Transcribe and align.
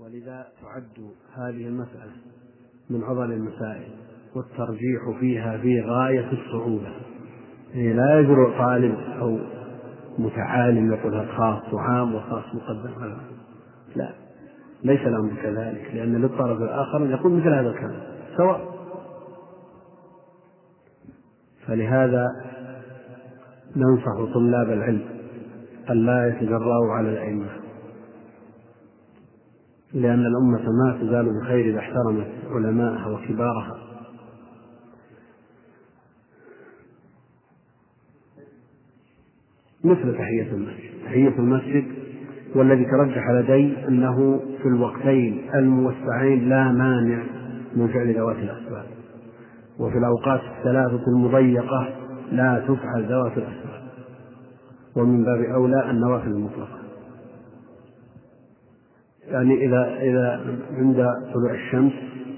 ولذا 0.00 0.46
تعد 0.62 1.10
هذه 1.34 1.66
المسألة 1.66 2.12
من 2.90 3.04
عضل 3.04 3.32
المسائل 3.32 3.88
والترجيح 4.36 5.18
فيها 5.20 5.58
في 5.58 5.80
غاية 5.80 6.32
الصعوبة. 6.32 6.92
يعني 7.74 7.92
لا 7.92 8.20
يجرؤ 8.20 8.58
طالب 8.58 8.94
أو 9.20 9.38
متعالم 10.18 10.92
يقول 10.92 11.28
خاص 11.28 11.74
وعام 11.74 12.14
وخاص 12.14 12.44
مقدم. 12.54 13.16
لا 13.96 14.14
ليس 14.84 15.00
الأمر 15.00 15.34
كذلك 15.42 15.90
لأن 15.94 16.22
للطرف 16.22 16.62
الآخر 16.62 16.96
أن 16.96 17.10
يقول 17.10 17.32
مثل 17.32 17.54
هذا 17.54 17.70
الكلام 17.70 18.00
سواء. 18.36 18.70
فلهذا 21.66 22.26
ننصح 23.76 24.34
طلاب 24.34 24.70
العلم 24.70 25.04
ألا 25.90 26.28
يتجرأوا 26.28 26.92
على 26.92 27.08
الأئمة. 27.08 27.59
لأن 29.94 30.26
الأمة 30.26 30.70
ما 30.70 30.98
تزال 31.00 31.40
بخير 31.40 31.70
إذا 31.70 31.78
احترمت 31.78 32.26
علماءها 32.50 33.06
وكبارها. 33.06 33.78
مثل 39.84 40.18
تحية 40.18 40.52
المسجد. 40.52 40.90
تحية 41.04 41.38
المسجد 41.38 41.84
والذي 42.54 42.84
ترجح 42.84 43.30
لدي 43.30 43.88
أنه 43.88 44.40
في 44.62 44.68
الوقتين 44.68 45.50
الموسعين 45.54 46.48
لا 46.48 46.72
مانع 46.72 47.22
من 47.76 47.88
فعل 47.88 48.14
ذوات 48.14 48.36
الأسباب. 48.36 48.84
وفي 49.78 49.98
الأوقات 49.98 50.40
الثلاثة 50.58 51.06
المضيقة 51.08 51.88
لا 52.32 52.64
تفعل 52.68 53.04
ذوات 53.04 53.38
الأسباب. 53.38 53.80
ومن 54.96 55.24
باب 55.24 55.40
أولى 55.40 55.90
النوافل 55.90 56.28
المطلقة. 56.28 56.79
يعني 59.30 59.66
إذا 59.66 59.98
إذا 60.00 60.40
عند 60.70 60.96
طلوع 61.34 61.54
الشمس 61.54 61.92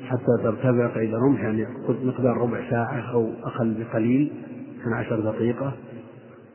حتى 0.09 0.43
ترتفع 0.43 0.87
قيد 0.87 1.15
رمح 1.15 1.41
يعني 1.41 1.67
مقدار 2.05 2.37
ربع 2.37 2.71
ساعة 2.71 3.13
أو 3.13 3.31
أقل 3.45 3.75
بقليل 3.79 4.33
12 4.83 5.21
دقيقة. 5.21 5.73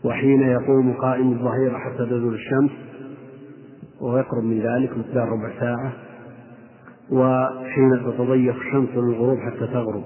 وحين 0.03 0.41
يقوم 0.41 0.93
قائم 0.93 1.31
الظهيرة 1.31 1.77
حتى 1.77 2.05
تزول 2.05 2.33
الشمس 2.33 2.71
ويقرب 4.01 4.43
من 4.43 4.59
ذلك 4.59 4.97
مقدار 4.97 5.29
ربع 5.29 5.59
ساعة. 5.59 5.93
وحين 7.11 7.91
تتضيق 8.05 8.55
الشمس 8.55 8.89
للغروب 8.89 9.37
حتى 9.37 9.67
تغرب. 9.67 10.03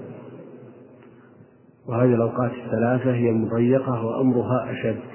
وهذه 1.88 2.14
الأوقات 2.14 2.50
الثلاثة 2.66 3.14
هي 3.14 3.30
المضيقة 3.30 4.04
وأمرها 4.04 4.72
أشد. 4.72 5.11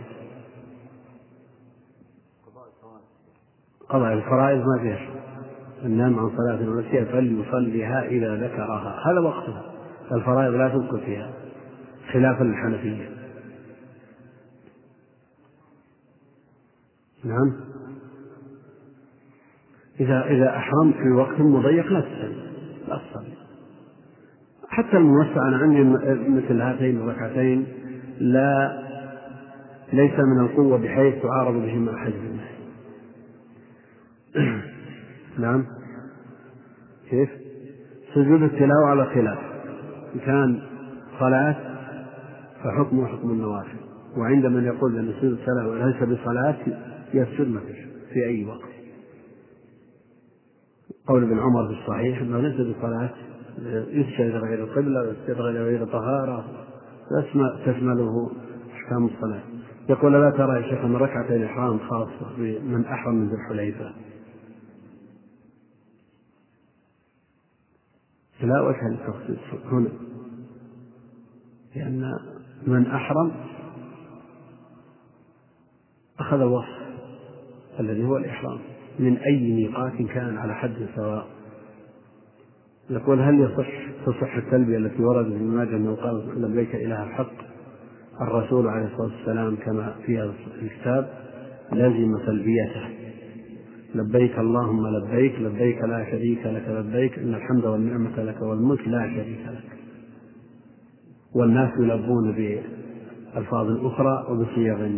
قضاء 3.89 4.13
الفرائض 4.13 4.57
ما 4.57 4.79
فيها 4.81 4.97
شيء. 4.97 5.17
من 5.83 5.97
نام 5.97 6.19
عن 6.19 6.29
صلاة 6.37 6.69
ونسيها 6.69 7.05
فليصليها 7.05 8.03
إذا 8.03 8.35
ذكرها. 8.35 8.99
هذا 9.05 9.19
وقتها. 9.19 9.63
الفرائض 10.11 10.53
لا 10.53 10.69
تذكر 10.69 10.97
فيها. 11.05 11.29
خلافا 12.13 12.43
للحنفية 12.43 13.09
نعم. 17.23 17.53
إذا 19.99 20.25
إذا 20.25 20.57
أحرمت 20.57 20.95
في 20.95 21.11
وقت 21.11 21.39
مضيق 21.39 21.85
لا 21.85 22.01
تصلي. 22.01 22.47
لا 22.87 23.01
تصلي. 23.11 23.37
حتى 24.69 24.97
الموسع 24.97 25.47
أنا 25.47 25.57
عندي 25.57 25.83
مثل 26.29 26.61
هاتين 26.61 26.97
الركعتين 26.97 27.67
لا 28.19 28.83
ليس 29.93 30.13
من 30.13 30.45
القوة 30.45 30.77
بحيث 30.77 31.23
تعارض 31.23 31.53
بهما 31.53 31.95
أحد 31.95 32.11
الناس 32.11 32.56
نعم. 35.39 35.65
كيف؟ 37.09 37.29
سجود 38.13 38.41
التلاوة 38.41 38.85
على 38.89 39.05
خلاف 39.05 39.37
إن 40.15 40.19
كان 40.19 40.61
صلاة 41.19 41.55
فحكمه 42.63 43.07
حكم 43.07 43.29
النوافل. 43.29 43.77
وعند 44.17 44.45
من 44.45 44.63
يقول 44.63 44.97
أن 44.97 45.13
سجود 45.21 45.31
التلاوة 45.31 45.85
ليس 45.85 46.03
بصلاة 46.03 46.55
يسجد 47.13 47.47
ما 47.47 47.59
في 48.13 48.25
أي 48.25 48.45
وقت. 48.45 48.69
قول 51.07 51.23
ابن 51.23 51.39
عمر 51.39 51.67
في 51.67 51.73
الصحيح 51.81 52.21
أنه 52.21 52.39
ليس 52.39 52.77
بصلاة 52.77 53.09
يسجد 53.89 54.35
غير 54.35 54.63
القبلة 54.63 55.01
ويسجد 55.01 55.41
غير 55.41 55.85
طهارة. 55.85 56.45
تشمله 57.65 58.31
أحكام 58.73 59.05
الصلاة. 59.05 59.41
يقول 59.89 60.13
لا 60.13 60.29
ترى 60.29 60.61
يا 60.61 60.69
شيخ 60.69 60.85
أن 60.85 60.95
ركعتي 60.95 61.35
الإحرام 61.35 61.79
خاصة 61.79 62.35
بمن 62.37 62.85
أحرم 62.85 63.15
من 63.15 63.27
ذي 63.27 63.35
الحليفة. 63.35 63.91
لا 68.41 68.61
وجه 68.61 68.87
للتخصيص 68.89 69.63
هنا. 69.71 69.89
لأن 71.75 72.13
من 72.67 72.85
أحرم 72.85 73.31
أخذ 76.19 76.37
الوصف 76.41 76.77
الذي 77.79 78.05
هو 78.05 78.17
الإحرام. 78.17 78.59
من 78.99 79.17
أي 79.17 79.53
ميقات 79.53 79.93
كان 79.93 80.37
على 80.37 80.55
حد 80.55 80.87
سواء. 80.95 81.27
يقول 82.89 83.19
هل 83.19 83.39
يصح 83.39 83.69
تصح 84.05 84.35
التلبية 84.35 84.77
التي 84.77 85.03
وردت 85.03 85.37
في 85.37 85.43
ماجه 85.43 85.75
أنه 85.75 85.95
قال 85.95 86.41
لبيك 86.41 86.75
إله 86.75 87.03
الحق 87.03 87.33
الرسول 88.21 88.67
عليه 88.67 88.85
الصلاة 88.85 89.17
والسلام 89.17 89.55
كما 89.55 89.95
في 90.05 90.33
الكتاب 90.61 91.09
لزم 91.71 92.17
تلبيته. 92.25 93.06
لبيك 93.97 94.39
اللهم 94.39 94.87
لبيك 94.87 95.35
لبيك 95.39 95.81
لا 95.83 96.05
شريك 96.11 96.45
لك 96.45 96.65
لبيك 96.69 97.19
إن 97.19 97.33
الحمد 97.33 97.65
والنعمة 97.65 98.23
لك 98.23 98.41
والملك 98.41 98.87
لا 98.87 99.09
شريك 99.15 99.39
لك. 99.47 99.77
والناس 101.35 101.71
يلبون 101.79 102.31
بألفاظ 102.31 103.85
أخرى 103.85 104.25
وبصيغ 104.29 104.89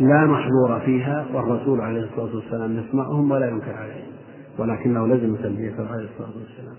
لا 0.00 0.26
محظور 0.26 0.80
فيها 0.80 1.26
والرسول 1.34 1.80
عليه 1.80 2.00
الصلاة 2.04 2.36
والسلام 2.36 2.78
يسمعهم 2.78 3.30
ولا 3.30 3.48
ينكر 3.50 3.74
عليه 3.74 4.04
ولكنه 4.58 5.06
لزم 5.06 5.36
تلبية 5.36 5.74
عليه 5.78 6.08
الصلاة 6.10 6.32
والسلام. 6.36 6.76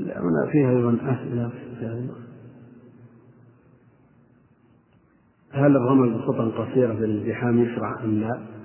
هنا 0.00 0.50
فيها 0.52 0.70
أيضا 0.70 0.98
أسئلة. 1.02 1.50
هل 5.52 5.76
الرمل 5.76 6.14
بخطى 6.14 6.52
قصيرة 6.58 6.94
في 6.94 7.04
الازدحام 7.04 7.58
يشرع 7.58 8.04
أم 8.04 8.20
لا؟ 8.20 8.55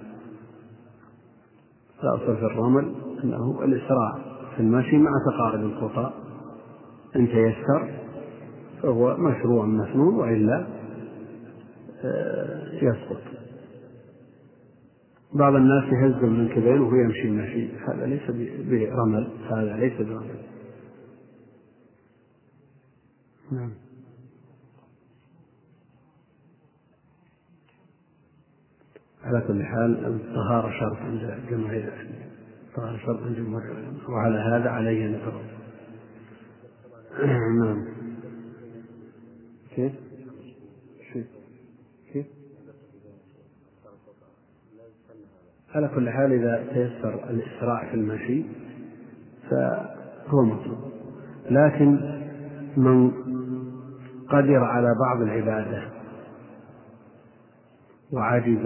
الأصل 2.03 2.37
في 2.37 2.45
الرمل 2.45 2.95
أنه 3.23 3.63
الإسراع 3.63 4.13
في 4.55 4.59
المشي 4.59 4.97
مع 4.97 5.11
تقارب 5.31 5.63
الخطى 5.63 6.13
إن 7.15 7.27
تيسر 7.27 7.91
فهو 8.83 9.17
مشروع 9.17 9.65
مسنون 9.65 10.15
وإلا 10.15 10.67
آه، 12.03 12.73
يسقط. 12.73 13.21
بعض 15.33 15.55
الناس 15.55 15.83
يهز 15.83 16.23
المنكبين 16.23 16.81
وهو 16.81 16.95
يمشي 16.95 17.27
المشي. 17.27 17.69
هذا 17.87 18.05
ليس 18.05 18.31
برمل 18.69 19.27
هذا 19.49 19.77
ليس 19.77 19.93
برمل. 20.01 20.41
نعم. 23.51 23.71
على 29.23 29.41
كل 29.47 29.63
حال 29.63 30.05
الطهارة 30.05 30.71
شرط 30.79 30.97
عند 30.97 31.39
جماهير 31.49 31.93
الطهارة 32.69 32.97
شرط 32.97 33.23
عند 33.23 33.35
جمهور 33.35 33.63
وعلى 34.09 34.37
هذا 34.37 34.69
عليه 34.69 35.05
أن 35.05 35.13
يتوضأ 35.13 35.61
نعم 37.25 37.85
كيف؟ 39.75 39.91
كيف؟ 42.13 42.25
على 45.75 45.87
كل 45.87 46.09
حال 46.09 46.33
إذا 46.33 46.67
تيسر 46.73 47.29
الإسراع 47.29 47.89
في 47.89 47.93
المشي 47.93 48.43
فهو 49.49 50.41
مطلوب 50.43 50.91
لكن 51.49 52.21
من 52.77 53.11
قدر 54.29 54.63
على 54.63 54.95
بعض 54.99 55.21
العبادة 55.21 56.00
وعجز 58.13 58.65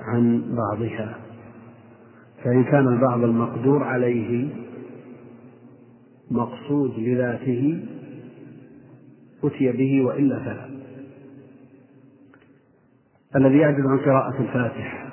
عن 0.00 0.54
بعضها. 0.56 1.18
فإن 2.44 2.64
كان 2.64 2.88
البعض 2.88 3.24
المقدور 3.24 3.84
عليه 3.84 4.48
مقصود 6.30 6.98
لذاته 6.98 7.86
أتي 9.44 9.72
به 9.72 10.04
وإلا 10.04 10.38
فلا. 10.38 10.70
الذي 13.36 13.58
يعجز 13.58 13.86
عن 13.86 13.98
قراءة 13.98 14.42
الفاتحة 14.42 15.10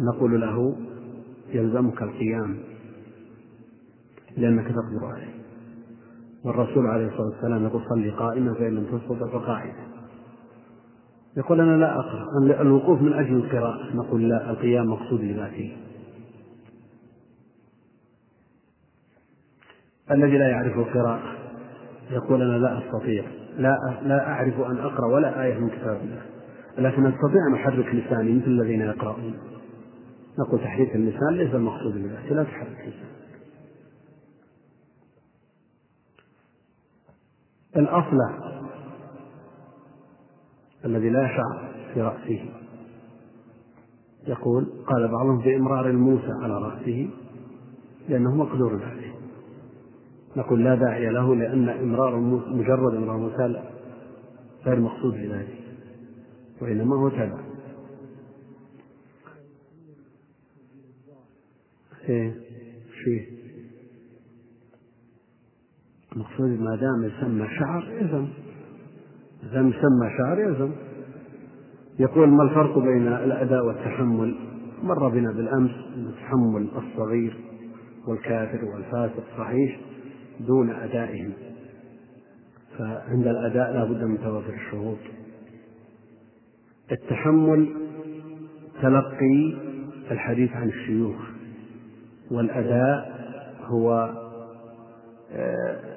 نقول 0.00 0.40
له 0.40 0.76
يلزمك 1.48 2.02
القيام 2.02 2.58
لأنك 4.36 4.66
تقدر 4.66 5.04
عليه. 5.04 5.39
والرسول 6.44 6.86
عليه 6.86 7.06
الصلاة 7.06 7.26
والسلام 7.26 7.64
يقول 7.64 7.82
صلي 7.88 8.10
قائما 8.10 8.54
فإن 8.54 8.74
لم 8.74 8.98
تستطع 8.98 9.26
فقاعدا 9.38 9.90
يقول 11.36 11.60
أنا 11.60 11.76
لا 11.76 12.00
أقرأ. 12.00 12.26
الوقوف 12.62 13.02
من 13.02 13.12
أجل 13.12 13.34
القراءة. 13.36 13.96
نقول 13.96 14.28
لا 14.28 14.50
القيام 14.50 14.86
مقصود 14.86 15.20
لذاته 15.20 15.76
الذي 20.10 20.38
لا 20.38 20.48
يعرف 20.48 20.78
القراءة. 20.78 21.22
يقول 22.10 22.42
أنا 22.42 22.58
لا 22.58 22.78
أستطيع. 22.78 23.24
لا 23.58 23.98
لا 24.02 24.28
أعرف 24.28 24.60
أن 24.60 24.78
أقرأ 24.78 25.06
ولا 25.06 25.42
آية 25.42 25.58
من 25.58 25.68
كتاب 25.68 26.00
الله. 26.00 26.22
لكن 26.78 27.06
أستطيع 27.06 27.46
أن 27.48 27.54
أحرك 27.54 27.94
لساني 27.94 28.32
مثل 28.32 28.46
الذين 28.46 28.80
يقرؤون. 28.80 29.34
نقول 30.38 30.60
تحريك 30.60 30.94
اللسان 30.94 31.34
ليس 31.34 31.54
المقصود 31.54 31.94
بذلك 31.94 32.32
لا 32.32 32.44
تحرك 32.44 32.78
اللسان 32.80 33.19
الأصلع 37.76 38.50
الذي 40.84 41.10
لا 41.10 41.28
شعر 41.36 41.70
في 41.94 42.02
رأسه. 42.02 42.50
يقول 44.26 44.66
قال 44.86 45.08
بعضهم 45.08 45.38
بإمرار 45.38 45.90
الموسى 45.90 46.32
على 46.42 46.54
رأسه 46.54 47.10
لأنه 48.08 48.34
مقدور 48.34 48.84
عليه 48.84 49.14
نقول 50.36 50.64
لا 50.64 50.74
داعي 50.74 51.08
له 51.08 51.34
لأن 51.34 51.68
إمرار 51.68 52.16
مجرد 52.48 52.94
إمرار 52.94 53.16
موسى 53.16 53.62
غير 54.66 54.80
مقصود 54.80 55.14
بذلك 55.14 55.58
وإنما 56.62 56.96
هو 56.96 57.08
تبع 57.08 57.40
إيه؟ 62.08 62.34
شيء. 63.04 63.39
المقصود 66.12 66.60
ما 66.60 66.76
دام 66.76 67.04
يسمى 67.04 67.48
شعر 67.58 67.84
يلزم. 67.90 68.28
دام 69.52 69.68
يسمى 69.68 70.10
شعر 70.18 70.38
يلزم. 70.40 70.70
يقول 71.98 72.28
ما 72.28 72.42
الفرق 72.42 72.78
بين 72.78 73.06
الأداء 73.06 73.66
والتحمل؟ 73.66 74.34
مر 74.82 75.08
بنا 75.08 75.32
بالأمس 75.32 75.70
التحمل 75.96 76.68
الصغير 76.76 77.36
والكافر 78.08 78.64
والفاسق 78.64 79.24
صحيح 79.38 79.80
دون 80.40 80.70
أدائهم. 80.70 81.32
فعند 82.78 83.26
الأداء 83.26 83.72
لا 83.72 83.84
بد 83.84 84.02
من 84.04 84.18
توافر 84.18 84.54
الشروط. 84.54 84.98
التحمل 86.92 87.68
تلقي 88.82 89.54
الحديث 90.10 90.52
عن 90.52 90.68
الشيوخ 90.68 91.16
والأداء 92.30 93.20
هو 93.64 94.14
آه، 95.32 95.89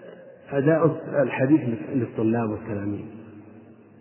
أداء 0.49 0.85
الحديث 1.23 1.61
للطلاب 1.89 2.49
والتلاميذ. 2.49 3.05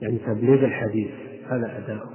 يعني 0.01 0.19
تبليغ 0.19 0.65
الحديث 0.65 1.11
هذا 1.47 1.79
أداؤه 1.79 2.11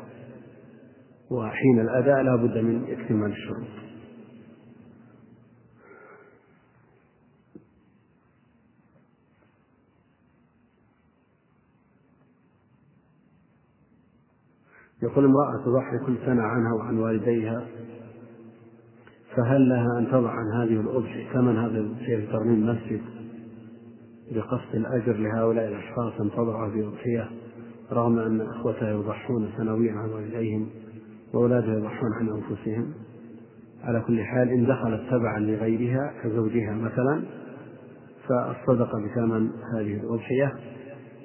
وحين 1.31 1.79
الأداء 1.79 2.21
لا 2.21 2.35
بد 2.35 2.57
من 2.57 2.83
اكتمال 2.83 3.31
الشروط. 3.31 3.87
يقول 15.03 15.25
امرأة 15.25 15.65
تضحي 15.65 16.05
كل 16.05 16.17
سنة 16.25 16.41
عنها 16.41 16.73
وعن 16.73 16.97
والديها 16.97 17.67
فهل 19.35 19.69
لها 19.69 19.99
أن 19.99 20.07
تضع 20.07 20.29
عن 20.29 20.51
هذه 20.61 20.81
الأضحية 20.81 21.33
ثمن 21.33 21.57
هذه 21.57 21.77
الأضحية 21.77 22.15
في 22.15 22.31
ترميم 22.31 22.65
مسجد 22.65 23.01
بقصد 24.31 24.75
الأجر 24.75 25.13
لهؤلاء 25.13 25.67
الأشخاص 25.67 26.13
أن 26.21 26.29
في 26.69 26.87
أضحية 26.87 27.29
رغم 27.91 28.19
أن 28.19 28.41
إخوتها 28.41 28.89
يضحون 28.89 29.49
سنويا 29.57 29.91
عن 29.91 30.09
والديهم 30.09 30.69
وأولادها 31.33 31.75
يضحون 31.75 32.13
عن 32.13 32.29
أنفسهم. 32.29 32.93
على 33.83 34.01
كل 34.07 34.23
حال 34.23 34.49
إن 34.49 34.65
دخلت 34.65 35.01
تبعا 35.09 35.39
لغيرها 35.39 36.13
كزوجها 36.23 36.73
مثلا 36.73 37.23
فالصدقة 38.27 38.99
بثمن 39.05 39.49
هذه 39.73 39.93
الأضحية 39.93 40.53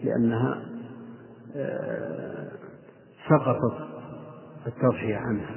لأنها 0.04 0.62
آه، 1.56 2.48
سقطت 3.28 3.88
التضحية 4.66 5.16
عنها. 5.16 5.54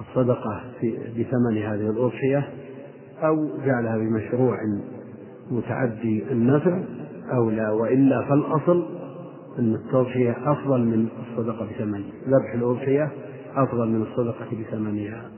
الصدقة 0.00 0.62
بثمن 1.18 1.56
هذه 1.56 1.90
الأضحية 1.90 2.48
أو 3.22 3.58
جعلها 3.64 3.96
بمشروع 3.96 4.56
متعدي 5.50 6.32
النفع 6.32 6.84
أو 7.32 7.50
لا 7.50 7.70
وإلا 7.70 8.28
فالأصل 8.28 9.00
أن 9.58 9.74
التضحية 9.74 10.52
أفضل 10.52 10.80
من 10.80 11.08
الصدقة 11.20 11.64
بثمنها 11.64 12.12
ذبح 12.26 12.54
الأضحية 12.54 13.12
أفضل 13.54 13.88
من 13.88 14.02
الصدقة 14.02 14.62
بثمنها. 14.62 15.30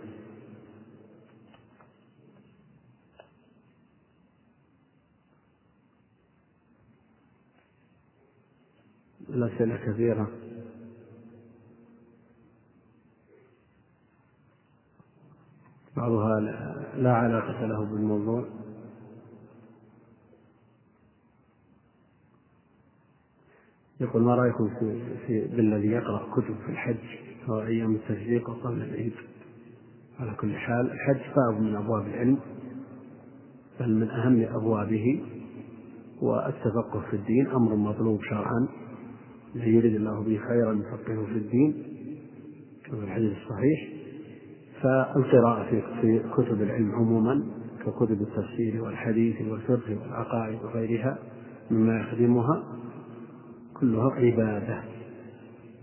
الأسئلة 9.29 9.77
كثيرة 9.77 10.31
بعضها 15.97 16.41
لا 16.97 17.13
علاقة 17.13 17.67
له 17.67 17.85
بالموضوع. 17.85 18.45
يقول 24.03 24.23
ما 24.23 24.35
رأيكم 24.35 24.69
في, 24.69 25.01
في 25.27 25.57
بالذي 25.57 25.89
يقرأ 25.89 26.29
كتب 26.33 26.55
في 26.67 26.73
الحج؟ 26.73 26.97
أو 27.49 27.61
أيام 27.61 27.95
التشريق 27.95 28.51
وقبل 28.51 28.83
العيد. 28.83 29.13
على 30.21 30.35
كل 30.41 30.57
حال 30.57 30.91
الحج 30.91 31.21
باب 31.37 31.63
من 31.63 31.75
أبواب 31.77 32.07
العلم 32.07 32.39
بل 33.81 33.95
من 33.95 34.11
أهم 34.11 34.43
أبوابه 34.57 35.23
والتفقه 36.23 37.01
في 37.11 37.17
الدين 37.17 37.47
أمر 37.47 37.77
مطلوب 37.77 38.23
شرعا 38.23 38.69
من 39.55 39.63
يريد 39.63 39.95
الله 39.95 40.21
به 40.23 40.41
خيرا 40.49 40.73
يفقهه 40.73 41.25
في 41.27 41.39
الدين 41.39 41.75
كما 42.85 42.99
في 42.99 43.05
الحديث 43.05 43.33
الصحيح. 43.33 43.89
فالقراءة 44.83 45.71
في 46.01 46.23
كتب 46.37 46.63
العلم 46.63 46.93
عموما 46.95 47.43
ككتب 47.87 48.21
التفسير 48.23 48.83
والحديث 48.83 49.43
والفقه 49.43 49.99
والعقائد 50.03 50.59
وغيرها 50.65 51.19
مما 51.71 52.01
يخدمها. 52.01 52.65
كلها 53.83 54.11
عبادة 54.11 54.83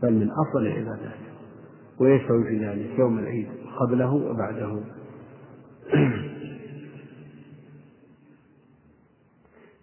بل 0.01 0.13
من 0.13 0.29
أفضل 0.31 0.67
العبادات. 0.67 1.19
ويشفع 1.99 2.43
في 2.43 2.65
ذلك 2.65 2.99
يوم 2.99 3.19
العيد 3.19 3.47
قبله 3.79 4.13
وبعده. 4.13 4.83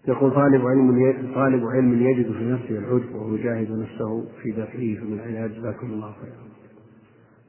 يقول 0.08 0.35
طالب 0.35 0.66
علم 0.66 1.32
طالب 1.35 1.64
علم 1.64 2.02
يجد 2.02 2.32
في 2.32 2.44
نفسه 2.44 2.78
العجب 2.78 3.14
وهو 3.14 3.35
يجاهد 3.35 3.70
نفسه 3.70 4.25
في 4.42 4.50
دفعه 4.50 5.04
من 5.04 5.20
العلاج. 5.20 5.50
جزاكم 5.50 5.87
الله 5.87 6.12
خيرا. 6.12 6.46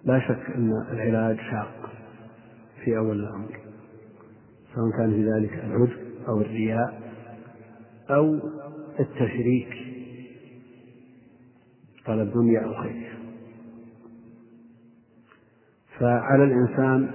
لا 0.04 0.20
شك 0.20 0.56
أن 0.56 0.72
العلاج 0.92 1.38
شاق 1.38 1.92
في 2.84 2.98
أول 2.98 3.20
الأمر 3.20 3.60
سواء 4.76 4.92
كان 4.98 5.12
في 5.12 5.32
ذلك 5.32 5.54
العجب 5.54 5.98
أو 6.28 6.42
الرياء 6.42 7.02
أو 8.10 8.40
التشريك. 9.00 9.87
طلب 12.08 12.34
دنيا 12.34 12.60
أو 12.60 12.74
خير. 12.74 13.18
فعلى 16.00 16.44
الإنسان 16.44 17.10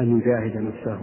أن 0.00 0.18
يجاهد 0.18 0.56
نفسه. 0.56 1.00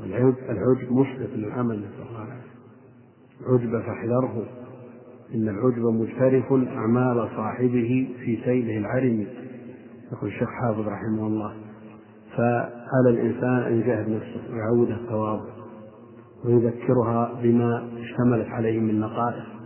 والعجب 0.00 0.36
العجب 0.38 0.92
مشرف 0.92 1.30
للعمل 1.34 1.78
نسأل 1.78 2.06
الله 2.08 2.40
العجب 3.40 3.86
فاحذره. 3.86 4.46
إن 5.34 5.48
العجب 5.48 5.82
مجترف 5.82 6.52
أعمال 6.52 7.28
صاحبه 7.36 8.14
في 8.24 8.38
سيله 8.44 8.78
العرم. 8.78 9.26
يقول 10.12 10.30
الشيخ 10.30 10.48
حافظ 10.48 10.88
رحمه 10.88 11.26
الله. 11.26 11.56
فعلى 12.36 13.10
الإنسان 13.10 13.58
أن 13.58 13.80
يجاهد 13.80 14.08
نفسه 14.08 14.40
ويعودها 14.52 14.96
التواضع. 14.96 15.52
ويذكرها 16.44 17.40
بما 17.42 17.88
اشتملت 18.00 18.48
عليه 18.48 18.80
من 18.80 19.00
نقائص. 19.00 19.57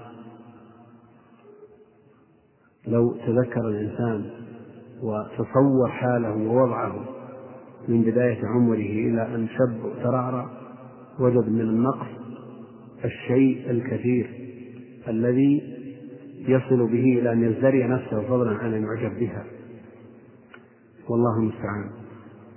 لو 2.86 3.12
تذكر 3.12 3.68
الإنسان 3.68 4.30
وتصور 5.02 5.88
حاله 5.88 6.36
ووضعه 6.36 6.94
من 7.88 8.02
بداية 8.02 8.46
عمره 8.46 8.76
إلى 8.76 9.34
أن 9.34 9.48
شب 9.48 9.84
وترعرع 9.84 10.46
وجد 11.20 11.48
من 11.48 11.60
النقص 11.60 12.06
الشيء 13.04 13.70
الكثير 13.70 14.30
الذي 15.08 15.62
يصل 16.48 16.86
به 16.86 17.18
إلى 17.18 17.32
أن 17.32 17.42
يزدري 17.42 17.84
نفسه 17.84 18.22
فضلا 18.22 18.50
عن 18.50 18.74
أن 18.74 18.82
يعجب 18.82 19.18
بها. 19.20 19.44
والله 21.08 21.36
المستعان. 21.38 21.90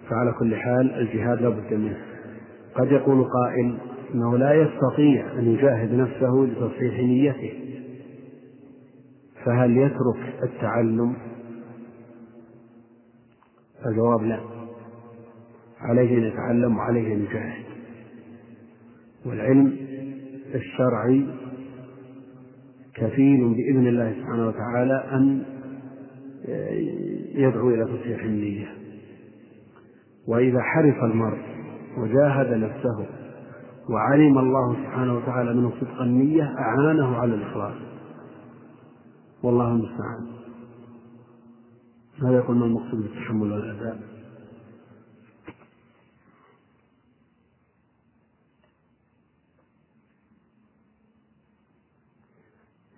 فعلى 0.10 0.34
كل 0.40 0.56
حال 0.56 0.92
الجهاد 0.92 1.42
لا 1.42 1.50
بد 1.50 1.74
منه. 1.74 1.98
قد 2.76 2.92
يقول 2.92 3.24
قائل 3.24 3.78
إنه 4.14 4.38
لا 4.38 4.54
يستطيع 4.54 5.40
أن 5.40 5.46
يجاهد 5.46 5.94
نفسه 5.94 6.48
لتصحيح 6.50 7.00
نيته. 7.00 7.65
فهل 9.46 9.78
يترك 9.78 10.44
التعلم؟ 10.44 11.16
الجواب 13.86 14.24
لا. 14.24 14.40
عليه 15.80 16.18
أن 16.18 16.24
يتعلم 16.24 16.78
وعليه 16.78 17.14
أن 17.14 17.22
يجاهد. 17.22 17.66
والعلم 19.26 19.78
الشرعي 20.56 21.28
كفيل 22.96 23.54
بإذن 23.54 23.88
الله 23.88 24.14
سبحانه 24.14 24.48
وتعالى 24.48 25.04
أن 25.12 25.44
يدعو 27.36 27.70
إلى 27.70 27.86
تصحيح 27.86 28.24
النية. 28.24 28.68
وإذا 30.28 30.62
حرف 30.62 31.04
المرء 31.04 31.40
وجاهد 31.98 32.54
نفسه 32.54 33.06
وعلم 33.90 34.38
الله 34.38 34.76
سبحانه 34.76 35.18
وتعالى 35.18 35.54
منه 35.54 35.72
صدق 35.82 36.02
النية 36.02 36.44
أعانه 36.44 37.18
على 37.18 37.36
الإخلاص. 37.36 37.85
والله 39.46 39.72
المستعان. 39.72 40.28
هذا 42.24 42.38
يقول 42.38 42.56
ما 42.58 42.66
المقصود 42.66 43.02
بالتحمل 43.02 43.52
والأداء. 43.52 44.00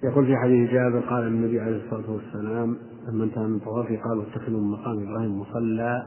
يقول 0.04 0.26
في 0.26 0.38
حديث 0.38 0.72
جابر 0.72 1.00
قال 1.00 1.28
النبي 1.28 1.60
عليه 1.60 1.86
الصلاة 1.86 2.12
والسلام 2.12 2.78
لما 3.08 3.24
انتهى 3.24 3.44
من 3.44 3.60
طوافه 3.60 3.98
قال 3.98 4.22
اتخذوا 4.22 4.62
من 4.62 4.72
مقام 4.72 5.10
إبراهيم 5.10 5.40
مصلى. 5.40 6.06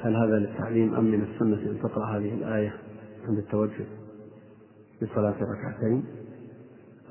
هل 0.00 0.16
هذا 0.16 0.38
للتعليم 0.38 0.94
أم 0.94 1.04
من 1.04 1.22
السنة 1.22 1.70
أن 1.70 1.78
تقرأ 1.82 2.16
هذه 2.16 2.34
الآية 2.34 2.74
عند 3.28 3.38
التوجه 3.38 3.86
لصلاة 5.02 5.34
ركعتين 5.42 6.04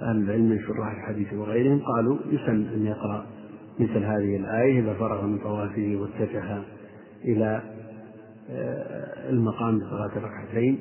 أهل 0.01 0.17
العلم 0.17 0.49
من 0.49 0.59
شراح 0.59 0.91
الحديث 0.91 1.33
وغيرهم 1.33 1.79
قالوا 1.79 2.17
يسن 2.29 2.67
أن 2.73 2.85
يقرأ 2.85 3.25
مثل 3.79 3.97
هذه 3.97 4.35
الآية 4.35 4.79
إذا 4.79 4.93
فرغ 4.93 5.25
من 5.25 5.39
طوافه 5.39 5.99
واتجه 6.01 6.61
إلى 7.25 7.61
آه، 8.49 9.29
المقام 9.29 9.79
بصلاة 9.79 10.11
ركعتين 10.15 10.79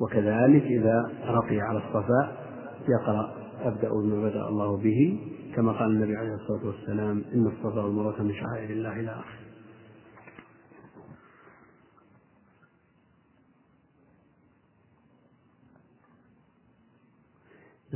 وكذلك 0.00 0.62
إذا 0.62 1.10
رقي 1.26 1.60
على 1.60 1.78
الصفاء 1.78 2.46
يقرأ 2.88 3.34
أبدأ 3.62 3.88
بما 3.88 4.28
بدأ 4.28 4.48
الله 4.48 4.76
به. 4.76 5.18
كما 5.56 5.72
قال 5.72 5.90
النبي 5.90 6.16
عليه 6.16 6.34
الصلاة 6.34 6.66
والسلام 6.66 7.24
إن 7.34 7.46
الصفا 7.46 7.82
والمروة 7.82 8.22
من 8.22 8.32
شعائر 8.32 8.70
الله 8.70 9.00
إلى 9.00 9.10
آخره. 9.10 9.45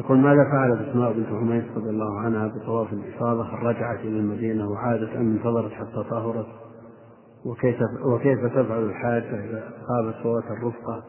يقول 0.00 0.18
ماذا 0.18 0.44
فعلت 0.52 0.88
أسماء 0.88 1.12
بنت 1.12 1.28
عميس 1.28 1.64
رضي 1.76 1.90
الله 1.90 2.20
عنها 2.20 2.46
بطواف 2.46 2.92
الإفاضة؟ 2.92 3.54
رجعت 3.62 3.98
إلى 4.00 4.18
المدينة 4.18 4.70
وعادت 4.70 5.08
أم 5.16 5.36
انتظرت 5.36 5.72
حتى 5.72 6.04
طهرت؟ 6.10 6.46
وكيف 7.44 7.76
وكيف 8.04 8.46
تفعل 8.46 8.84
الحاجة 8.84 9.44
إذا 9.44 9.72
خابت 9.88 10.14
فوات 10.22 10.44
الرفقة 10.44 11.04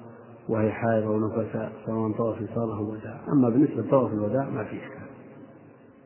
وهي 0.50 0.72
حائض 0.72 1.04
أو 1.04 1.20
نفساء 1.20 1.72
سواء 1.86 2.12
طواف 2.12 2.38
الإفاضة 2.38 2.78
أو 2.78 2.84
الوداع؟ 2.84 3.20
أما 3.34 3.50
بالنسبة 3.50 3.82
لطواف 3.82 4.14
الوداع 4.14 4.50
ما 4.50 4.64
في 4.64 4.76
إشكال. 4.76 5.08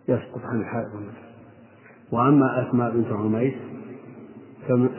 يسقط 0.07 0.41
عن 0.45 0.59
الحائض 0.61 0.95
والنفس. 0.95 1.25
وأما 2.11 2.69
أسماء 2.69 2.91
بنت 2.91 3.11
عميس 3.11 3.53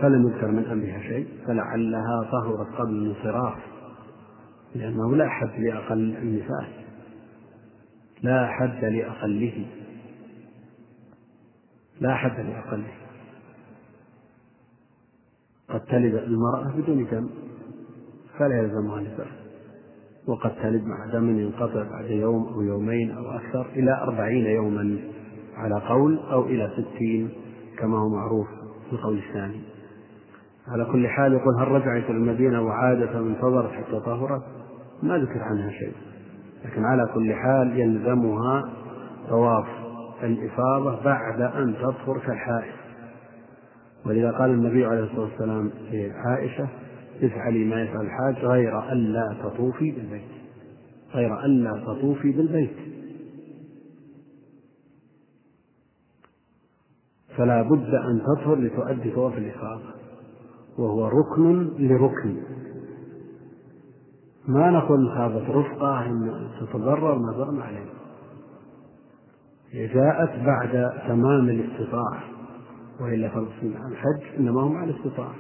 فلم 0.01 0.29
يذكر 0.29 0.51
من 0.51 0.65
أمرها 0.65 1.01
شيء 1.01 1.27
فلعلها 1.47 2.29
طهرت 2.33 2.69
قبل 2.79 2.91
الانصراف 2.91 3.59
لأنه 4.75 5.17
لا 5.17 5.29
حد 5.29 5.61
لأقل 5.61 6.17
النفاس. 6.17 6.86
لا 8.23 8.47
حد 8.47 8.85
لأقله. 8.85 9.67
لا 12.01 12.15
حد 12.15 12.41
لأقله. 12.41 12.93
قد 15.69 15.81
تلد 15.81 16.15
المرأة 16.15 16.73
بدون 16.77 17.07
دم 17.11 17.29
فلا 18.39 18.59
يلزمها 18.59 19.01
نفاس 19.01 19.47
وقد 20.27 20.55
تلد 20.63 20.85
مع 20.85 21.07
دم 21.07 21.39
ينقطع 21.39 21.83
بعد 21.83 22.11
يوم 22.11 22.47
أو 22.47 22.63
يومين 22.63 23.11
أو 23.11 23.31
أكثر 23.31 23.67
إلى 23.67 23.93
أربعين 24.03 24.47
يوما 24.47 24.99
على 25.57 25.75
قول 25.75 26.19
أو 26.19 26.47
إلى 26.47 26.71
ستين 26.73 27.31
كما 27.79 27.99
هو 27.99 28.09
معروف 28.09 28.47
في 28.87 28.93
القول 28.93 29.19
الثاني. 29.19 29.61
على 30.69 30.85
كل 30.85 31.09
حال 31.09 31.33
يقول 31.33 31.55
هل 31.55 31.69
رجعت 31.69 32.11
المدينة 32.11 32.63
وعادت 32.63 33.09
انتظرت 33.09 33.73
حتى 33.73 34.01
طهرت؟ 34.01 34.43
ما 35.03 35.19
ذكر 35.19 35.43
عنها 35.43 35.71
شيء. 35.71 35.93
لكن 36.67 36.85
على 36.85 37.09
كل 37.15 37.35
حال 37.35 37.81
يلزمها 37.81 38.73
طواف 39.29 39.67
الإفاضة 40.23 41.05
بعد 41.05 41.41
أن 41.41 41.75
تطهر 41.75 42.19
كالحائض 42.19 42.75
ولذا 44.07 44.31
قال 44.31 44.51
النبي 44.51 44.85
عليه 44.85 45.05
الصلاة 45.05 45.21
والسلام 45.21 45.71
لعائشة 45.93 46.69
افعلي 47.23 47.65
ما 47.65 47.83
يفعل 47.83 48.01
الحاج 48.01 48.35
غير 48.45 48.93
ألا 48.93 49.37
تطوفي 49.43 49.91
بالبيت. 49.91 50.31
غير 51.15 51.45
ألا 51.45 51.85
تطوفي 51.87 52.33
بالبيت. 52.33 52.77
فلا 57.37 57.63
بد 57.63 57.95
أن 57.95 58.23
تطهر 58.23 58.55
لتؤدي 58.55 59.11
طواف 59.11 59.39
الإفاضة. 59.39 59.95
وهو 60.79 61.09
ركن 61.09 61.71
لركن. 61.79 62.37
ما 64.49 64.71
نقول 64.71 65.09
خافت 65.09 65.51
رفقة 65.51 66.07
أن 66.07 66.49
تتضرر 66.61 67.19
ما 67.19 67.63
عليه. 67.65 67.87
جاءت 69.95 70.31
بعد 70.47 70.93
تمام 71.09 71.49
الاستطاعة 71.49 72.23
وإلا 73.01 73.29
فالحج 73.29 74.39
إنما 74.39 74.63
هو 74.63 74.69
مع 74.69 74.85
الاستطاعة. 74.85 75.35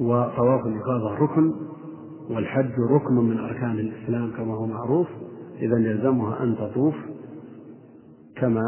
وطواف 0.00 0.66
الإفاضة 0.66 1.14
ركن 1.14 1.52
والحج 2.30 2.72
ركن 2.90 3.14
من 3.14 3.38
أركان 3.38 3.78
الإسلام 3.78 4.30
كما 4.30 4.54
هو 4.54 4.66
معروف 4.66 5.08
إذا 5.56 5.78
يلزمها 5.78 6.42
أن 6.42 6.56
تطوف 6.56 6.94
كما 8.36 8.62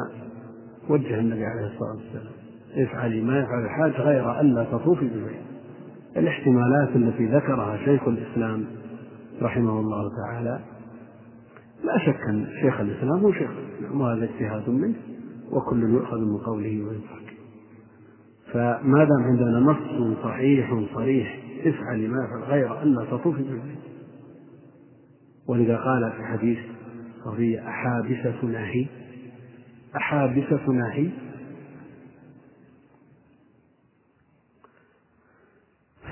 وجه 0.91 1.21
النبي 1.21 1.45
عليه 1.45 1.67
الصلاة 1.67 1.91
والسلام. 1.97 2.33
افعلي 2.77 3.21
ما 3.21 3.39
يفعل 3.39 3.65
الحاج 3.65 3.93
غير 3.93 4.41
ألا 4.41 4.65
تطوفي 4.65 5.09
بالبيت 5.09 5.54
الاحتمالات 6.17 6.97
التي 6.97 7.27
ذكرها 7.27 7.77
شيخ 7.85 8.09
الإسلام 8.09 8.65
رحمه 9.43 9.81
الله 9.81 10.11
تعالى 10.17 10.61
لا 11.85 11.99
شك 11.99 12.21
أن 12.29 12.47
شيخ 12.63 12.81
الإسلام 12.81 13.19
هو 13.19 13.33
شيخ 13.33 13.51
الإسلام 13.51 14.01
وهذا 14.01 14.25
اجتهاد 14.25 14.71
منه 14.71 14.95
وكل 15.53 15.83
يؤخذ 15.83 16.19
من 16.19 16.37
قوله 16.37 16.85
ويترك 16.85 17.35
فما 18.53 19.05
دام 19.05 19.23
عندنا 19.23 19.61
نص 19.61 20.17
صحيح 20.23 20.75
صريح 20.95 21.39
افعل 21.67 22.09
ما 22.09 22.25
يفعل 22.25 22.43
غير 22.43 22.83
أن 22.83 23.07
تطوفي 23.11 23.43
بالبيت 23.43 23.79
ولذا 25.49 25.77
قال 25.77 26.13
في 26.17 26.25
حديث 26.25 26.59
صفية 27.25 27.69
أحابسة 27.69 28.45
ناهي 28.45 28.87
أحابسة 29.97 30.71
ناهي 30.71 31.11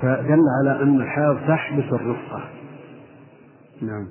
فدل 0.03 0.41
على 0.59 0.83
أن 0.83 1.01
الحائض 1.01 1.47
تحبس 1.47 1.93
الرفقة. 1.93 2.49
نعم. 3.81 4.07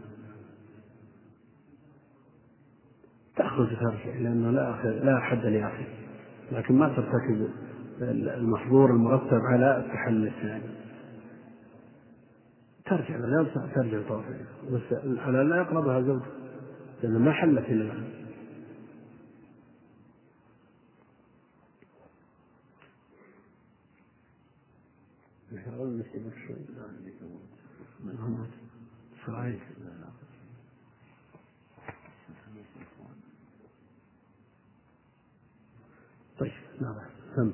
تأخذ 3.37 3.67
ترجع 3.67 4.19
لأنه 4.19 4.51
لا 4.51 4.83
لا 5.05 5.21
حد 5.21 5.47
لآخر 5.47 5.85
لكن 6.53 6.75
ما 6.75 6.89
ترتكب 6.89 7.49
المحظور 8.39 8.91
المرتب 8.91 9.41
على 9.53 9.77
التحلل 9.77 10.27
الثاني. 10.27 10.63
ترجع 12.85 13.17
لا 13.17 13.47
ترجع 13.75 14.09
طوفها 14.09 14.39
بس 14.71 15.19
على 15.19 15.43
لا 15.43 15.57
يقربها 15.57 16.01
زوجها 16.01 16.27
لأن 17.03 17.19
ما 17.19 17.33
حلت 17.33 17.69
إلا 17.69 17.85
الآن. 17.85 18.22
صحيح. 29.27 29.63
طيب 36.39 36.53
نعم 36.81 36.97
سم. 37.37 37.53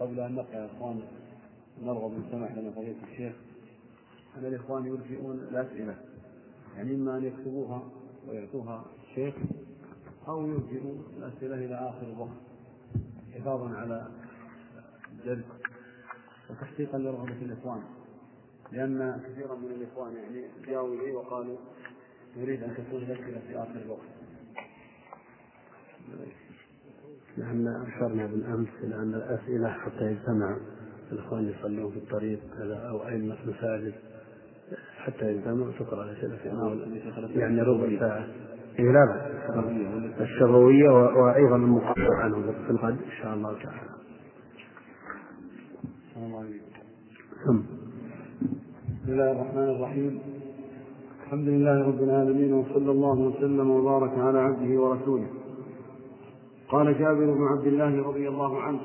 قبل 0.00 0.20
أن 0.20 0.34
نقرأ 0.34 0.54
يا 0.54 0.66
إخوان 0.66 1.02
نرغب 1.82 2.22
سمح 2.30 2.52
لنا 2.52 2.70
فضيلة 2.70 2.96
الشيخ 3.12 3.34
أن 4.36 4.44
الإخوان 4.44 4.86
يرجئون 4.86 5.38
الأسئلة. 5.38 6.04
يعني 6.76 6.94
إما 6.94 7.16
أن 7.18 7.24
يكتبوها 7.24 7.82
ويعطوها 8.28 8.84
الشيخ 9.08 9.34
أو 10.28 10.46
يرجئوا 10.46 10.94
الأسئلة 11.16 11.54
إلى 11.54 11.74
آخر 11.74 12.06
الوقت 12.06 12.40
حفاظا 13.34 13.68
على 13.76 14.06
الدرس 15.12 15.44
وتحقيقا 16.50 16.98
لرغبة 16.98 17.42
الإخوان. 17.42 17.82
لأن 18.72 19.20
كثيرا 19.24 19.54
من 19.54 19.70
الإخوان 19.70 20.16
يعني 20.16 20.44
جاءوا 20.66 20.94
إلي 20.94 21.12
وقالوا 21.12 21.56
نريد 22.36 22.62
أن 22.62 22.74
تكون 22.74 23.02
الأسئلة 23.02 23.40
في 23.48 23.58
آخر 23.58 23.80
الوقت. 23.84 24.08
نحن 27.38 27.66
أشرنا 27.66 28.26
بالأمس 28.26 28.68
إلى 28.82 28.94
أن 28.94 29.14
الأسئلة 29.14 29.70
حتى 29.70 30.04
يجتمع 30.04 30.56
الإخوان 31.12 31.48
يصلون 31.48 31.90
في 31.90 31.98
الطريق 31.98 32.40
أو 32.60 33.08
أئمة 33.08 33.36
مساجد 33.46 33.94
حتى 34.96 35.32
يجتمعوا. 35.32 35.72
تقرأ 35.72 36.04
الأسئلة 36.04 36.36
في 36.36 36.50
أول 36.50 37.00
يعني 37.36 37.60
ربع 37.60 38.00
ساعة. 38.00 38.28
إيه 38.78 38.84
لا 38.84 39.04
لا. 39.04 39.35
الشروية 40.20 40.90
وأيضا 40.90 41.56
المقصر 41.56 42.14
عنه 42.14 42.36
في 42.66 42.70
الغد 42.70 42.98
إن 43.04 43.10
شاء 43.22 43.34
الله 43.34 43.52
تعالى. 43.52 43.90
ثم 46.14 46.32
بسم 49.02 49.12
الله 49.12 49.32
الرحمن 49.32 49.68
الرحيم. 49.76 50.20
الحمد 51.24 51.48
لله 51.48 51.86
رب 51.86 52.02
العالمين 52.02 52.52
وصلى 52.52 52.90
الله 52.90 53.18
وسلم 53.18 53.70
وبارك 53.70 54.18
على 54.18 54.38
عبده 54.38 54.80
ورسوله. 54.80 55.26
قال 56.68 56.98
جابر 56.98 57.34
بن 57.34 57.46
عبد 57.46 57.66
الله 57.66 58.08
رضي 58.08 58.28
الله 58.28 58.62
عنه 58.62 58.80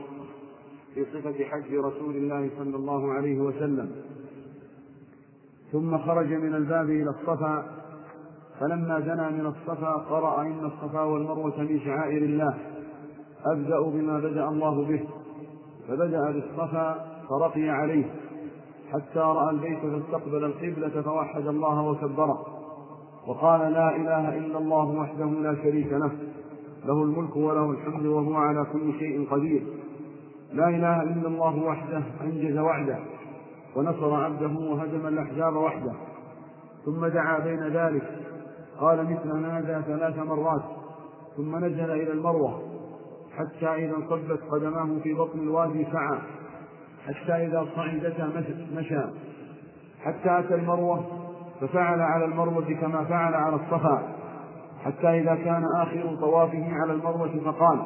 في 0.93 1.05
صفة 1.05 1.43
حج 1.43 1.73
رسول 1.73 2.15
الله 2.15 2.49
صلى 2.57 2.75
الله 2.75 3.13
عليه 3.13 3.39
وسلم 3.39 3.91
ثم 5.71 5.97
خرج 5.97 6.33
من 6.33 6.55
الباب 6.55 6.89
إلى 6.89 7.09
الصفا 7.09 7.80
فلما 8.61 8.99
دنا 8.99 9.29
من 9.29 9.45
الصفا 9.45 9.91
قرأ 9.91 10.41
إن 10.41 10.65
الصفا 10.65 11.01
والمروة 11.01 11.59
من 11.59 11.79
شعائر 11.79 12.23
الله. 12.23 12.57
أبدأ 13.45 13.81
بما 13.81 14.19
بدأ 14.19 14.49
الله 14.49 14.85
به. 14.85 15.03
فبدأ 15.87 16.31
بالصفا 16.31 17.05
فرقي 17.29 17.69
عليه. 17.69 18.05
حتى 18.91 19.19
رأى 19.19 19.49
البيت 19.49 19.79
فاستقبل 19.79 20.45
القبلة 20.45 21.01
فوحد 21.01 21.47
الله 21.47 21.81
وكبره. 21.81 22.45
وقال 23.27 23.73
لا 23.73 23.95
إله 23.95 24.37
إلا 24.37 24.57
الله 24.57 24.85
وحده 24.85 25.25
لا 25.25 25.55
شريك 25.55 25.93
له. 25.93 26.11
له 26.85 27.03
الملك 27.03 27.35
وله 27.35 27.71
الحمد 27.71 28.05
وهو 28.05 28.33
على 28.33 28.65
كل 28.73 28.99
شيء 28.99 29.27
قدير. 29.31 29.63
لا 30.53 30.69
إله 30.69 31.03
إلا 31.03 31.27
الله 31.27 31.63
وحده 31.63 32.03
أنجز 32.23 32.57
وعده. 32.57 32.99
ونصر 33.75 34.13
عبده 34.13 34.59
وهزم 34.59 35.07
الأحزاب 35.07 35.55
وحده. 35.55 35.93
ثم 36.85 37.07
دعا 37.07 37.39
بين 37.39 37.67
ذلك. 37.67 38.30
قال 38.81 39.03
مثل 39.03 39.45
هذا 39.45 39.81
ثلاث 39.87 40.17
مرات 40.17 40.63
ثم 41.37 41.65
نزل 41.65 41.91
إلى 41.91 42.11
المروة 42.11 42.61
حتى 43.37 43.85
إذا 43.85 43.95
انصبت 43.95 44.39
قدماه 44.51 44.99
في 45.03 45.13
بطن 45.13 45.39
الوادي 45.39 45.87
سعى 45.91 46.19
حتى 47.07 47.45
إذا 47.45 47.67
صعدتا 47.75 48.29
مشى 48.75 49.01
حتى 50.03 50.39
أتى 50.39 50.55
المروة 50.55 51.21
ففعل 51.61 52.01
على 52.01 52.25
المروة 52.25 52.73
كما 52.81 53.03
فعل 53.03 53.33
على 53.33 53.55
الصفا. 53.55 54.03
حتى 54.85 55.07
إذا 55.07 55.35
كان 55.35 55.63
آخر 55.81 56.15
طوافه 56.21 56.73
على 56.73 56.93
المروة 56.93 57.39
فقال 57.45 57.79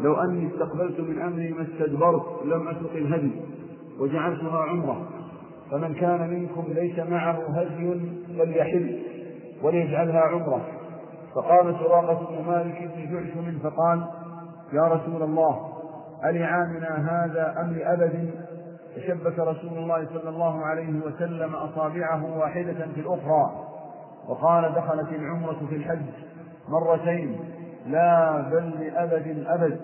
لو 0.00 0.14
أني 0.14 0.48
استقبلت 0.48 1.00
من 1.00 1.22
أمري 1.22 1.52
ما 1.52 1.62
استدبرت 1.62 2.44
لم 2.44 2.68
أسق 2.68 2.92
الهدي 2.94 3.30
وجعلتها 4.00 4.62
عمرة. 4.62 5.08
فمن 5.70 5.94
كان 5.94 6.30
منكم 6.30 6.64
ليس 6.72 6.98
معه 6.98 7.38
هدي 7.48 8.00
فليحل. 8.38 8.98
وليجعلها 9.66 10.20
عمرة. 10.20 10.60
فقام 11.34 11.76
سراقة 11.78 12.26
بن 12.26 12.50
مالك 12.50 12.90
بن 12.96 13.12
جعشم 13.12 13.58
فقال 13.58 14.04
يا 14.72 14.82
رسول 14.82 15.22
الله 15.22 15.72
ألعامنا 16.24 16.92
هذا 17.10 17.60
أم 17.60 17.72
لأبد؟ 17.72 18.30
فشبك 18.96 19.38
رسول 19.38 19.78
الله 19.78 20.06
صلى 20.06 20.28
الله 20.28 20.64
عليه 20.64 21.00
وسلم 21.06 21.54
أصابعه 21.54 22.38
واحدة 22.38 22.86
في 22.94 23.00
الأخرى. 23.00 23.50
وقال 24.28 24.74
دخلت 24.74 25.08
العمرة 25.08 25.66
في 25.68 25.76
الحج 25.76 26.06
مرتين 26.68 27.36
لا 27.86 28.40
بل 28.40 28.70
لأبد 28.70 29.44
أبد. 29.46 29.80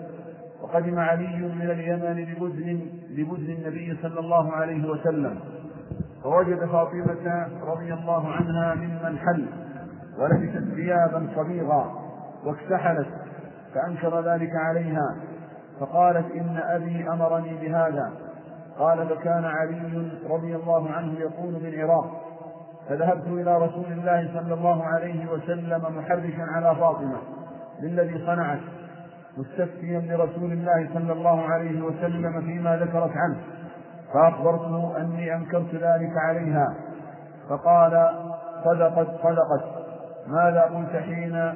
وقدم 0.61 0.99
علي 0.99 1.37
من 1.37 1.71
اليمن 1.71 2.25
لبدن 2.31 2.79
لبدن 3.09 3.53
النبي 3.53 3.97
صلى 4.01 4.19
الله 4.19 4.51
عليه 4.51 4.89
وسلم. 4.89 5.39
فوجد 6.23 6.65
فاطمة 6.65 7.47
رضي 7.67 7.93
الله 7.93 8.27
عنها 8.27 8.75
ممن 8.75 9.17
حل. 9.17 9.45
ولبست 10.19 10.75
ثيابا 10.75 11.27
صبيغا 11.35 11.91
واكتحلت 12.45 13.07
فأنكر 13.73 14.21
ذلك 14.21 14.51
عليها. 14.55 15.15
فقالت 15.79 16.31
إن 16.31 16.57
أبي 16.57 17.09
أمرني 17.09 17.53
بهذا. 17.61 18.11
قال 18.79 19.07
فكان 19.07 19.45
علي 19.45 20.11
رضي 20.29 20.55
الله 20.55 20.91
عنه 20.91 21.19
يقول 21.19 21.53
بالعراق. 21.53 22.21
فذهبت 22.89 23.27
إلى 23.27 23.57
رسول 23.57 23.85
الله 23.85 24.29
صلى 24.33 24.53
الله 24.53 24.83
عليه 24.83 25.31
وسلم 25.31 25.97
محرشا 25.97 26.43
على 26.55 26.75
فاطمة 26.75 27.17
للذي 27.81 28.25
صنعت 28.25 28.59
مستفتيا 29.37 29.99
لرسول 29.99 30.51
الله 30.51 30.89
صلى 30.93 31.13
الله 31.13 31.41
عليه 31.41 31.81
وسلم 31.81 32.41
فيما 32.41 32.77
ذكرت 32.77 33.11
عنه. 33.15 33.37
فأخبرته 34.13 34.97
أني 34.97 35.35
أنكرت 35.35 35.75
ذلك 35.75 36.11
عليها. 36.17 36.75
فقال 37.49 38.09
صدقت 38.63 39.07
صدقت. 39.07 39.82
ماذا 40.27 40.61
قلت 40.61 41.03
حين 41.03 41.53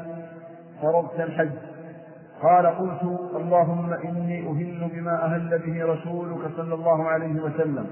فرضت 0.82 1.20
الحج؟ 1.20 1.50
قال 2.42 2.66
قلت 2.68 3.04
اللهم 3.36 3.94
إني 3.94 4.48
أهل 4.48 4.90
بما 4.94 5.26
أهل 5.26 5.60
به 5.60 5.86
رسولك 5.86 6.52
صلى 6.58 6.74
الله 6.74 7.04
عليه 7.04 7.42
وسلم. 7.42 7.88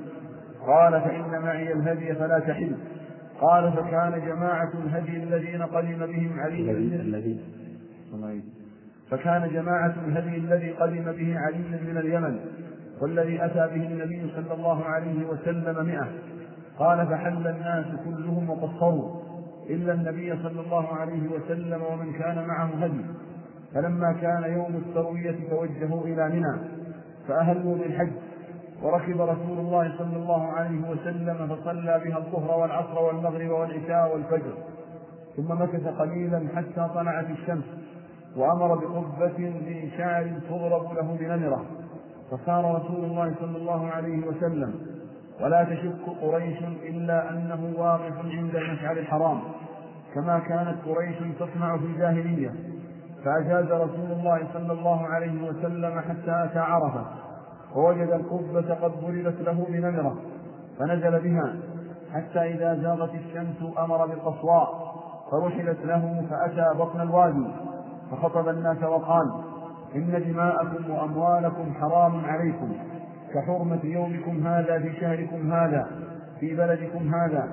قال 0.68 1.02
فإن 1.02 1.42
معي 1.42 1.74
الهدي 1.74 2.16
فلا 2.16 2.40
تحل. 2.40 2.76
قال 3.42 3.74
فكان 3.74 4.22
جماعة 4.26 4.72
الهدي 4.74 5.24
الذين 5.24 5.62
قدم 5.62 6.06
بهم 6.06 6.40
علي 6.40 6.72
الذي 6.72 7.40
فكان 9.10 9.50
جماعة 9.54 9.94
الهدي 10.08 10.38
الذي 10.38 10.72
قدم 10.72 11.12
به 11.12 11.40
علي 11.40 11.80
من 11.88 11.98
اليمن 11.98 12.40
والذي 13.02 13.46
أتى 13.46 13.68
به 13.68 13.88
النبي 13.88 14.32
صلى 14.36 14.54
الله 14.54 14.84
عليه 14.84 15.26
وسلم 15.28 15.86
مئة. 15.86 16.08
قال 16.80 17.08
فحل 17.08 17.48
الناس 17.48 17.86
كلهم 18.06 18.50
وقصروا. 18.50 19.25
إلا 19.70 19.94
النبي 19.94 20.44
صلى 20.44 20.62
الله 20.62 20.88
عليه 20.94 21.30
وسلم 21.30 21.82
ومن 21.92 22.14
كان 22.14 22.48
معه 22.48 22.66
هدي. 22.66 23.06
فلما 23.74 24.14
كان 24.22 24.44
يوم 24.54 24.76
التروية 24.76 25.50
توجهوا 25.50 26.04
إلى 26.04 26.30
منى 26.30 26.58
فأهلوا 27.28 27.78
بالحج 27.78 28.12
وركب 28.84 29.22
رسول 29.22 29.60
الله 29.60 29.98
صلى 29.98 30.18
الله 30.18 30.44
عليه 30.44 30.90
وسلم 30.90 31.48
فصلى 31.48 32.02
بها 32.06 32.18
الظهر 32.18 32.60
والعصر 32.60 33.04
والمغرب 33.04 33.50
والعشاء 33.50 34.14
والفجر. 34.14 34.54
ثم 35.38 35.62
مكث 35.62 35.88
قليلا 35.88 36.48
حتى 36.56 36.88
طلعت 36.96 37.30
الشمس 37.30 37.66
وأمر 38.38 38.76
بقبة 38.76 39.38
من 39.40 39.90
شعر 39.98 40.32
تضرب 40.50 40.94
له 40.94 41.18
بنمرة. 41.20 41.66
فصار 42.32 42.76
رسول 42.76 43.06
الله 43.06 43.36
صلى 43.40 43.58
الله 43.58 43.88
عليه 43.88 44.28
وسلم 44.28 44.95
ولا 45.42 45.64
تشك 45.64 46.22
قريش 46.22 46.58
إلا 46.90 47.30
أنه 47.30 47.74
واقف 47.78 48.18
عند 48.26 48.56
المشعر 48.56 48.98
الحرام 48.98 49.42
كما 50.16 50.40
كانت 50.40 50.76
قريش 50.86 51.16
تصنع 51.40 51.78
في 51.78 51.86
الجاهلية. 51.86 52.52
فأجاز 53.26 53.72
رسول 53.72 54.12
الله 54.12 54.48
صلى 54.54 54.74
الله 54.74 55.08
عليه 55.08 55.50
وسلم 55.50 56.00
حتى 56.00 56.44
أتى 56.46 56.60
عرفة 56.60 57.06
ووجد 57.76 58.10
القبة 58.10 58.74
قد 58.74 58.92
ضربت 59.02 59.42
له 59.42 59.66
بنمرة 59.70 60.16
فنزل 60.80 61.20
بها 61.20 61.56
حتى 62.14 62.40
إذا 62.40 62.76
زاغت 62.82 63.16
الشمس 63.16 63.78
أمر 63.80 64.06
بالقصواء 64.06 64.96
فرحلت 65.32 65.86
له 65.86 66.26
فأتى 66.30 66.80
بطن 66.80 67.02
الوادي 67.02 67.48
فخطب 68.12 68.50
الناس 68.50 68.84
وقال 68.84 69.32
إن 69.96 70.24
دماءكم 70.28 70.92
وأموالكم 70.92 71.74
حرام 71.74 72.26
عليكم. 72.26 72.74
كحرمة 73.36 73.80
يومكم 73.84 74.48
هذا 74.48 74.80
في 74.80 74.94
شهركم 75.00 75.54
هذا 75.54 75.88
في 76.40 76.56
بلدكم 76.56 77.14
هذا. 77.16 77.50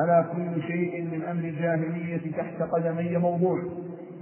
ألا 0.00 0.24
كل 0.32 0.62
شيء 0.62 1.02
من 1.02 1.22
أمر 1.22 1.44
الجاهلية 1.44 2.32
تحت 2.36 2.62
قدمي 2.62 3.16
موضوع 3.16 3.58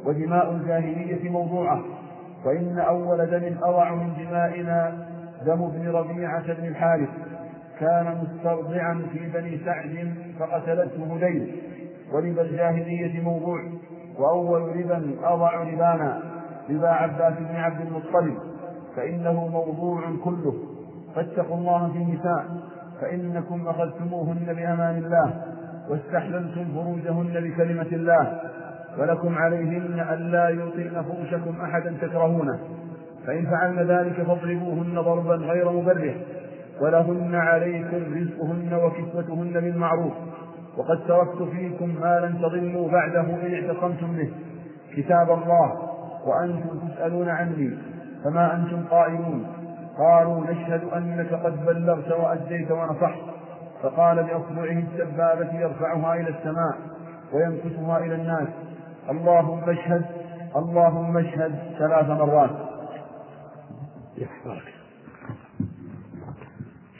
ودماء 0.05 0.53
الجاهلية 0.53 1.31
موضوعة. 1.31 1.85
وإن 2.45 2.79
أول 2.79 3.27
دم 3.27 3.57
أضع 3.63 3.95
من 3.95 4.13
دمائنا 4.19 5.07
دم 5.47 5.63
ابن 5.63 5.89
ربيعة 5.89 6.55
بن 6.55 6.69
الحارث. 6.69 7.09
كان 7.81 8.25
مسترضعا 8.25 9.03
في 9.13 9.19
بني 9.35 9.59
سعد 9.65 10.15
فقتلته 10.39 11.17
هذيل 11.17 11.57
وربا 12.13 12.43
الجاهلية 12.43 13.23
موضوع. 13.23 13.61
وأول 14.19 14.77
ربا 14.77 15.15
أضع 15.23 15.63
ربانا 15.63 16.23
ربا 16.71 16.89
عباس 16.89 17.35
بن 17.39 17.57
عبد 17.57 17.81
المطلب. 17.81 18.39
فإنه 18.97 19.49
موضوع 19.49 20.01
كله. 20.25 20.70
فاتقوا 21.15 21.57
الله 21.57 21.93
في 21.93 21.99
النساء 21.99 22.45
فإنكم 23.01 23.69
أخذتموهن 23.69 24.47
بأمان 24.47 24.97
الله 24.97 25.43
واستحللتم 25.91 26.65
فروجهن 26.75 27.51
بكلمة 27.51 27.87
الله 27.93 28.41
ولكم 28.99 29.39
عليهن 29.39 30.07
ألا 30.13 30.49
يطئن 30.49 31.03
فرشكم 31.03 31.61
أحدا 31.61 31.95
تكرهونه. 32.01 32.59
فإن 33.27 33.47
فعلن 33.47 33.79
ذلك 33.79 34.23
فاضربوهن 34.23 34.95
ضربا 34.95 35.35
غير 35.35 35.73
مبرح 35.73 36.15
ولهن 36.81 37.35
عليكم 37.35 38.15
رزقهن 38.15 38.75
وكسوتهن 38.75 39.53
بالمعروف. 39.53 40.13
وقد 40.77 40.99
تركت 41.09 41.43
فيكم 41.43 41.89
ما 42.01 42.21
لن 42.21 42.39
تضلوا 42.39 42.91
بعده 42.91 43.21
إن 43.21 43.55
اعتصمتم 43.55 44.17
به. 44.17 44.31
كتاب 44.97 45.31
الله 45.31 45.91
وأنتم 46.27 46.89
تسألون 46.89 47.29
عني 47.29 47.71
فما 48.25 48.55
أنتم 48.55 48.83
قائلون 48.91 49.47
قالوا 50.01 50.45
نشهد 50.51 50.85
أنك 50.85 51.33
قد 51.33 51.67
بلغت 51.67 52.13
وأديت 52.13 52.71
ونصحت. 52.71 53.21
فقال 53.83 54.17
بأصبعه 54.17 54.79
السبابة 54.79 55.61
يرفعها 55.61 56.15
إلى 56.15 56.29
السماء 56.29 56.79
وينكسها 57.33 57.99
إلى 57.99 58.15
الناس. 58.15 58.49
اللهم 59.11 59.71
اشهد 59.71 60.05
اللهم 60.57 61.17
اشهد 61.17 61.53
ثلاث 61.79 62.09
مرات. 62.09 62.51
يحفظك. 64.19 64.69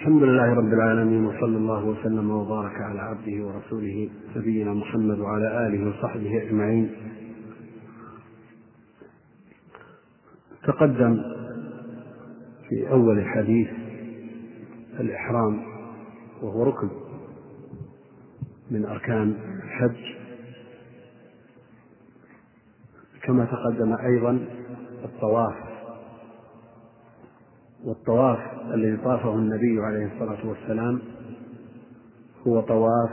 الحمد 0.01 0.23
لله 0.23 0.55
رب 0.55 0.73
العالمين 0.73 1.27
وصلى 1.27 1.57
الله 1.57 1.85
وسلم 1.85 2.31
وبارك 2.31 2.77
على 2.81 3.01
عبده 3.01 3.47
ورسوله 3.47 4.09
نبينا 4.37 4.75
محمد 4.75 5.19
وعلى 5.19 5.67
آله 5.67 5.89
وصحبه 5.89 6.43
أجمعين. 6.43 6.91
تقدم 10.67 11.40
في 12.71 12.91
أول 12.91 13.19
الحديث 13.19 13.69
الإحرام 15.01 15.63
وهو 16.43 16.63
ركن 16.63 16.91
من 18.71 18.85
أركان 18.87 19.35
الحج. 19.65 19.97
كما 23.23 23.45
تقدم 23.45 23.97
أيضا 23.97 24.47
الطواف 25.05 25.55
والطواف 27.85 28.39
الذي 28.75 28.97
طافه 28.97 29.35
النبي 29.35 29.81
عليه 29.81 30.07
الصلاة 30.15 30.49
والسلام 30.49 31.01
هو 32.47 32.61
طواف 32.61 33.11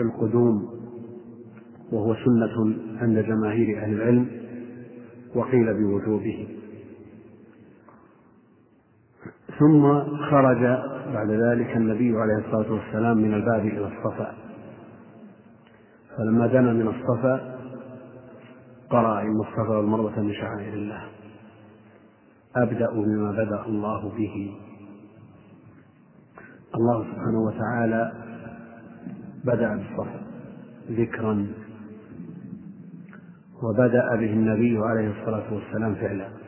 القدوم 0.00 0.80
وهو 1.92 2.14
سنة 2.14 2.76
عند 3.00 3.18
جماهير 3.18 3.82
أهل 3.82 3.92
العلم 3.92 4.28
وقيل 5.34 5.74
بوجوبه. 5.74 6.59
ثم 9.60 10.00
خرج 10.30 10.62
بعد 11.14 11.30
ذلك 11.30 11.76
النبي 11.76 12.16
عليه 12.16 12.46
الصلاة 12.46 12.72
والسلام 12.72 13.16
من 13.16 13.34
الباب 13.34 13.60
إلى 13.60 13.86
الصفا. 13.86 14.34
فلما 16.16 16.46
دنا 16.46 16.72
من 16.72 16.88
الصفا 16.88 17.58
قرأ 18.90 19.22
إن 19.22 19.40
الصفا 19.40 19.76
والمروة 19.76 20.20
من 20.20 20.32
شعائر 20.32 20.72
الله. 20.74 21.02
أبدأ 22.56 22.90
بما 22.90 23.32
بدأ 23.32 23.66
الله 23.66 24.08
به. 24.08 24.56
الله 26.74 27.04
سبحانه 27.04 27.38
وتعالى 27.38 28.12
بدأ 29.44 29.76
بالصف 29.76 30.08
ذكرا 30.90 31.46
وبدأ 33.62 34.16
به 34.16 34.32
النبي 34.32 34.78
عليه 34.78 35.20
الصلاة 35.20 35.54
والسلام 35.54 35.94
فعلا. 35.94 36.39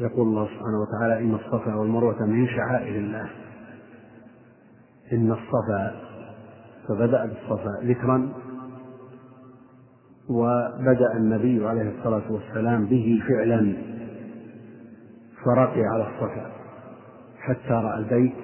يقول 0.00 0.26
الله 0.28 0.44
سبحانه 0.46 0.80
وتعالى 0.80 1.18
إن 1.18 1.34
الصفا 1.34 1.74
والمروة 1.74 2.26
من 2.26 2.46
شعائر 2.48 2.94
الله. 2.98 3.30
إن 5.12 5.32
الصفا 5.32 6.00
فبدأ 6.88 7.26
بالصفا 7.26 7.80
ذكرا 7.82 8.32
وبدأ 10.28 11.16
النبي 11.16 11.66
عليه 11.66 11.98
الصلاة 11.98 12.32
والسلام 12.32 12.86
به 12.86 13.22
فعلا 13.28 13.76
فرقي 15.44 15.80
على 15.80 16.02
الصفا 16.08 16.50
حتى 17.38 17.70
رأى 17.70 17.98
البيت 17.98 18.34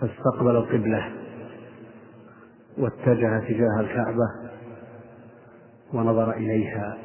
فاستقبل 0.00 0.56
القبلة 0.56 1.12
واتجه 2.78 3.40
تجاه 3.48 3.80
الكعبة 3.80 4.52
ونظر 5.94 6.32
إليها. 6.32 6.98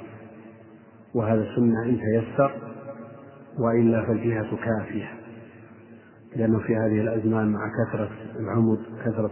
وهذا 1.17 1.45
سنة 1.56 1.84
إن 1.84 1.97
تيسر 1.97 2.51
وإلا 3.60 4.06
فالجهة 4.06 4.56
كافية 4.56 5.10
لأنه 6.36 6.60
في 6.60 6.75
هذه 6.75 7.01
الأزمان 7.01 7.51
مع 7.51 7.60
كثرة 7.80 8.10
العمد 8.39 8.80
كثرة 9.06 9.32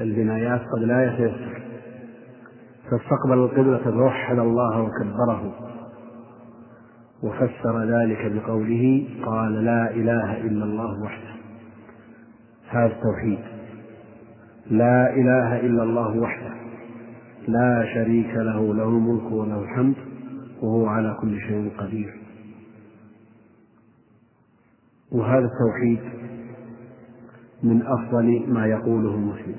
البنايات 0.00 0.60
قد 0.60 0.82
لا 0.82 1.04
يتيسر. 1.12 1.62
فاستقبل 2.90 3.38
القبلة 3.38 3.78
فوحد 3.78 4.38
الله 4.38 4.82
وكبره 4.82 5.54
وفسر 7.22 7.84
ذلك 7.84 8.32
بقوله 8.32 9.08
قال 9.24 9.64
لا 9.64 9.90
إله 9.90 10.40
إلا 10.40 10.64
الله 10.64 11.02
وحده. 11.02 11.30
هذا 12.68 12.86
التوحيد. 12.86 13.38
لا 14.70 15.14
إله 15.14 15.60
إلا 15.60 15.82
الله 15.82 16.18
وحده. 16.18 16.54
لا 17.48 17.86
شريك 17.94 18.34
له 18.34 18.74
له 18.74 18.88
الملك 18.88 19.32
وله 19.32 19.62
الحمد. 19.62 20.05
وهو 20.62 20.86
على 20.86 21.16
كل 21.20 21.40
شيء 21.40 21.72
قدير. 21.78 22.20
وهذا 25.12 25.46
التوحيد 25.46 26.00
من 27.62 27.82
أفضل 27.82 28.44
ما 28.48 28.66
يقوله 28.66 29.14
المسلم. 29.14 29.56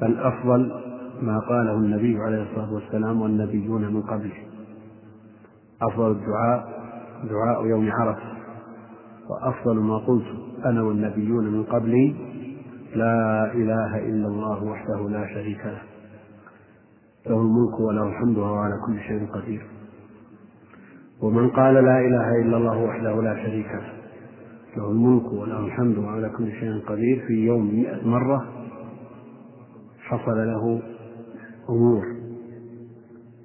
بل 0.00 0.18
أفضل 0.18 0.72
ما 1.22 1.38
قاله 1.38 1.74
النبي 1.74 2.18
عليه 2.18 2.42
الصلاة 2.42 2.72
والسلام 2.72 3.20
والنبيون 3.22 3.94
من 3.94 4.02
قبله. 4.02 4.44
أفضل 5.82 6.10
الدعاء 6.10 6.84
دعاء 7.30 7.66
يوم 7.66 7.90
عرفة. 7.90 8.34
وأفضل 9.30 9.76
ما 9.76 9.98
قلت 9.98 10.26
أنا 10.64 10.82
والنبيون 10.82 11.44
من 11.44 11.64
قبلي 11.64 12.14
لا 12.94 13.52
إله 13.54 13.98
إلا 13.98 14.28
الله 14.28 14.64
وحده 14.64 15.08
لا 15.08 15.26
شريك 15.34 15.66
له. 15.66 15.93
له 17.26 17.40
الملك 17.40 17.80
وله 17.80 18.08
الحمد 18.08 18.38
وهو 18.38 18.54
على 18.54 18.80
كل 18.86 19.00
شيء 19.00 19.26
قدير. 19.26 19.66
ومن 21.22 21.50
قال 21.50 21.74
لا 21.74 21.98
إله 21.98 22.42
إلا 22.42 22.56
الله 22.56 22.78
وحده 22.78 23.22
لا 23.22 23.34
شريك 23.46 23.66
له 23.66 23.92
له 24.76 24.90
الملك 24.90 25.32
وله 25.32 25.66
الحمد 25.66 25.98
وهو 25.98 26.08
على 26.08 26.28
كل 26.28 26.52
شيء 26.52 26.80
قدير. 26.86 27.24
في 27.26 27.32
يوم 27.32 27.74
مئة 27.80 28.08
مرة 28.08 28.52
حصل 29.98 30.36
له 30.36 30.82
أمور 31.68 32.04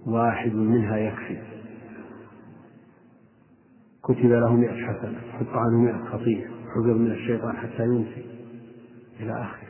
واحد 0.08 0.54
منها 0.54 0.98
يكفي. 0.98 1.38
كتب 4.04 4.32
له 4.32 4.54
مئة 4.56 4.74
حسنة 4.88 5.20
حط 5.32 5.54
عنه 5.54 5.78
مئة 5.78 6.06
خطيئة 6.12 6.48
حذر 6.76 6.94
من 6.94 7.12
الشيطان 7.12 7.56
حتى 7.56 7.84
يمسي 7.84 8.26
إلى 9.20 9.32
آخره. 9.32 9.69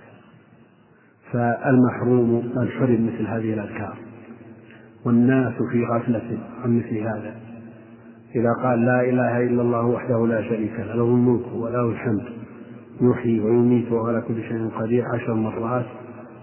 فالمحروم 1.33 2.51
من 2.55 2.67
حرم 2.69 3.05
مثل 3.05 3.27
هذه 3.27 3.53
الأذكار. 3.53 3.97
والناس 5.05 5.53
في 5.71 5.85
غفلة 5.85 6.39
عن 6.63 6.77
مثل 6.77 6.97
هذا. 6.97 7.35
إذا 8.35 8.53
قال 8.63 8.85
لا 8.85 9.01
إله 9.01 9.43
إلا 9.43 9.61
الله 9.61 9.85
وحده 9.85 10.27
لا 10.27 10.41
شريك 10.41 10.79
له 10.79 10.95
له 10.95 11.03
الملك 11.03 11.45
وله 11.53 11.89
الحمد. 11.89 12.25
يحيي 13.01 13.39
ويميت 13.39 13.91
وهو 13.91 14.07
على 14.07 14.21
كل 14.21 14.43
شيء 14.43 14.69
قدير. 14.69 15.03
عشر 15.13 15.33
مرات 15.33 15.85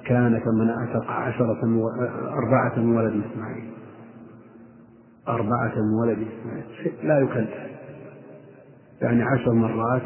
كان 0.07 0.38
كمن 0.38 0.70
أعتق 0.70 1.11
عشرة. 1.11 1.59
أربعة 2.29 2.79
من 2.79 2.96
ولد 2.96 3.22
إسماعيل. 3.33 3.64
أربعة 5.29 5.72
من 5.77 5.94
ولد 6.01 6.18
إسماعيل. 6.18 6.64
لا 7.03 7.18
يكلف. 7.18 7.51
يعني 9.03 9.22
عشر 9.22 9.53
مرات 9.53 10.03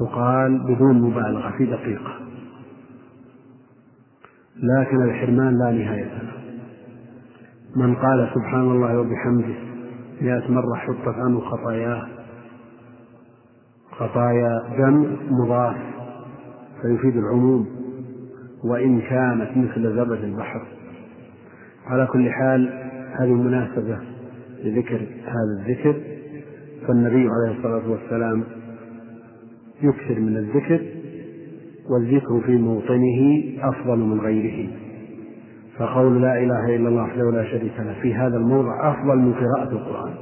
تقال 0.00 0.58
بدون 0.64 1.02
مبالغة 1.02 1.50
في 1.58 1.66
دقيقة. 1.66 2.24
لكن 4.56 5.02
الحرمان 5.02 5.58
لا 5.58 5.70
نهاية 5.70 6.04
له. 6.04 6.32
من 7.76 7.94
قال 7.94 8.30
سبحان 8.34 8.60
الله 8.60 9.00
وبحمده 9.00 9.54
مئة 10.20 10.50
مرة 10.50 10.74
حطت 10.74 11.14
عنه 11.14 11.40
خطاياه. 11.40 12.08
خطايا 13.90 14.62
جمع 14.78 15.06
مضاف 15.30 15.76
فيفيد 16.82 17.16
العموم. 17.16 17.68
وإن 18.64 19.00
كانت 19.00 19.50
مثل 19.56 19.96
زبد 19.96 20.24
البحر. 20.24 20.66
على 21.86 22.06
كل 22.06 22.30
حال 22.30 22.90
هذه 23.20 23.32
مناسبة 23.32 23.98
لذكر 24.64 25.06
هذا 25.24 25.60
الذكر. 25.60 26.00
فالنبي 26.86 27.28
عليه 27.28 27.58
الصلاة 27.58 27.90
والسلام 27.90 28.44
يكثر 29.82 30.20
من 30.20 30.36
الذكر. 30.36 30.93
والذكر 31.90 32.40
في 32.46 32.56
موطنه 32.56 33.42
أفضل 33.60 33.98
من 33.98 34.20
غيره. 34.20 34.70
فقول 35.78 36.22
لا 36.22 36.38
إله 36.38 36.76
إلا 36.76 36.88
الله 36.88 37.02
وحده 37.02 37.30
لا 37.30 37.44
شريك 37.44 37.72
له 37.78 37.96
في 38.02 38.14
هذا 38.14 38.36
الموضع 38.36 38.90
أفضل 38.90 39.18
من 39.18 39.34
قراءة 39.34 39.72
القرآن. 39.72 40.14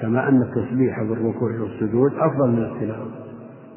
كما 0.00 0.28
أن 0.28 0.42
التسبيح 0.42 1.02
بالركوع 1.02 1.60
والسجود 1.60 2.12
أفضل 2.14 2.50
من 2.50 2.62
التلاوة. 2.62 3.10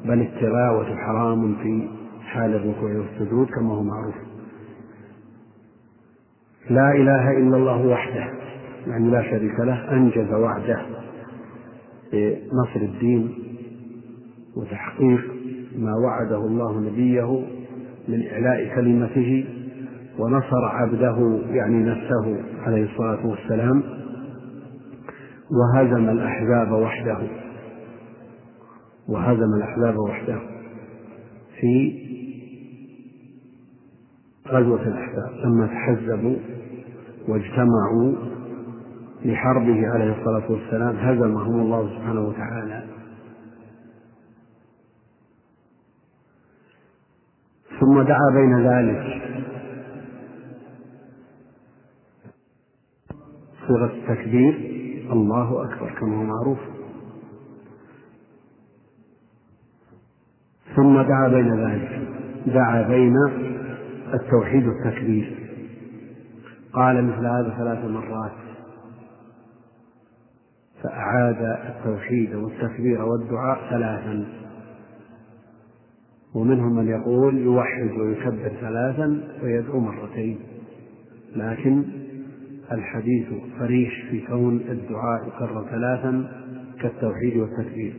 بل 0.04 0.20
التلاوة 0.20 0.96
حرام 0.96 1.54
في 1.54 1.88
حال 2.20 2.54
الركوع 2.54 2.96
والسجود 2.96 3.46
كما 3.46 3.74
هو 3.74 3.82
معروف. 3.82 4.14
لا 6.70 6.92
إله 6.92 7.30
إلا 7.30 7.56
الله 7.56 7.86
وحده 7.86 8.30
يعني 8.86 9.10
لا 9.10 9.22
شريك 9.22 9.60
له 9.60 9.92
أنجز 9.92 10.32
وعده 10.32 10.80
بنصر 12.12 12.80
الدين 12.80 13.34
وتحقيق 14.56 15.35
ما 15.76 15.94
وعده 15.96 16.36
الله 16.46 16.80
نبيه 16.80 17.44
من 18.08 18.26
إعلاء 18.32 18.74
كلمته 18.74 19.44
ونصر 20.18 20.64
عبده 20.64 21.40
يعني 21.50 21.82
نفسه 21.84 22.36
عليه 22.66 22.84
الصلاة 22.84 23.26
والسلام 23.26 23.82
وهزم 25.50 26.08
الأحزاب 26.10 26.72
وحده 26.72 27.18
وهزم 29.08 29.54
الأحزاب 29.56 29.96
وحده 29.96 30.38
في 31.60 31.98
غزوة 34.48 34.82
الأحزاب 34.82 35.30
لما 35.44 35.66
تحزبوا 35.66 36.36
واجتمعوا 37.28 38.12
لحربه 39.24 39.88
عليه 39.88 40.16
الصلاة 40.20 40.52
والسلام 40.52 40.96
هزمهم 40.96 41.60
الله 41.60 41.88
سبحانه 41.96 42.20
وتعالى 42.28 42.85
ثم 47.80 48.02
دعا 48.02 48.30
بين 48.32 48.66
ذلك. 48.66 49.22
صيغة 53.66 53.84
التكبير 53.84 54.54
الله 55.12 55.64
أكبر 55.64 55.90
كما 56.00 56.16
هو 56.16 56.22
معروف. 56.22 56.58
ثم 60.76 61.02
دعا 61.02 61.28
بين 61.28 61.66
ذلك. 61.66 62.08
دعا 62.46 62.82
بين 62.82 63.16
التوحيد 64.14 64.66
والتكبير. 64.66 65.36
قال 66.72 67.04
مثل 67.04 67.26
هذا 67.26 67.54
ثلاث 67.58 67.84
مرات. 67.84 68.32
فأعاد 70.82 71.42
التوحيد 71.42 72.34
والتكبير 72.34 73.02
والدعاء 73.02 73.70
ثلاثا. 73.70 74.45
ومنهم 76.36 76.76
من 76.76 76.88
يقول 76.88 77.38
يوحد 77.38 77.90
ويكبر 77.90 78.52
ثلاثا 78.60 79.20
ويدعو 79.42 79.80
مرتين. 79.80 80.38
لكن 81.36 81.84
الحديث 82.72 83.26
صريح 83.58 84.10
في 84.10 84.20
كون 84.26 84.56
الدعاء 84.56 85.28
يكرر 85.28 85.66
ثلاثا 85.70 86.28
كالتوحيد 86.80 87.36
والتكبير. 87.36 87.96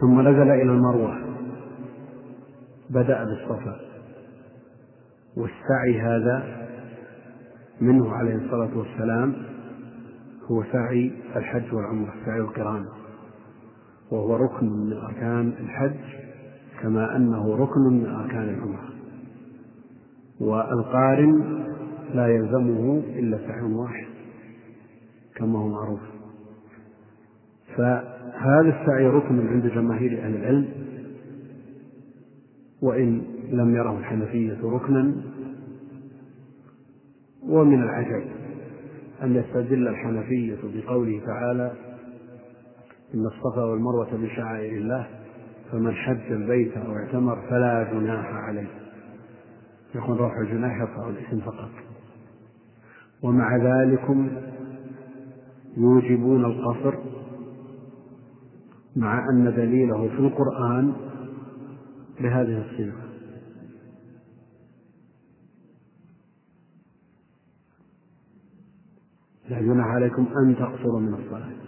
ثم 0.00 0.20
نزل 0.20 0.50
إلى 0.50 0.62
المروة. 0.62 1.18
بدأ 2.90 3.24
بالصفا. 3.24 3.80
والسعي 5.36 6.00
هذا 6.00 6.66
منه 7.80 8.12
عليه 8.12 8.34
الصلاة 8.34 8.78
والسلام 8.78 9.34
هو 10.50 10.64
سعي 10.72 11.12
الحج 11.36 11.74
والعمرة 11.74 12.14
سعي 12.26 12.40
القرآن. 12.40 12.84
وهو 14.10 14.36
ركن 14.36 14.66
من 14.66 14.92
أركان 14.92 15.52
الحج 15.60 15.96
كما 16.82 17.16
أنه 17.16 17.56
ركن 17.56 17.80
من 17.80 18.06
أركان 18.06 18.48
العمرة. 18.48 18.88
والقارن 20.40 21.64
لا 22.14 22.28
يلزمه 22.28 23.02
إلا 23.16 23.38
سعي 23.38 23.72
واحد 23.72 24.06
كما 25.36 25.58
هو 25.58 25.68
معروف. 25.68 26.00
فهذا 27.76 28.80
السعي 28.80 29.06
ركن 29.06 29.48
عند 29.48 29.66
جماهير 29.66 30.22
أهل 30.24 30.34
العلم 30.34 30.68
وإن 32.82 33.22
لم 33.50 33.76
يره 33.76 33.98
الحنفية 33.98 34.58
ركنا 34.62 35.14
ومن 37.42 37.82
العجب 37.82 38.24
أن 39.22 39.36
يستدل 39.36 39.88
الحنفية 39.88 40.58
بقوله 40.74 41.20
تعالى 41.26 41.72
إن 43.14 43.26
الصفا 43.26 43.64
والمروة 43.64 44.16
من 44.16 44.28
شعائر 44.28 44.78
الله 44.78 45.08
فمن 45.72 45.94
حج 45.94 46.32
البيت 46.32 46.76
أو 46.76 46.96
اعتمر 46.96 47.42
فلا 47.50 47.92
جناح 47.92 48.26
عليه. 48.26 48.68
يكون 49.94 50.16
رفع 50.16 50.40
الجناح 50.40 50.80
يرفع 50.80 51.08
الاسم 51.08 51.40
فقط. 51.40 51.70
ومع 53.22 53.56
ذلك 53.56 54.16
يوجبون 55.76 56.44
القصر 56.44 56.94
مع 58.96 59.28
أن 59.30 59.44
دليله 59.44 60.08
في 60.08 60.18
القرآن 60.18 60.92
بهذه 62.20 62.64
الصيغة. 62.70 63.08
لا 69.48 69.60
جناح 69.60 69.86
عليكم 69.86 70.26
أن 70.42 70.56
تقصروا 70.56 71.00
من 71.00 71.14
الصلاة. 71.14 71.67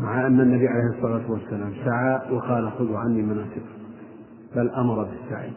مع 0.00 0.26
أن 0.26 0.40
النبي 0.40 0.68
عليه 0.68 0.96
الصلاة 0.96 1.30
والسلام 1.30 1.74
سعى 1.84 2.32
وقال 2.32 2.72
خذوا 2.72 2.98
عني 2.98 3.22
مناسككم 3.22 3.80
بل 4.56 4.70
أمر 4.70 5.04
بالسعي. 5.04 5.52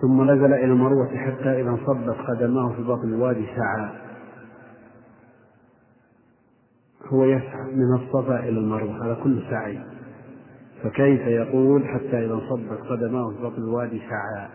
ثم 0.00 0.22
نزل 0.30 0.52
إلى 0.52 0.64
المروة 0.64 1.16
حتى 1.16 1.60
إذا 1.60 1.70
انصبت 1.70 2.16
قدماه 2.28 2.72
في 2.76 2.82
بطن 2.82 3.08
الوادي 3.08 3.46
سعى. 3.46 3.90
هو 7.06 7.24
يسعى 7.24 7.74
من 7.74 7.94
الصفا 7.94 8.38
إلى 8.38 8.58
المروة 8.58 9.06
هذا 9.06 9.14
كل 9.14 9.42
سعي. 9.50 9.84
فكيف 10.82 11.20
يقول 11.20 11.88
حتى 11.88 12.24
إذا 12.26 12.34
انصبت 12.34 12.80
قدماه 12.90 13.30
في 13.30 13.42
بطن 13.42 13.62
الوادي 13.62 13.98
سعى؟ 13.98 14.48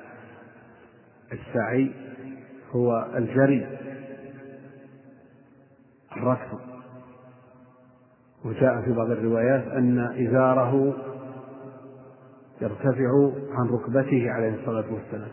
السعي 1.32 1.92
هو 2.72 3.08
الجري. 3.16 3.68
الركض 6.18 6.60
وجاء 8.46 8.82
في 8.82 8.94
بعض 8.94 9.12
الروايات 9.12 9.68
أن 9.68 10.00
إزاره 10.00 10.94
يرتفع 12.62 13.32
عن 13.52 13.68
ركبته 13.68 14.32
عليه 14.32 14.56
الصلاة 14.60 14.94
والسلام. 14.94 15.32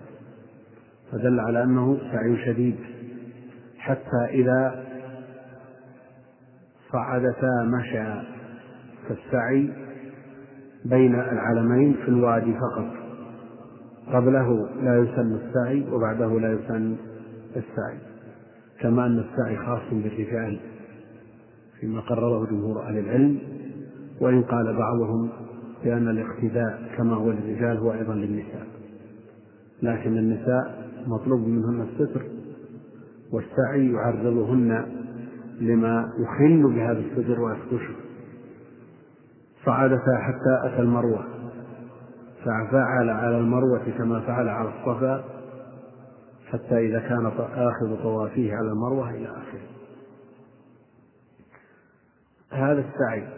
فدل 1.12 1.40
على 1.40 1.62
أنه 1.62 1.98
سعي 2.12 2.44
شديد. 2.46 2.76
حتى 3.78 4.24
إذا 4.28 4.84
صعدتا 6.92 7.62
مشى 7.78 8.26
فالسعي 9.08 9.72
بين 10.84 11.14
العلمين 11.14 11.92
في 11.92 12.08
الوادي 12.08 12.54
فقط. 12.54 12.90
قبله 14.14 14.68
لا 14.82 14.96
يسن 14.98 15.34
السعي 15.34 15.90
وبعده 15.90 16.40
لا 16.40 16.52
يسن 16.52 16.96
السعي. 17.56 18.13
كما 18.80 19.06
أن 19.06 19.18
السعي 19.18 19.56
خاص 19.56 19.82
بالرجال 19.92 20.60
فيما 21.80 22.00
قرره 22.00 22.46
جمهور 22.50 22.82
أهل 22.82 22.98
العلم 22.98 23.38
وإن 24.20 24.42
قال 24.42 24.76
بعضهم 24.76 25.28
بأن 25.84 26.08
الاقتداء 26.08 26.82
كما 26.96 27.14
هو 27.14 27.30
للرجال 27.30 27.76
هو 27.76 27.92
أيضا 27.92 28.14
للنساء. 28.14 28.66
لكن 29.82 30.18
النساء 30.18 30.88
مطلوب 31.06 31.40
منهن 31.48 31.80
الستر 31.88 32.22
والسعي 33.32 33.92
يعرضهن 33.92 34.86
لما 35.60 36.08
يخل 36.18 36.72
بهذا 36.74 36.98
الستر 36.98 37.40
ويفتشه 37.40 37.94
صعدتا 39.66 40.18
حتى 40.18 40.68
أتى 40.68 40.82
المروة 40.82 41.24
ففعل 42.44 43.10
على 43.10 43.38
المروة 43.38 43.82
كما 43.98 44.20
فعل 44.20 44.48
على 44.48 44.68
الصفا 44.68 45.24
حتى 46.54 46.78
إذا 46.78 47.00
كان 47.00 47.26
آخر 47.54 48.02
طوافيه 48.02 48.54
على 48.54 48.68
المروة 48.68 49.10
إلى 49.10 49.26
آخره. 49.26 49.68
هذا 52.50 52.84
السعي 52.88 53.28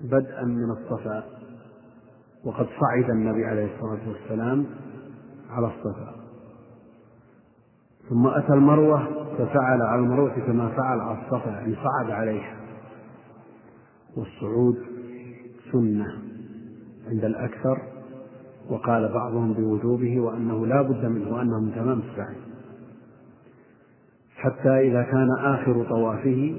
بدءا 0.00 0.44
من 0.44 0.70
الصفا 0.70 1.24
وقد 2.44 2.66
صعد 2.66 3.10
النبي 3.10 3.44
عليه 3.44 3.74
الصلاة 3.74 4.08
والسلام 4.08 4.66
على 5.50 5.66
الصفا. 5.66 6.14
ثم 8.08 8.26
أتى 8.26 8.52
المروة 8.52 9.04
ففعل 9.38 9.82
على 9.82 10.00
المروة 10.00 10.46
كما 10.46 10.68
فعل 10.68 11.00
على 11.00 11.18
الصفا 11.22 11.50
يعني 11.50 11.74
صعد 11.74 12.10
عليها. 12.10 12.56
والصعود 14.16 14.76
سنة 15.72 16.06
عند 17.08 17.24
الأكثر 17.24 17.93
وقال 18.70 19.12
بعضهم 19.12 19.52
بوجوبه 19.52 20.20
وأنه 20.20 20.66
لا 20.66 20.82
بد 20.82 21.04
منه 21.04 21.34
وأنه 21.34 21.60
من 21.60 21.74
تمام 21.74 21.98
السعي. 22.10 22.36
حتى 24.36 24.80
إذا 24.80 25.02
كان 25.02 25.28
آخر 25.38 25.84
طوافه 25.88 26.54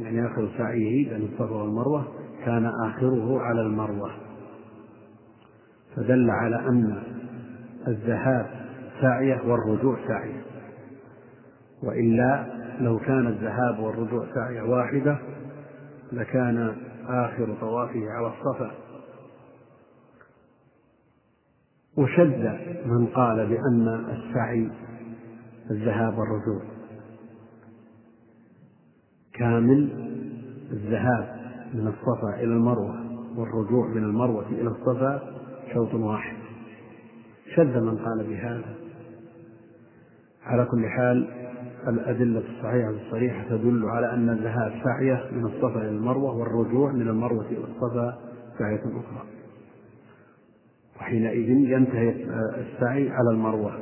يعني 0.00 0.26
آخر 0.26 0.48
سعيه 0.58 1.08
بين 1.08 1.28
الصفا 1.32 1.54
والمروة 1.54 2.04
كان 2.44 2.66
آخره 2.66 3.40
على 3.40 3.60
المروة. 3.60 4.10
فدل 5.96 6.30
على 6.30 6.56
أن 6.56 7.02
الذهاب 7.88 8.46
ساعية 9.00 9.40
والرجوع 9.46 9.96
ساعية 10.08 10.42
وإلا 11.82 12.46
لو 12.80 12.98
كان 12.98 13.26
الذهاب 13.26 13.78
والرجوع 13.78 14.26
ساعية 14.34 14.62
واحدة 14.62 15.18
لكان 16.12 16.74
آخر 17.08 17.54
طوافه 17.60 18.10
على 18.10 18.26
الصفا. 18.26 18.70
وشذ 21.96 22.48
من 22.86 23.06
قال 23.06 23.46
بأن 23.46 23.88
السعي 23.88 24.70
الذهاب 25.70 26.18
والرجوع. 26.18 26.62
كامل 29.34 29.88
الذهاب 30.72 31.36
من 31.74 31.86
الصفا 31.86 32.34
إلى 32.34 32.52
المروة 32.52 32.94
والرجوع 33.36 33.86
من 33.86 34.04
المروة 34.04 34.46
إلى 34.48 34.68
الصفا 34.68 35.22
شوط 35.74 35.94
واحد. 35.94 36.36
شذ 37.54 37.80
من 37.80 37.98
قال 37.98 38.26
بهذا. 38.28 38.74
على 40.44 40.64
كل 40.64 40.88
حال 40.88 41.28
الأدلة 41.88 42.38
الصحيحة 42.38 42.90
الصريحة 42.90 43.48
تدل 43.48 43.84
على 43.84 44.10
أن 44.14 44.28
الذهاب 44.28 44.72
سعية 44.84 45.30
من 45.32 45.44
الصفا 45.46 45.80
إلى 45.80 45.88
المروة 45.88 46.36
والرجوع 46.36 46.92
من 46.92 47.08
المروة 47.08 47.46
إلى 47.46 47.64
الصفا 47.64 48.18
سعية 48.58 48.80
أخرى. 48.80 49.35
وحينئذ 51.00 51.48
ينتهي 51.48 52.10
السعي 52.60 53.10
على 53.10 53.30
المروة. 53.30 53.78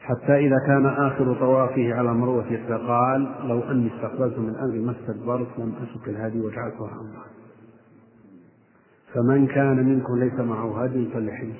حتى 0.00 0.36
إذا 0.38 0.56
كان 0.66 0.86
آخر 0.86 1.34
طوافه 1.34 1.94
على 1.94 2.10
المروة 2.10 2.56
فقال 2.68 3.48
لو 3.48 3.60
أني 3.60 3.90
استقبلت 3.96 4.38
من 4.38 4.56
أمري 4.56 4.78
ما 4.78 4.92
استدبرت 5.00 5.48
لم 5.58 5.74
أسك 5.82 6.08
الهدي 6.08 6.40
وجعلتها 6.40 6.88
عمرا 6.88 7.24
فمن 9.14 9.46
كان 9.46 9.86
منكم 9.86 10.18
ليس 10.18 10.32
معه 10.32 10.84
هدي 10.84 11.08
فليحج 11.14 11.52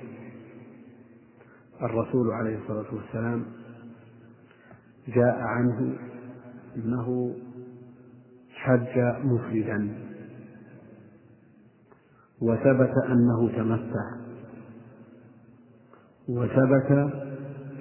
الرسول 1.83 2.31
عليه 2.31 2.59
الصلاة 2.59 2.94
والسلام 2.94 3.44
جاء 5.09 5.38
عنه 5.40 5.96
أنه 6.76 7.35
حج 8.55 8.98
مفردا. 9.24 9.88
وثبت 12.42 12.92
أنه 13.09 13.48
تمتع. 13.57 14.11
وثبت 16.29 17.11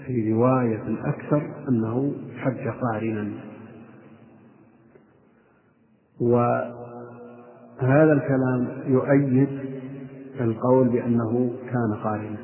في 0.05 0.33
رواية 0.33 0.81
الأكثر 0.87 1.51
أنه 1.69 2.13
حج 2.37 2.67
قارنا. 2.67 3.31
وهذا 6.21 8.13
الكلام 8.13 8.67
يؤيد 8.87 9.49
القول 10.39 10.89
بأنه 10.89 11.51
كان 11.71 11.93
قارنا. 12.03 12.37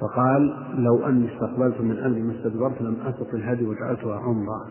فقال 0.00 0.56
لو 0.78 1.06
أني 1.06 1.34
استقبلت 1.34 1.80
من 1.80 1.98
أمري 1.98 2.22
ما 2.22 2.32
استدبرت 2.32 2.82
لم 2.82 2.96
أسق 3.06 3.34
الهدي 3.34 3.64
وجعلتها 3.64 4.18
عمرة. 4.18 4.66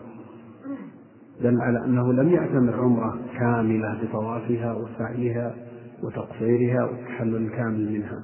دل 1.42 1.60
على 1.60 1.84
أنه 1.84 2.12
لم 2.12 2.28
يعتمر 2.28 2.74
عمرة 2.74 3.18
كاملة 3.38 3.98
بطوافها 4.02 4.74
وسعيها. 4.74 5.54
وتقصيرها 6.04 6.84
والتحلل 6.84 7.36
الكامل 7.36 7.92
منها. 7.92 8.22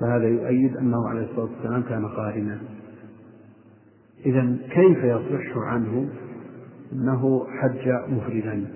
فهذا 0.00 0.28
يؤيد 0.28 0.76
أنه 0.76 1.08
عليه 1.08 1.22
الصلاة 1.30 1.44
والسلام 1.56 1.82
كان 1.82 2.06
قارنا 2.06 2.60
إذا 4.26 4.56
كيف 4.70 5.04
يصح 5.04 5.56
عنه 5.56 6.08
أنه 6.92 7.46
حج 7.48 7.88
مفردا؟ 8.08 8.66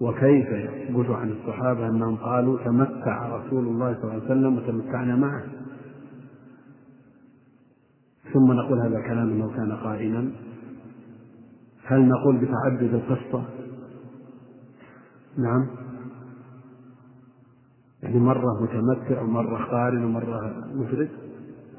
وكيف 0.00 0.48
يثبت 0.48 1.10
عن 1.10 1.30
الصحابة 1.30 1.88
أنهم 1.88 2.16
قالوا 2.16 2.58
تمتع 2.64 3.36
رسول 3.36 3.66
الله 3.66 3.94
صلى 3.94 4.02
الله 4.02 4.14
عليه 4.14 4.24
وسلم 4.24 4.56
وتمتعنا 4.56 5.16
معه؟ 5.16 5.44
ثم 8.32 8.52
نقول 8.52 8.80
هذا 8.80 8.98
الكلام 8.98 9.30
أنه 9.30 9.56
كان 9.56 9.72
قارنا 9.72 10.30
هل 11.84 12.08
نقول 12.08 12.36
بتعدد 12.36 12.94
القصة؟ 12.94 13.44
نعم. 15.38 15.66
يعني 18.02 18.18
مرة 18.18 18.62
متمتع 18.62 19.22
ومرة 19.22 19.64
قارن 19.64 20.04
ومرة 20.04 20.64
مفرد 20.74 21.08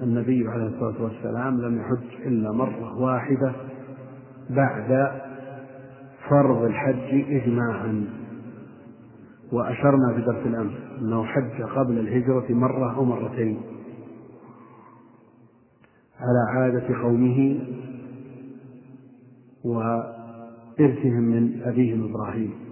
النبي 0.01 0.47
عليه 0.47 0.67
الصلاة 0.67 1.03
والسلام 1.03 1.61
لم 1.61 1.81
يحج 1.81 2.27
إلا 2.27 2.51
مرة 2.51 2.97
واحدة 3.01 3.55
بعد 4.49 5.11
فرض 6.29 6.63
الحج 6.63 7.31
إجماعا. 7.31 8.05
وأشرنا 9.51 10.13
في 10.15 10.21
درس 10.21 10.45
الأمس 10.45 10.73
أنه 11.01 11.25
حج 11.25 11.61
قبل 11.61 11.99
الهجرة 11.99 12.53
مرة 12.53 12.95
أو 12.95 13.05
مرتين. 13.05 13.61
على 16.19 16.39
عادة 16.49 17.01
قومه 17.01 17.59
وإرثهم 19.65 21.23
من 21.23 21.61
أبيهم 21.63 22.09
إبراهيم. 22.09 22.66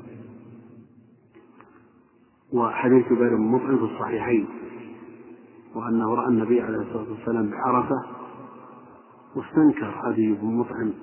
وحديث 2.56 3.06
جبير 3.06 3.36
بن 3.36 3.52
مطعم 3.52 3.78
في 3.78 3.84
الصحيحين 3.84 4.48
وأنه 5.76 6.15
رأى 6.15 6.28
النبي 6.28 6.62
عليه 6.62 6.78
الصلاة 6.78 7.12
والسلام 7.12 7.50
بعرفة 7.50 8.06
واستنكر 9.36 10.10
أبي 10.10 10.34
بن 10.34 10.48
مطعم 10.48 10.94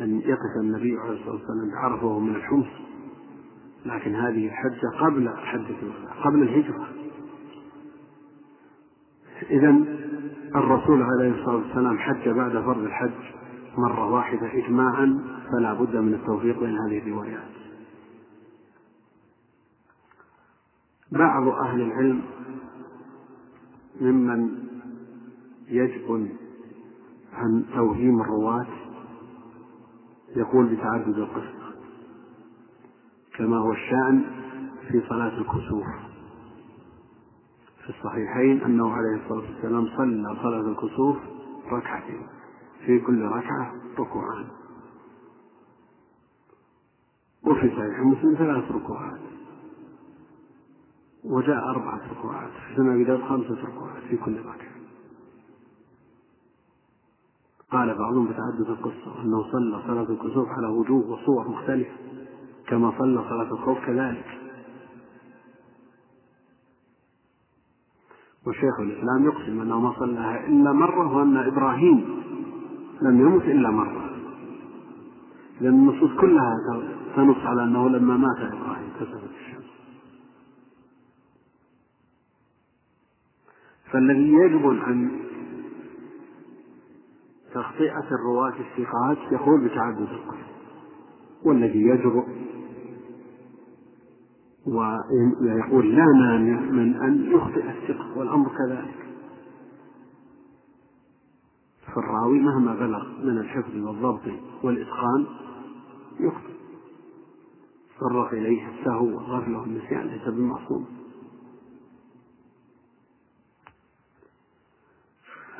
أن 0.00 0.20
يقف 0.20 0.60
النبي 0.60 0.98
عليه 0.98 1.12
الصلاة 1.12 1.32
والسلام 1.34 1.70
بعرفة 1.70 2.06
وهو 2.06 2.20
من 2.20 2.34
الحمص. 2.34 2.66
لكن 3.86 4.14
هذه 4.14 4.46
الحجة 4.46 4.88
قبل 5.00 5.28
حجة 5.28 5.76
قبل 6.24 6.42
الهجرة. 6.42 6.86
إذا 9.50 9.84
الرسول 10.56 11.02
عليه 11.02 11.40
الصلاة 11.40 11.56
والسلام 11.56 11.98
حج 11.98 12.28
بعد 12.28 12.52
فرض 12.52 12.82
الحج 12.82 13.10
مرة 13.78 14.10
واحدة 14.10 14.52
إجماعا 14.52 15.20
فلا 15.52 15.74
بد 15.74 15.96
من 15.96 16.14
التوفيق 16.14 16.60
بين 16.60 16.78
هذه 16.78 16.98
الروايات. 16.98 17.55
بعض 21.12 21.48
أهل 21.48 21.80
العلم 21.80 22.22
ممن 24.00 24.58
يجبن 25.68 26.28
عن 27.32 27.64
توهيم 27.74 28.20
الرواة 28.20 28.66
يقول 30.36 30.66
بتعدد 30.66 31.18
القصة 31.18 31.72
كما 33.36 33.56
هو 33.56 33.72
الشأن 33.72 34.24
في 34.88 35.02
صلاة 35.08 35.38
الكسوف. 35.38 35.86
في 37.84 37.88
الصحيحين 37.88 38.62
أنه 38.62 38.90
عليه 38.92 39.22
الصلاة 39.24 39.50
والسلام 39.50 39.86
صلى 39.96 40.36
صلاة 40.42 40.60
الكسوف 40.60 41.16
ركعتين 41.72 42.26
في 42.86 42.98
كل 42.98 43.22
ركعة 43.22 43.74
ركوعان. 43.98 44.46
وفي 47.44 47.68
صحيح 47.76 48.00
مسلم 48.00 48.34
ثلاث 48.34 48.70
ركوعات. 48.70 49.20
وجاء 51.30 51.70
أربعة 51.70 52.00
ركوعات 52.18 52.50
في 52.76 52.82
بداية 53.04 53.28
خمسة 53.28 53.54
ركوعات 53.62 54.02
في 54.10 54.16
كل 54.16 54.38
ركعة 54.38 54.76
قال 57.72 57.98
بعضهم 57.98 58.26
بتعدد 58.26 58.70
القصة 58.70 59.22
أنه 59.22 59.42
صلى 59.52 59.82
صلاة 59.86 60.10
الكسوف 60.10 60.48
على 60.48 60.66
وجوه 60.66 61.10
وصور 61.10 61.48
مختلفة 61.48 61.92
كما 62.68 62.92
صلى 62.98 63.22
صلاة 63.28 63.52
الخوف 63.52 63.78
كذلك. 63.86 64.26
وشيخ 68.46 68.80
الإسلام 68.80 69.24
يقسم 69.24 69.60
أنه 69.60 69.80
ما 69.80 69.92
صلاها 69.98 70.46
إلا 70.46 70.72
مرة 70.72 71.16
وأن 71.16 71.36
إبراهيم 71.36 72.22
لم 73.02 73.20
يمت 73.20 73.42
إلا 73.44 73.70
مرة. 73.70 74.10
لأن 75.60 75.74
النصوص 75.74 76.10
كلها 76.20 76.54
تنص 77.16 77.36
على 77.36 77.64
أنه 77.64 77.88
لما 77.88 78.16
مات 78.16 78.38
إبراهيم 78.38 78.88
كسفت 79.00 79.25
فالذي 83.92 84.32
يجب 84.32 84.66
عن 84.66 85.10
تخطئة 87.54 88.04
الرواة 88.12 88.54
الثقات 88.60 89.32
يقول 89.32 89.68
بتعدد 89.68 90.08
القصة 90.10 90.46
والذي 91.44 91.82
يجرؤ 91.82 92.24
ويقول 94.66 95.94
لا 95.96 96.04
مانع 96.06 96.60
من 96.60 96.94
أن 96.94 97.32
يخطئ 97.32 97.70
الثقة 97.70 98.18
والأمر 98.18 98.48
كذلك. 98.48 99.06
فالراوي 101.94 102.40
مهما 102.40 102.74
بلغ 102.74 103.08
من 103.24 103.38
الحفظ 103.38 103.76
والضبط 103.76 104.22
والإتقان 104.62 105.26
يخطئ. 106.20 106.52
صرف 108.00 108.32
إليه 108.32 108.68
السهو 108.68 109.06
والغفلة 109.06 109.60
والنسيان 109.60 110.06
ليس 110.06 110.28
بمعصوم. 110.28 110.86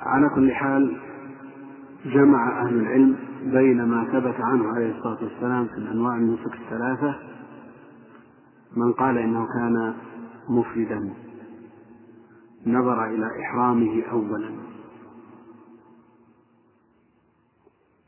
على 0.00 0.28
كل 0.28 0.52
حال 0.52 0.96
جمع 2.04 2.62
أهل 2.62 2.80
العلم 2.80 3.16
بين 3.42 3.84
ما 3.84 4.04
ثبت 4.04 4.40
عنه 4.40 4.68
عليه 4.74 4.98
الصلاة 4.98 5.24
والسلام 5.24 5.66
في 5.66 5.74
الأنواع 5.74 6.16
النسك 6.16 6.54
الثلاثة. 6.54 7.14
من 8.76 8.92
قال 8.92 9.18
إنه 9.18 9.46
كان 9.46 9.94
مفردا 10.48 11.14
نظر 12.66 13.04
إلى 13.04 13.26
إحرامه 13.40 14.02
أولا. 14.12 14.50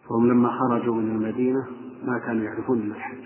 فهم 0.08 0.26
لما 0.26 0.48
خرجوا 0.58 0.94
من 0.94 1.10
المدينة 1.10 1.66
ما 2.04 2.18
كانوا 2.18 2.44
يعرفون 2.44 2.78
إلا 2.78 2.94
الحج. 2.96 3.24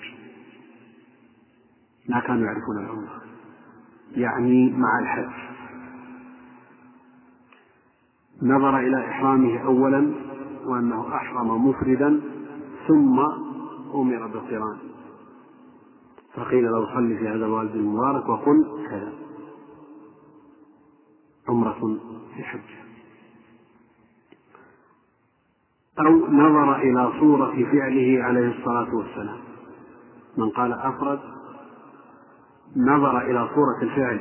ما 2.08 2.20
كانوا 2.20 2.46
يعرفون 2.46 2.78
العمرة. 2.84 3.22
يعني 4.16 4.72
مع 4.72 4.98
الحج. 4.98 5.51
نظر 8.42 8.78
إلى 8.78 9.08
إحرامه 9.08 9.58
أولا 9.58 10.14
وأنه 10.64 11.16
أحرم 11.16 11.68
مفردا 11.68 12.20
ثم 12.88 13.20
أمر 13.94 14.26
بالقران. 14.26 14.78
فقيل 16.34 16.64
له 16.64 16.94
صل 16.94 17.18
في 17.18 17.28
هذا 17.28 17.46
الوالد 17.46 17.74
المبارك 17.74 18.28
وقل 18.28 18.86
كذا. 18.90 19.12
عمرة 21.48 21.98
في 22.34 22.42
حجة. 22.42 22.82
أو 25.98 26.26
نظر 26.28 26.76
إلى 26.76 27.12
صورة 27.20 27.50
فعله 27.50 28.24
عليه 28.24 28.58
الصلاة 28.58 28.94
والسلام. 28.94 29.38
من 30.38 30.50
قال 30.50 30.72
أفرد 30.72 31.20
نظر 32.76 33.20
إلى 33.20 33.48
صورة 33.54 33.82
الفعل. 33.82 34.20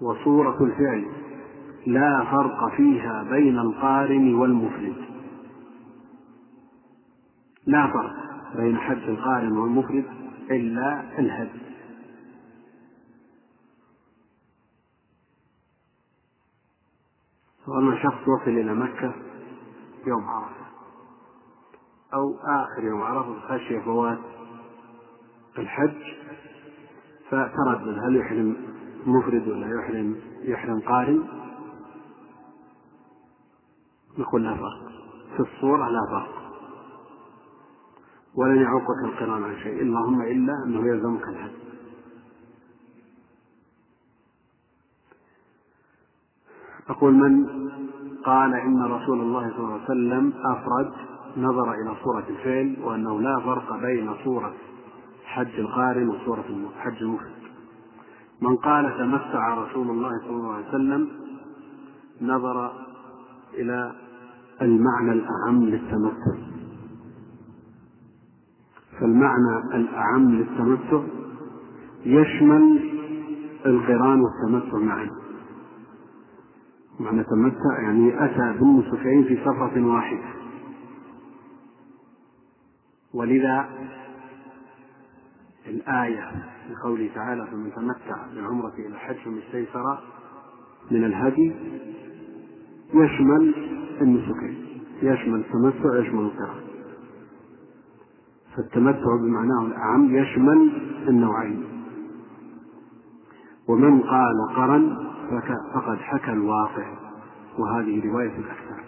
وصورة 0.00 0.64
الفعل. 0.64 1.19
لا 1.86 2.24
فرق 2.24 2.76
فيها 2.76 3.22
بين 3.30 3.58
القارن 3.58 4.34
والمفرد. 4.34 4.96
لا 7.66 7.86
فرق 7.92 8.16
بين 8.56 8.76
حج 8.78 9.08
القارن 9.08 9.56
والمفرد 9.58 10.04
إلا 10.50 11.18
الهدي 11.18 11.60
سواء 17.66 18.02
شخص 18.02 18.28
وصل 18.28 18.50
إلى 18.50 18.74
مكة 18.74 19.14
يوم 20.06 20.24
عرفة 20.24 20.66
أو 22.14 22.34
آخر 22.34 22.84
يوم 22.84 23.02
عرفة 23.02 23.40
خشي 23.40 23.80
فوات 23.80 24.18
الحج 25.58 26.02
فتردد 27.28 27.98
هل 28.04 28.16
يحرم 28.16 28.56
مفرد 29.06 29.48
ولا 29.48 29.66
يحرم 29.80 30.16
يحرم 30.42 30.80
قارن؟ 30.80 31.39
نقول 34.18 34.42
لا 34.44 34.54
فرق 34.54 34.90
في 35.36 35.40
الصورة 35.40 35.88
لا 35.88 36.00
فرق 36.10 36.40
ولن 38.34 38.62
يعوقك 38.62 39.04
القرآن 39.04 39.42
عن 39.42 39.56
شيء. 39.62 39.82
اللهم 39.82 40.22
إلا 40.22 40.52
أنه 40.66 40.86
يلزمك 40.86 41.28
الحج 41.28 41.50
أقول 46.88 47.14
من 47.14 47.46
قال 48.24 48.54
إن 48.54 48.82
رسول 48.82 49.20
الله 49.20 49.50
صلى 49.50 49.58
الله 49.58 49.72
عليه 49.72 49.84
وسلم 49.84 50.32
أفرد 50.46 50.92
نظر 51.36 51.72
إلى 51.72 51.94
صورة 52.04 52.24
الفعل 52.28 52.76
وأنه 52.84 53.20
لا 53.20 53.40
فرق 53.40 53.76
بين 53.76 54.14
صورة 54.24 54.54
حج 55.24 55.60
القارن 55.60 56.08
وصورة 56.08 56.44
حج 56.78 57.02
المفرد. 57.02 57.40
من 58.40 58.56
قال 58.56 58.98
تمتع 58.98 59.54
رسول 59.54 59.90
الله 59.90 60.10
صلى 60.20 60.30
الله 60.30 60.54
عليه 60.54 60.68
وسلم 60.68 61.08
نظر 62.22 62.72
إلى 63.54 63.92
المعنى 64.62 65.12
الأعم 65.12 65.64
للتمتع. 65.64 66.50
فالمعنى 69.00 69.74
الأعم 69.74 70.30
للتمتع 70.30 71.02
يشمل 72.04 72.90
القران 73.66 74.20
والتمتع 74.20 74.78
معا. 74.78 75.10
معنى 77.00 77.24
تمتع 77.24 77.82
يعني 77.82 78.24
أتى 78.24 78.58
بالنسكين 78.58 79.24
في 79.24 79.36
سفرة 79.36 79.86
واحدة. 79.86 80.28
ولذا 83.14 83.68
الآية 85.66 86.30
في 86.68 86.74
قوله 86.84 87.10
تعالى 87.14 87.46
فمن 87.46 87.72
تمتع 87.72 88.26
بالعمرة 88.34 88.72
إلى 88.78 88.86
الحج 88.86 89.16
فما 89.16 89.38
استيسر 89.38 89.98
من 90.90 91.04
الهدي 91.04 91.54
يشمل 92.94 93.54
النسكين 94.00 94.66
يشمل 95.02 95.40
التمتع 95.40 95.98
يشمل 95.98 96.20
القران 96.20 96.60
فالتمتع 98.56 99.16
بمعناه 99.16 99.66
الأعم 99.66 100.16
يشمل 100.16 100.72
النوعين. 101.08 101.64
ومن 103.68 104.00
قال 104.00 104.34
قرن 104.56 104.96
فقد 105.74 105.98
حكى 105.98 106.32
الواقع. 106.32 106.94
وهذه 107.58 108.10
رواية 108.10 108.38
الأكثر. 108.38 108.84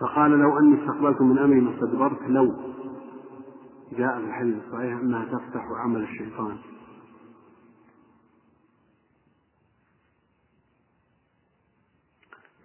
فقال 0.00 0.30
لو 0.30 0.58
أني 0.58 0.80
استقبلت 0.80 1.20
من 1.20 1.38
أمري 1.38 1.60
ما 1.60 1.74
استدبرت 1.74 2.22
لو 2.28 2.73
جاء 3.96 4.18
في 4.18 4.26
الحديث 4.26 4.54
الصحيح 4.64 5.00
أنها 5.00 5.24
تفتح 5.24 5.64
عمل 5.84 6.02
الشيطان. 6.02 6.58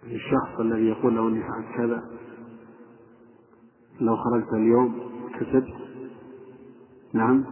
الشخص 0.04 0.60
الذي 0.60 0.86
يقول 0.86 1.14
لو 1.14 1.28
إني 1.28 1.42
فعلت 1.42 1.76
كذا 1.76 2.10
لو 4.00 4.16
خرجت 4.16 4.52
اليوم 4.52 5.10
كسبت. 5.34 5.74
نعم. 7.14 7.44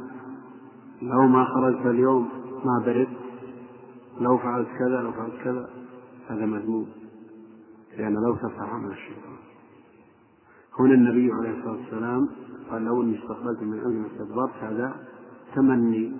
لو 1.02 1.28
ما 1.28 1.44
خرجت 1.44 1.86
اليوم 1.86 2.28
ما 2.64 2.84
برد. 2.86 3.08
لو 4.20 4.38
فعلت 4.38 4.68
كذا 4.68 5.02
لو 5.02 5.12
فعلت 5.12 5.42
كذا 5.44 5.70
هذا 6.28 6.46
مذموم. 6.46 6.88
لأن 7.98 8.14
لو 8.14 8.34
تفتح 8.34 8.60
عمل 8.60 8.92
الشيطان. 8.92 9.36
هنا 10.78 10.94
النبي 10.94 11.30
عليه 11.32 11.58
الصلاة 11.58 11.76
والسلام 11.76 12.28
قال 12.70 12.84
لو 12.84 13.02
إني 13.02 13.18
استقبلت 13.18 13.62
من 13.62 13.80
امري 13.80 13.98
ما 13.98 14.06
استدبرت 14.06 14.54
هذا 14.54 15.06
تمني. 15.54 16.12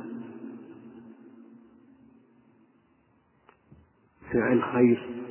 فعل 4.32 4.62
خير 4.62 5.24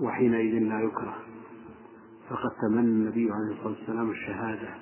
وحينئذ 0.00 0.58
لا 0.58 0.80
يكره. 0.80 1.16
فقد 2.28 2.50
تمنى 2.62 2.80
النبي 2.80 3.30
عليه 3.30 3.52
الصلاة 3.54 3.68
والسلام 3.78 4.10
الشهادة 4.10 4.74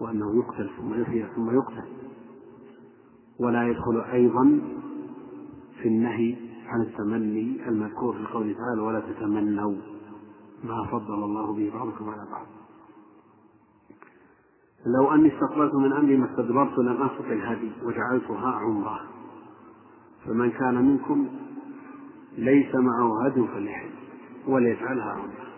وأنه 0.00 0.38
يقتل 0.38 0.70
ثم 0.78 1.00
يحيى 1.00 1.26
ثم 1.36 1.50
يقتل. 1.50 1.88
ولا 3.40 3.68
يدخل 3.68 4.00
أيضا 4.00 4.60
في 5.82 5.88
النهي 5.88 6.36
عن 6.66 6.82
التمني 6.82 7.68
المذكور 7.68 8.16
في 8.16 8.32
قوله 8.32 8.54
تعالى 8.54 8.80
ولا 8.80 9.00
تتمنوا 9.00 9.76
ما 10.64 10.86
فضل 10.90 11.14
الله 11.14 11.52
به 11.52 11.70
بعضكم 11.74 12.08
على 12.08 12.30
بعض 12.30 12.46
لو 14.86 15.14
أني 15.14 15.34
استقبلت 15.34 15.74
من 15.74 15.92
أمري 15.92 16.16
ما 16.16 16.30
استدبرت 16.30 16.78
لم 16.78 17.02
أسق 17.02 17.26
الهدي 17.26 17.72
وجعلتها 17.82 18.50
عمرة. 18.50 19.00
فمن 20.26 20.50
كان 20.50 20.74
منكم 20.74 21.28
ليس 22.38 22.74
معه 22.74 23.26
هدي 23.26 23.46
فليحل 23.46 23.90
وليجعلها 24.46 25.12
عمرة. 25.12 25.50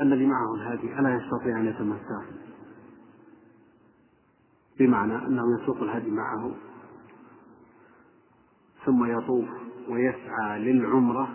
الذي 0.00 0.26
معه 0.26 0.54
الهادي 0.54 0.98
ألا 0.98 1.14
يستطيع 1.14 1.60
أن 1.60 1.66
يتمتع؟ 1.66 2.22
بمعنى 4.78 5.26
أنه 5.26 5.42
يسوق 5.60 5.82
الهدي 5.82 6.10
معه 6.10 6.50
ثم 8.84 9.04
يطوف 9.04 9.48
ويسعى 9.88 10.58
للعمرة 10.58 11.28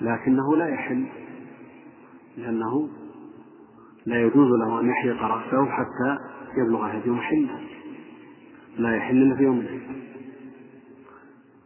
لكنه 0.00 0.56
لا 0.56 0.68
يحل 0.68 1.08
لأنه 2.36 2.88
لا 4.08 4.22
يجوز 4.22 4.48
له 4.50 4.80
أن 4.80 4.88
يحلق 4.88 5.22
رأسه 5.22 5.66
حتى 5.66 6.18
يبلغ 6.56 6.86
هدي 6.86 7.10
محله 7.10 7.60
لا 8.78 8.96
يحل 8.96 9.22
إلا 9.22 9.36
في 9.36 9.42
يوم 9.42 9.58
العيد 9.58 9.82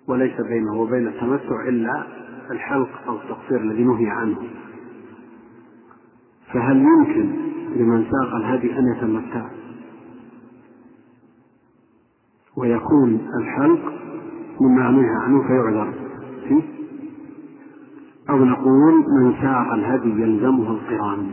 وليس 0.09 0.41
بينه 0.41 0.81
وبين 0.81 1.09
التمتع 1.09 1.69
إلا 1.69 2.07
الحلق 2.51 2.89
أو 3.09 3.17
التقصير 3.17 3.61
الذي 3.61 3.85
نهي 3.85 4.11
عنه. 4.11 4.37
فهل 6.53 6.77
يمكن 6.77 7.31
لمن 7.77 8.05
ساق 8.11 8.35
الهدي 8.35 8.79
أن 8.79 8.97
يتمتع 8.97 9.47
ويكون 12.57 13.29
الحلق 13.41 13.93
مما 14.61 14.91
نهي 14.91 15.11
عنه 15.25 15.47
فيعذر؟ 15.47 15.95
فيه؟ 16.49 16.63
أو 18.31 18.45
نقول 18.45 19.05
من 19.21 19.33
ساق 19.43 19.73
الهدي 19.73 20.23
يلزمه 20.23 20.71
القران. 20.71 21.31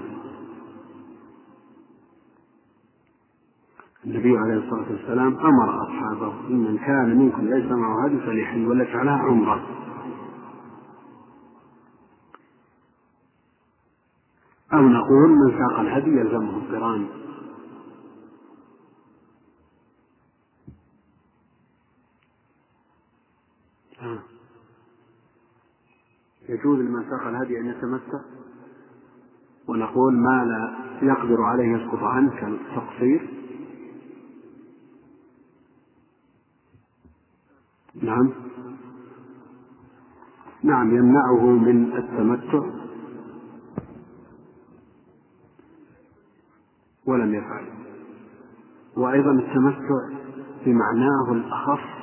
النبي 4.06 4.38
عليه 4.38 4.54
الصلاة 4.54 4.92
والسلام 4.92 5.38
أمر 5.38 5.84
أصحابه 5.84 6.34
من 6.50 6.78
كان 6.78 7.18
منكم 7.18 7.42
ليس 7.42 7.72
معه 7.72 8.06
هدي 8.06 8.20
فليحل 8.20 8.68
ولا 8.68 8.84
جعلها 8.84 9.18
عمرة. 9.18 9.68
أو 14.74 14.82
نقول 14.82 15.30
من 15.30 15.52
ساق 15.58 15.80
الهدي 15.80 16.10
يلزمه 16.10 16.58
القران؟ 16.58 17.08
يجوز 26.50 26.80
لمن 26.80 27.10
ساق 27.10 27.28
الهدي 27.28 27.60
أن 27.60 27.66
يتمتع؟ 27.66 28.20
ونقول 29.68 30.14
ما 30.14 30.46
لا 30.46 30.76
يقدر 31.08 31.42
عليه 31.42 31.78
يسقط 31.78 32.04
عنه 32.04 32.32
كالتقصير. 32.32 33.49
نعم. 38.02 38.30
نعم 40.64 40.96
يمنعه 40.96 41.46
من 41.46 41.98
التمتع. 41.98 42.64
ولم 47.06 47.36
يفعل. 47.36 47.66
وأيضا 48.98 49.32
التمتع 49.32 50.10
بمعناه 50.66 51.32
الأخص 51.32 52.00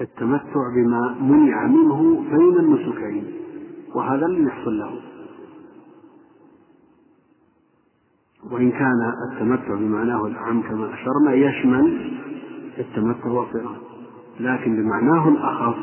التمتع 0.00 0.74
بما 0.76 1.16
منع 1.20 1.66
منه 1.66 2.24
بين 2.30 2.58
النسكين 2.58 3.34
وهذا 3.94 4.26
لم 4.26 4.48
يحصل 4.48 4.78
له. 4.78 5.00
وإن 8.50 8.70
كان 8.70 9.12
التمتع 9.32 9.74
بمعناه 9.74 10.26
الأعم 10.26 10.62
كما 10.62 10.94
أشرنا 10.94 11.32
يشمل 11.34 12.15
التمتع 12.78 13.26
والقران 13.28 13.76
لكن 14.40 14.76
بمعناه 14.76 15.28
الأخص 15.28 15.78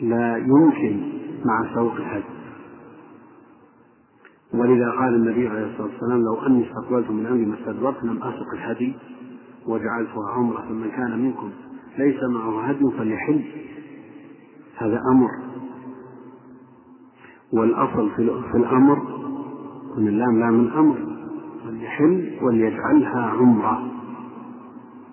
لا 0.00 0.36
يمكن 0.36 1.00
مع 1.44 1.74
سوق 1.74 1.94
الهدي 1.94 2.38
ولذا 4.54 4.90
قال 4.90 5.14
النبي 5.14 5.48
عليه 5.48 5.66
الصلاة 5.66 5.88
والسلام 5.92 6.22
لو 6.22 6.46
أني 6.46 6.66
استقبلت 6.68 7.10
من 7.10 7.26
أمري 7.26 7.46
ما 7.46 7.54
استدبرت 7.54 8.04
لم 8.04 8.22
أسق 8.22 8.54
الهدي 8.54 8.94
وجعلتها 9.66 10.30
عمرة 10.30 10.60
فمن 10.68 10.90
كان 10.90 11.22
منكم 11.22 11.50
ليس 11.98 12.22
معه 12.22 12.60
هدي 12.64 12.90
فليحل 12.98 13.44
هذا 14.76 15.00
أمر. 15.12 15.28
والأصل 17.52 18.10
في 18.16 18.56
الأمر 18.56 19.02
أن 19.98 20.08
اللام 20.08 20.38
لام 20.38 20.60
الأمر 20.60 20.96
فليحل 21.64 22.38
وليجعلها 22.42 23.20
عمرة. 23.20 23.87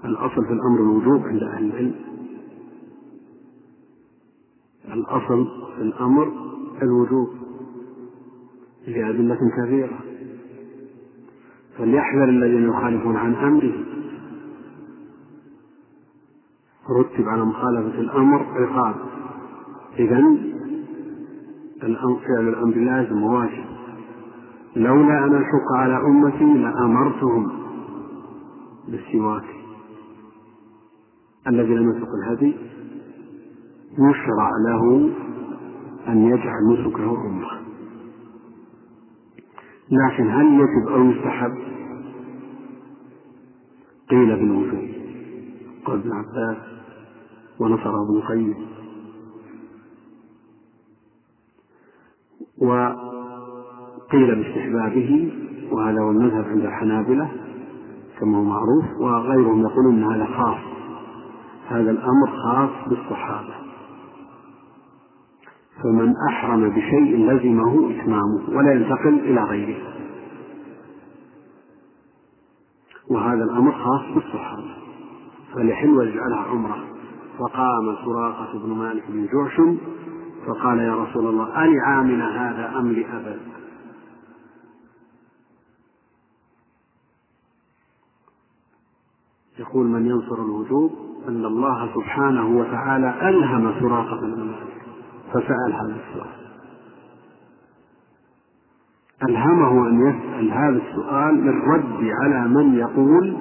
الأصل 0.06 0.46
في 0.46 0.54
الأمر 0.54 0.80
الوجوب 0.80 1.22
عند 1.28 1.44
أهل 1.44 1.66
العلم. 1.66 1.96
الأصل 4.94 5.48
في 5.76 5.82
الأمر 5.82 6.32
الوجوب 6.82 7.30
لأدلة 8.88 9.40
كثيرة 9.58 10.00
فليحذر 11.78 12.30
الذين 12.30 12.70
يخالفون 12.70 13.16
عن 13.16 13.36
أمره. 13.36 13.86
رتب 16.90 17.28
على 17.28 17.46
مخالفة 17.46 18.00
الأمر 18.00 18.44
عقاب. 18.44 18.96
إذا 20.00 20.22
فعل 22.28 22.48
الأمر 22.48 22.76
لازم 22.76 23.24
وواجب. 23.24 23.66
لولا 24.76 25.26
أن 25.26 25.36
أشق 25.36 25.78
على 25.78 25.98
أمتي 25.98 26.54
لأمرتهم 26.54 27.52
بالسواك. 28.88 29.55
الذي 31.48 31.74
لم 31.76 31.98
يسق 31.98 32.10
الهدي 32.24 32.54
يشرع 33.94 34.50
له 34.68 35.10
أن 36.08 36.26
يجعل 36.26 36.74
نسكه 36.74 37.18
عمرة 37.18 37.66
لكن 39.92 40.30
هل 40.30 40.46
يجب 40.46 40.88
أو 40.88 41.04
يستحب؟ 41.04 41.58
قيل 44.10 44.36
بالوجوب. 44.36 44.90
قال 45.86 46.00
ابن 46.00 46.12
عباس 46.12 46.58
ونصره 47.60 48.04
ابن 48.04 48.18
القيم. 48.18 48.56
وقيل 52.58 54.36
باستحبابه 54.36 55.34
وهذا 55.72 56.02
هو 56.02 56.12
المذهب 56.12 56.46
عند 56.46 56.66
الحنابلة 56.66 57.32
كما 58.20 58.38
هو 58.38 58.44
معروف 58.44 58.86
وغيرهم 59.00 59.62
يقولون 59.62 60.04
هذا 60.04 60.26
خاص. 60.26 60.75
هذا 61.68 61.92
الأمر 61.92 62.28
خاص 62.44 62.90
بالصحابة. 62.90 63.54
فمن 65.84 66.14
أحرم 66.30 66.70
بشيء 66.70 67.32
لزمه 67.32 67.92
إتمامه 67.92 68.50
ولا 68.50 68.74
ينتقل 68.74 69.20
إلى 69.20 69.44
غيره. 69.44 69.94
وهذا 73.10 73.44
الأمر 73.44 73.72
خاص 73.72 74.14
بالصحابة. 74.16 74.76
فليحل 75.54 75.90
ويجعلها 75.90 76.40
عمرة. 76.40 76.86
فقام 77.40 77.96
سراقة 78.06 78.60
بن 78.60 78.70
مالك 78.70 79.04
بن 79.10 79.28
جعشم 79.28 79.78
فقال 80.48 80.80
يا 80.80 80.96
رسول 80.96 81.28
الله 81.28 81.66
ألعامنا 81.66 82.50
هذا 82.50 82.80
أم 82.80 82.92
لأبد 82.92 83.40
يقول 89.60 89.86
من 89.86 90.06
ينصر 90.06 90.36
الوجوب 90.36 90.92
أن 91.28 91.46
الله 91.46 91.90
سبحانه 91.96 92.48
وتعالى 92.48 93.30
ألهم 93.30 93.80
سراقة 93.80 94.22
بن 94.22 94.44
مالك 94.44 94.76
فسأل 95.34 95.74
هذا 95.74 95.96
السؤال. 95.96 96.36
ألهمه 99.30 99.88
أن 99.88 100.10
يسأل 100.10 100.52
هذا 100.52 100.82
السؤال 100.90 101.36
للرد 101.36 102.10
على 102.22 102.48
من 102.48 102.76
يقول 102.76 103.36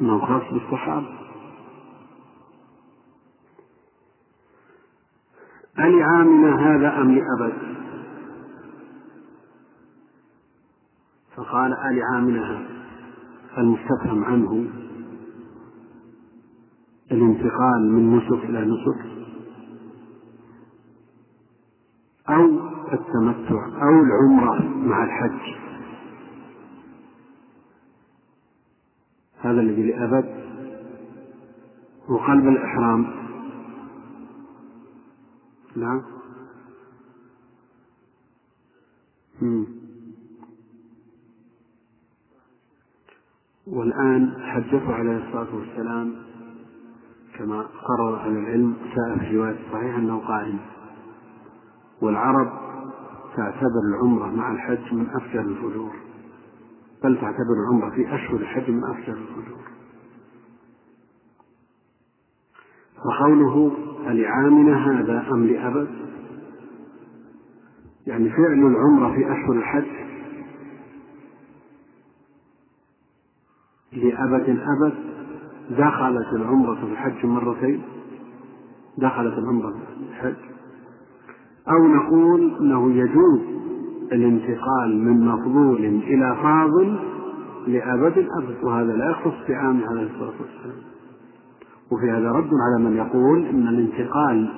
أنه 0.00 0.18
خاص 0.18 0.42
بالصحابة. 0.52 1.06
ألعامنا 5.78 6.54
هذا 6.56 7.00
أم 7.00 7.10
لأبد؟ 7.10 7.52
فقال 11.36 11.72
ألعامنا 11.72 12.50
هذا 12.50 12.66
المستفهم 13.58 14.24
عنه 14.24 14.66
الانتقال 17.12 17.92
من 17.92 18.16
نسك 18.16 18.44
إلى 18.44 18.64
نسك 18.64 19.12
أو 22.28 22.44
التمتع 22.92 23.66
أو 23.82 24.02
العمرة 24.02 24.68
مع 24.76 25.04
الحج. 25.04 25.54
هذا 29.40 29.60
الذي 29.60 29.82
لأبد 29.82 30.42
وقلب 32.08 32.48
الإحرام. 32.48 33.22
نعم. 35.76 36.02
والآن 43.66 44.42
حدثه 44.42 44.94
عليه 44.94 45.16
الصلاة 45.16 45.54
والسلام 45.54 46.31
كما 47.38 47.60
قرر 47.60 48.16
أهل 48.16 48.36
العلم 48.36 48.76
جاء 48.96 49.18
في 49.18 49.36
رواية 49.36 49.58
صحيح 49.72 49.94
أنه 49.94 50.18
قائم 50.18 50.58
والعرب 52.02 52.52
تعتبر 53.36 53.80
العمرة 53.90 54.26
مع 54.26 54.52
الحج 54.52 54.94
من 54.94 55.06
أفجر 55.10 55.40
الفجور 55.40 55.92
بل 57.04 57.20
تعتبر 57.20 57.54
العمرة 57.64 57.90
في 57.90 58.14
أشهر 58.14 58.36
الحج 58.36 58.70
من 58.70 58.84
أفجر 58.84 59.12
الفجور. 59.12 59.62
فقوله 62.96 63.72
ألعامنا 64.06 64.76
هذا 64.90 65.26
أم 65.32 65.46
لأبد؟ 65.46 65.88
يعني 68.06 68.30
فعل 68.30 68.66
العمرة 68.66 69.14
في 69.14 69.32
أشهر 69.32 69.52
الحج 69.52 70.02
لأبد 73.92 74.48
أبد 74.48 75.11
دخلت 75.78 76.32
العمرة 76.32 76.74
في 76.74 76.92
الحج 76.92 77.26
مرتين. 77.26 77.82
دخلت 78.98 79.38
العمرة 79.38 79.70
في 79.70 80.10
الحج. 80.10 80.34
أو 81.68 81.88
نقول 81.88 82.56
أنه 82.60 82.92
يجوز 82.92 83.40
الانتقال 84.12 84.98
من 85.04 85.26
مفضول 85.26 85.84
إلى 85.84 86.36
فاضل 86.42 86.98
لأبد 87.66 88.18
الأبد 88.18 88.64
وهذا 88.64 88.92
لا 88.92 89.10
يخص 89.10 89.48
بعام 89.48 89.84
عليه 89.90 90.02
الصلاة 90.02 90.32
والسلام. 90.40 90.82
وفي 91.92 92.10
هذا 92.10 92.30
رد 92.30 92.50
على 92.54 92.84
من 92.84 92.96
يقول 92.96 93.46
أن 93.46 93.68
الانتقال 93.68 94.52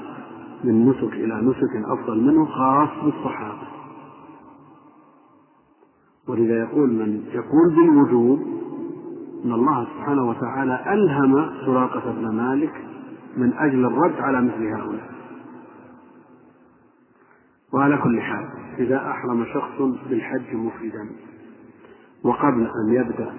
من 0.65 0.89
نسك 0.89 1.13
إلى 1.13 1.41
نسك 1.41 1.77
أفضل 1.87 2.21
منه 2.21 2.45
خاص 2.45 2.89
بالصحابة. 3.05 3.75
ولذا 6.29 6.59
يقول 6.59 6.91
من 6.93 7.23
يقول 7.33 7.75
بالوجوب 7.77 8.41
أن 9.45 9.53
الله 9.53 9.85
سبحانه 9.85 10.29
وتعالى 10.29 10.95
ألهم 10.95 11.51
سراقة 11.67 12.13
بن 12.13 12.29
مالك 12.29 12.73
من 13.37 13.53
أجل 13.53 13.85
الرد 13.85 14.21
على 14.21 14.41
مثل 14.43 14.67
هؤلاء. 14.67 15.15
وعلى 17.73 17.99
كل 17.99 18.21
حال 18.21 18.49
إذا 18.79 19.11
أحرم 19.11 19.45
شخص 19.45 19.83
بالحج 20.09 20.55
مفردا 20.55 21.11
وقبل 22.25 22.71
أن 22.85 22.95
يبدأ 22.95 23.33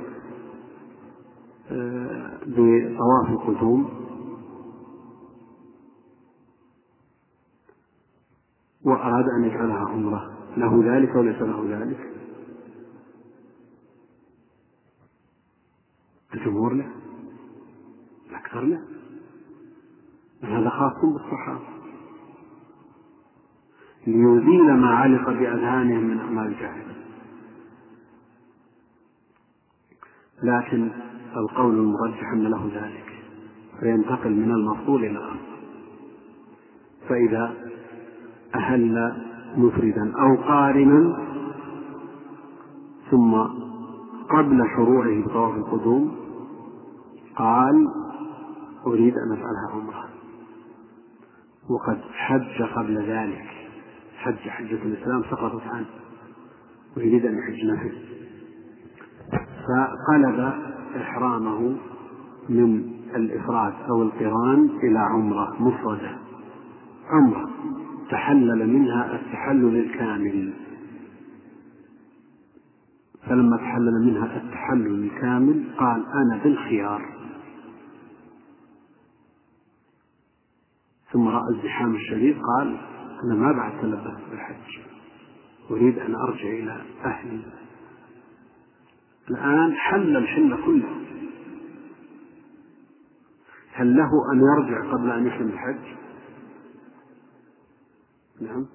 آه، 1.71 2.31
بطواف 2.45 3.29
القدوم 3.29 3.89
وأراد 8.85 9.25
أن 9.39 9.43
يجعلها 9.43 9.89
عمرة 9.89 10.31
له 10.57 10.95
ذلك 10.95 11.15
وليس 11.15 11.41
له 11.41 11.65
ذلك؟ 11.69 12.14
الجمهور 16.35 16.73
لا 16.73 16.85
الأكثر 18.29 18.61
لا 18.61 18.81
هذا 20.43 20.69
خاص 20.69 20.93
بالصحابة 21.05 21.75
ليزيل 24.07 24.73
ما 24.73 24.95
علق 24.95 25.29
بأذهانهم 25.29 26.03
من 26.03 26.19
أعمال 26.19 26.47
الجاهلية 26.47 26.95
لكن 30.43 30.91
القول 31.37 31.75
المرجح 31.75 32.31
أن 32.33 32.43
له 32.43 32.69
ذلك 32.73 33.23
فينتقل 33.79 34.31
من 34.31 34.51
المفضول 34.51 35.05
إلى 35.05 35.17
الأصل. 35.17 35.55
فإذا 37.09 37.53
أهل 38.55 39.13
مفردا 39.57 40.13
أو 40.19 40.35
قارنا 40.35 41.17
ثم 43.11 43.33
قبل 44.29 44.63
شروعه 44.75 45.21
بطواف 45.25 45.55
القدوم 45.55 46.24
قال 47.35 47.87
أريد 48.87 49.13
أن 49.17 49.31
أفعلها 49.31 49.69
عمرة. 49.73 50.09
وقد 51.69 52.01
حج 52.13 52.61
قبل 52.75 52.97
ذلك. 52.97 53.47
حج 54.17 54.49
حجة 54.49 54.83
الإسلام 54.83 55.23
سقطت 55.23 55.67
عنه 55.67 55.85
ويريد 56.97 57.25
أن 57.25 57.37
يحج 57.37 57.65
نفسه 57.65 58.01
فقلب 59.67 60.53
إحرامه 61.01 61.75
من 62.49 62.91
الإفراد 63.15 63.73
أو 63.89 64.03
القران 64.03 64.69
إلى 64.83 64.99
عمرة 64.99 65.55
مفردة. 65.59 66.17
عمرة. 67.09 67.49
تحلل 68.11 68.69
منها 68.73 69.15
التحلل 69.15 69.77
الكامل. 69.77 70.53
فلما 73.29 73.57
تحلل 73.57 74.05
منها 74.05 74.37
التحلل 74.37 75.03
الكامل 75.03 75.63
قال 75.77 76.05
أنا 76.13 76.43
بالخيار. 76.43 77.14
ثم 81.11 81.27
رأى 81.27 81.55
الزحام 81.55 81.95
الشديد 81.95 82.37
قال 82.41 82.77
أنا 83.23 83.35
ما 83.35 83.51
بعد 83.51 83.81
تلبست 83.81 84.29
بالحج. 84.29 84.79
أريد 85.71 85.99
أن 85.99 86.15
أرجع 86.15 86.49
إلى 86.49 86.85
أهلي. 87.05 87.41
الآن 89.29 89.75
حل 89.75 90.17
الحل 90.17 90.65
كله. 90.65 91.05
هل 93.73 93.95
له 93.97 94.09
أن 94.33 94.41
يرجع 94.41 94.91
قبل 94.91 95.11
أن 95.11 95.27
يحرم 95.27 95.47
الحج؟ 95.47 95.95
نعم. 98.41 98.65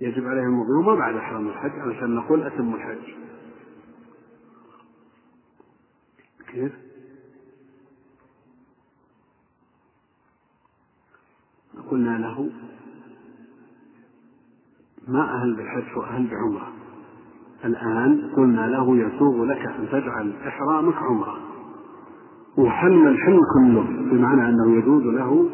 يجب 0.00 0.26
عليه 0.26 0.42
المضي 0.42 0.98
بعد 0.98 1.16
إحرام 1.16 1.48
الحج 1.48 1.70
علشان 1.70 2.14
نقول 2.14 2.42
أتم 2.42 2.74
الحج. 2.74 3.14
كيف؟ 6.52 6.85
قلنا 11.90 12.18
له 12.18 12.50
ما 15.08 15.34
أهل 15.34 15.56
بالحج 15.56 15.96
وأهل 15.96 16.26
بعمرة. 16.30 16.68
الآن 17.64 18.30
قلنا 18.36 18.68
له 18.68 18.96
يسوغ 18.96 19.44
لك 19.44 19.66
أن 19.66 19.88
تجعل 19.92 20.32
إحرامك 20.48 20.94
عمرة. 20.94 21.38
وحل 22.58 23.08
الحل 23.08 23.40
كله 23.54 23.82
بمعنى 23.82 24.48
أنه 24.48 24.76
يجوز 24.78 25.02
له 25.02 25.48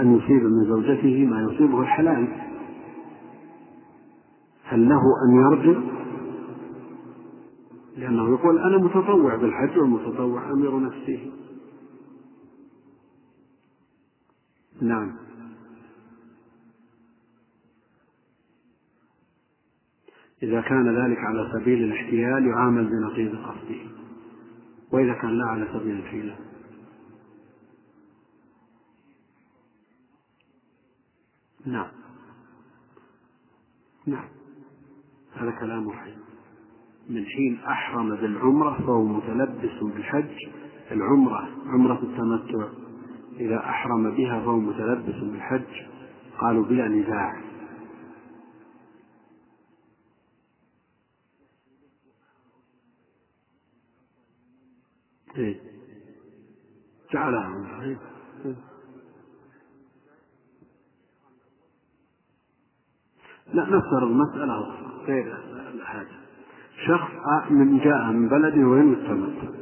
أن 0.00 0.16
يصيب 0.16 0.42
من 0.42 0.64
زوجته 0.64 1.26
ما 1.30 1.52
يصيبه 1.52 1.80
الحلال. 1.80 2.28
هل 4.64 4.88
له 4.88 5.02
أن 5.24 5.36
يرجع 5.36 5.80
لأنه 7.96 8.28
يقول 8.30 8.58
أنا 8.58 8.78
متطوع 8.78 9.36
بالحج 9.36 9.78
والمتطوع 9.78 10.50
أمير 10.50 10.80
نفسه. 10.80 11.30
نعم. 14.80 15.16
إذا 20.42 20.60
كان 20.60 20.88
ذلك 20.88 21.18
على 21.18 21.50
سبيل 21.52 21.84
الاحتيال 21.84 22.46
يعامل 22.46 22.84
بنقيض 22.84 23.36
قصده 23.36 23.80
وإذا 24.92 25.14
كان 25.14 25.38
لا 25.38 25.44
على 25.44 25.68
سبيل 25.72 25.96
الحيلة 25.96 26.36
نعم. 31.66 31.88
نعم. 34.06 34.28
هذا 35.32 35.50
كلام 35.50 35.92
حي 35.92 36.14
من 37.08 37.26
حين 37.26 37.58
أحرم 37.64 38.16
بالعمرة 38.16 38.78
فهو 38.78 39.04
متلبس 39.04 39.82
بالحج 39.82 40.48
العمرة 40.90 41.48
عمرة 41.66 42.02
التمتع. 42.02 42.68
إذا 43.38 43.58
أحرم 43.58 44.16
بها 44.16 44.40
فهو 44.40 44.56
متلبس 44.56 45.14
بالحج 45.14 45.86
قالوا 46.38 46.64
بلا 46.64 46.88
نزاع. 46.88 47.42
إيه. 55.36 55.60
جعلها. 57.12 57.98
لا 63.54 63.62
نفترض 63.62 64.10
مسألة 64.10 64.60
غير 65.06 65.36
هذا. 65.86 66.18
شخص 66.86 67.10
من 67.50 67.78
جاء 67.78 68.12
من 68.12 68.28
بلده 68.28 68.66
وين 68.66 68.92
التمتع 68.92 69.58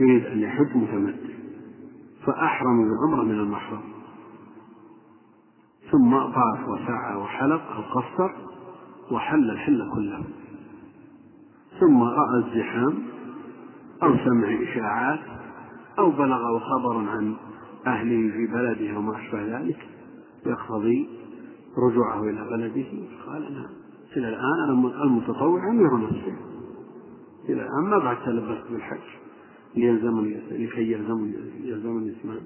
يريد 0.00 0.26
أن 0.26 0.40
يحج 0.40 0.76
متمتع. 0.76 1.41
فأحرم 2.26 2.84
بالعمرة 2.84 3.24
من 3.24 3.40
المحرم. 3.40 3.82
ثم 5.90 6.18
طاف 6.18 6.68
وسعى 6.68 7.16
وحلق 7.16 7.62
أو 7.76 8.00
قصر 8.00 8.30
وحل 9.10 9.50
الحل 9.50 9.90
كله. 9.94 10.24
ثم 11.80 12.02
رأى 12.02 12.44
الزحام 12.44 12.98
أو 14.02 14.16
سمع 14.16 14.62
إشاعات 14.62 15.20
أو 15.98 16.10
بلغه 16.10 16.58
خبر 16.58 16.96
عن 16.96 17.34
أهله 17.86 18.30
في 18.32 18.46
بلده 18.46 18.98
وما 18.98 19.20
أشبه 19.20 19.58
ذلك 19.58 19.88
يقتضي 20.46 21.08
رجوعه 21.88 22.22
إلى 22.22 22.44
بلده. 22.50 22.86
قال 23.26 23.46
أنا 23.46 23.68
إلى 24.16 24.28
الآن 24.28 24.62
أنا 24.64 24.72
المتطوع 25.04 25.70
أمير 25.70 25.96
نفسي 25.96 26.34
إلى 27.48 27.62
الآن 27.62 27.90
ما 27.90 27.98
بعد 27.98 28.16
تلبست 28.24 28.70
بالحج. 28.70 29.21
ليلزمني 29.76 30.34
لكي 30.50 30.92
يلزمني 30.92 31.34
يلزمني 31.64 32.08
الإتمام 32.08 32.40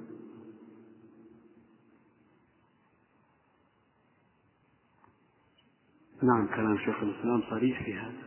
نعم 6.22 6.46
كلام 6.46 6.78
شيخ 6.78 7.02
الإسلام 7.02 7.42
صريح 7.50 7.84
في 7.84 7.94
هذا 7.94 8.26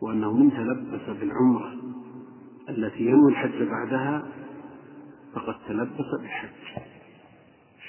وأنه 0.00 0.32
من 0.32 0.50
تلبس 0.50 1.18
بالعمرة 1.20 1.74
التي 2.68 3.00
ينوي 3.00 3.32
الحج 3.32 3.62
بعدها 3.62 4.22
فقد 5.34 5.54
تلبس 5.68 6.06
بالحج. 6.20 6.84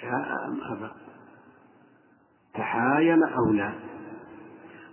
شاء 0.02 0.48
أم 0.48 0.62
أبى؟ 0.62 0.91
تحايل 2.54 3.24
أو 3.24 3.54
لا؟ 3.54 3.74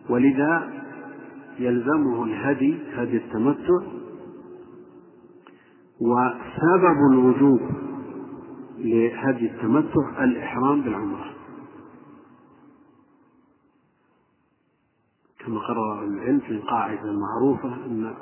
ولذا 0.08 0.82
يلزمه 1.58 2.24
الهدي 2.24 2.78
هدي 2.94 3.16
التمتع 3.16 3.99
وسبب 6.00 7.12
الوجوب 7.12 7.60
لهدي 8.78 9.46
التمتع 9.50 10.24
الإحرام 10.24 10.82
بالعمرة. 10.82 11.34
كما 15.38 15.60
قرر 15.60 16.04
العلم 16.04 16.40
في 16.40 16.50
القاعدة 16.50 17.10
المعروفة 17.10 17.74
أن 17.86 18.14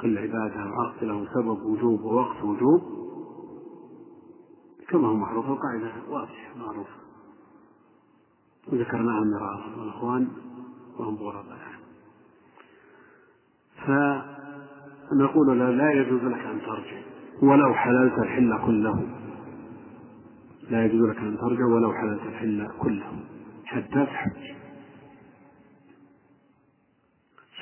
كل 0.00 0.18
عبادة 0.18 0.70
وعقد 0.70 1.04
له 1.04 1.26
سبب 1.34 1.62
وجوب 1.62 2.00
ووقت 2.00 2.44
وجوب 2.44 2.82
كما 4.88 5.08
هو 5.08 5.14
معروف 5.14 5.46
القاعدة 5.46 5.92
واضحة 6.08 6.58
معروفة. 6.58 7.00
وذكرناها 8.72 9.24
مرارا 9.24 9.76
والإخوان 9.78 10.28
وهم 10.98 11.16
غرباء 11.16 11.58
فنقول 15.10 15.58
له 15.58 15.70
لا 15.70 15.92
يجوز 15.92 16.24
لك 16.24 16.40
أن 16.46 16.60
ترجع 16.60 17.00
ولو 17.42 17.74
حللت 17.74 18.18
الحل 18.18 18.58
كله. 18.66 19.08
لا 20.70 20.84
يجوز 20.84 21.10
لك 21.10 21.16
أن 21.18 21.38
ترجع 21.38 21.64
ولو 21.64 21.92
حللت 21.92 22.22
الحل 22.22 22.68
كله. 22.78 23.24
حتى 23.64 24.06
تحج 24.06 24.54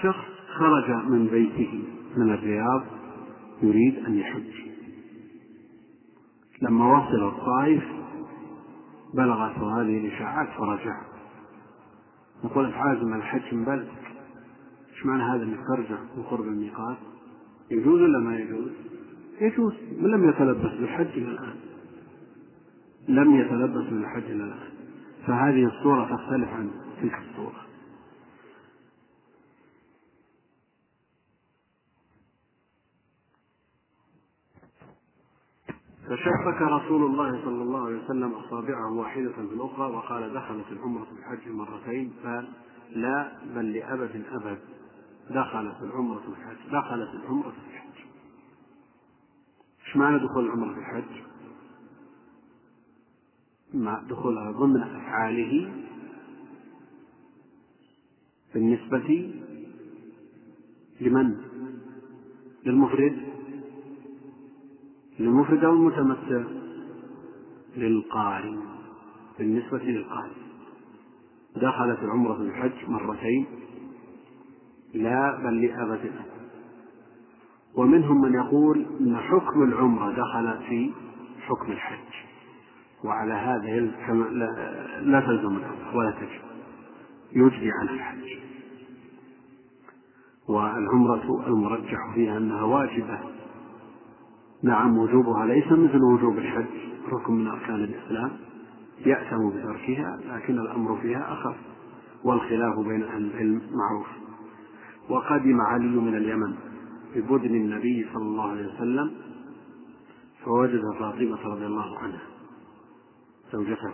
شخص 0.02 0.24
خرج 0.58 0.90
من 0.90 1.26
بيته 1.26 1.84
من 2.16 2.30
الرياض 2.30 2.82
يريد 3.62 4.06
أن 4.06 4.14
يحج. 4.18 4.68
لما 6.62 6.98
وصل 6.98 7.28
الطائف 7.28 7.84
بلغته 9.14 9.80
هذه 9.80 9.98
الإشاعات 9.98 10.48
فرجع. 10.58 11.02
يقول 12.44 12.72
عازم 12.72 13.14
الحج 13.14 13.54
من 13.54 13.64
بلدك؟ 13.64 14.08
إيش 14.92 15.06
معنى 15.06 15.22
هذا 15.22 15.42
إنك 15.42 15.58
ترجع 15.76 15.98
من 16.16 16.22
قرب 16.22 16.44
الميقات؟ 16.44 16.96
يجوز 17.70 18.00
ولا 18.00 18.18
ما 18.18 18.38
يجوز؟ 18.38 18.70
يجوز 19.40 19.72
من 19.98 20.10
لم 20.10 20.28
يتلبس 20.28 20.72
بالحج 20.80 21.06
إلى 21.06 21.30
الآن. 21.30 21.56
لم 23.08 23.36
يتلبس 23.36 23.90
بالحج 23.90 24.24
إلى 24.24 24.44
الآن. 24.44 24.70
فهذه 25.26 25.64
الصورة 25.64 26.16
تختلف 26.16 26.48
عن 26.48 26.70
تلك 27.02 27.18
الصورة. 27.30 27.68
فشبك 36.08 36.62
رسول 36.62 37.04
الله 37.10 37.44
صلى 37.44 37.62
الله 37.62 37.86
عليه 37.86 38.04
وسلم 38.04 38.32
أصابعه 38.32 38.92
واحدة 38.92 39.32
بالأخرى 39.50 39.86
وقال 39.86 40.34
دخلت 40.34 40.72
العمرة 40.72 41.04
في 41.04 41.12
الحج 41.12 41.48
مرتين. 41.48 42.12
قال 42.24 42.48
لا 42.90 43.32
بل 43.54 43.72
لأبد 43.72 44.22
أبد 44.30 44.58
دخلت 45.30 45.82
العمرة 45.82 46.18
في 46.18 46.28
الحج 46.28 46.72
دخلت 46.72 47.14
العمرة 47.14 47.50
في 47.50 47.56
الحج. 47.56 48.04
إيش 49.86 49.96
معنى 49.96 50.18
دخول 50.18 50.44
العمرة 50.44 50.74
في 50.74 50.78
الحج؟ 50.80 51.22
مع 53.74 54.02
دخولها 54.02 54.50
ضمن 54.52 54.82
أفعاله 54.82 55.72
بالنسبة 58.54 59.32
لمن؟ 61.00 61.36
للمفرد. 62.66 63.18
للمفرد 65.18 65.64
أو 65.64 65.72
المتمتع؟ 65.72 66.44
للقارن 67.76 68.60
بالنسبة 69.38 69.78
للقارن 69.78 70.32
دخلت 71.56 71.98
العمرة 71.98 72.34
في 72.34 72.42
الحج 72.42 72.88
مرتين. 72.88 73.46
لا 74.94 75.38
بل 75.44 75.66
لأبد. 75.66 76.12
ومنهم 77.74 78.20
من 78.20 78.34
يقول 78.34 78.86
إن 79.00 79.16
حكم 79.16 79.62
العمرة 79.62 80.10
دخل 80.12 80.58
في 80.68 80.92
حكم 81.40 81.72
الحج. 81.72 82.14
وعلى 83.04 83.34
هذا 83.34 83.80
لا 85.00 85.20
تلزم 85.20 85.56
العمرة 85.56 85.96
ولا 85.96 86.10
تجب. 86.10 86.40
يجزي 87.32 87.70
عن 87.80 87.88
الحج. 87.88 88.38
والعمرة 90.48 91.46
المرجح 91.46 92.14
فيها 92.14 92.38
أنها 92.38 92.62
واجبة. 92.62 93.18
نعم 94.62 94.98
وجوبها 94.98 95.46
ليس 95.46 95.72
مثل 95.72 96.02
وجوب 96.02 96.38
الحج. 96.38 96.66
ركن 97.12 97.32
من 97.32 97.46
أركان 97.46 97.74
الإسلام 97.74 98.30
يأثم 99.06 99.50
بتركها 99.50 100.18
لكن 100.28 100.58
الأمر 100.58 100.96
فيها 100.96 101.32
أخف. 101.32 101.56
والخلاف 102.24 102.78
بين 102.78 103.02
أهل 103.02 103.30
العلم 103.30 103.62
معروف. 103.72 104.06
وقدم 105.08 105.60
علي 105.60 105.86
من 105.96 106.16
اليمن 106.16 106.54
ببدن 107.14 107.54
النبي 107.54 108.06
صلى 108.14 108.22
الله 108.22 108.50
عليه 108.50 108.74
وسلم 108.74 109.12
فوجد 110.44 110.82
فاطمة 110.98 111.42
رضي 111.42 111.66
الله 111.66 111.98
عنها 111.98 112.22
زوجته 113.52 113.92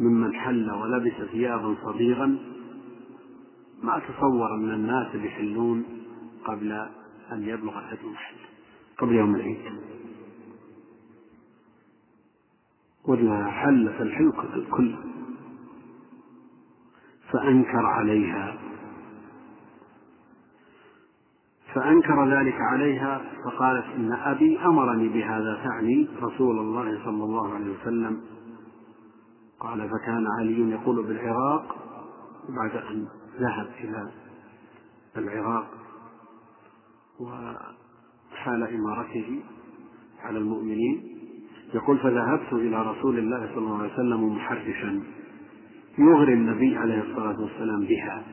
ممن 0.00 0.34
حل 0.34 0.70
ولبس 0.70 1.30
ثيابا 1.32 1.76
صديغا 1.84 2.38
ما 3.82 3.98
تصور 3.98 4.54
أن 4.54 4.70
الناس 4.70 5.14
يحلون 5.14 5.84
قبل 6.44 6.72
أن 7.32 7.42
يبلغ 7.42 7.78
الهدي 7.78 8.06
محله 8.06 8.46
قبل 8.98 9.14
يوم 9.14 9.34
العيد. 9.34 9.58
وجهها 13.04 13.50
حل 13.50 13.92
فالحلق 13.98 14.54
الكل 14.54 14.94
فأنكر 17.32 17.86
عليها 17.86 18.58
فأنكر 21.76 22.38
ذلك 22.38 22.54
عليها 22.72 23.22
فقالت 23.44 23.84
إن 23.96 24.12
أبي 24.12 24.58
أمرني 24.58 25.08
بهذا 25.08 25.60
تعني 25.64 26.08
رسول 26.22 26.58
الله 26.58 27.04
صلى 27.04 27.24
الله 27.24 27.54
عليه 27.54 27.74
وسلم. 27.80 28.20
قال 29.60 29.90
فكان 29.90 30.26
علي 30.38 30.70
يقول 30.70 31.06
بالعراق 31.06 31.76
بعد 32.48 32.82
أن 32.90 33.06
ذهب 33.40 33.66
إلى 33.84 34.10
العراق 35.16 35.66
حال 38.34 38.62
إمارته 38.62 39.40
على 40.22 40.38
المؤمنين. 40.38 41.02
يقول 41.74 41.98
فذهبت 41.98 42.52
إلى 42.52 42.82
رسول 42.82 43.18
الله 43.18 43.48
صلى 43.54 43.58
الله 43.58 43.78
عليه 43.78 43.92
وسلم 43.92 44.36
محرشا 44.36 45.02
يغري 45.98 46.32
النبي 46.32 46.76
عليه 46.76 47.02
الصلاة 47.02 47.40
والسلام 47.40 47.80
بها. 47.80 48.24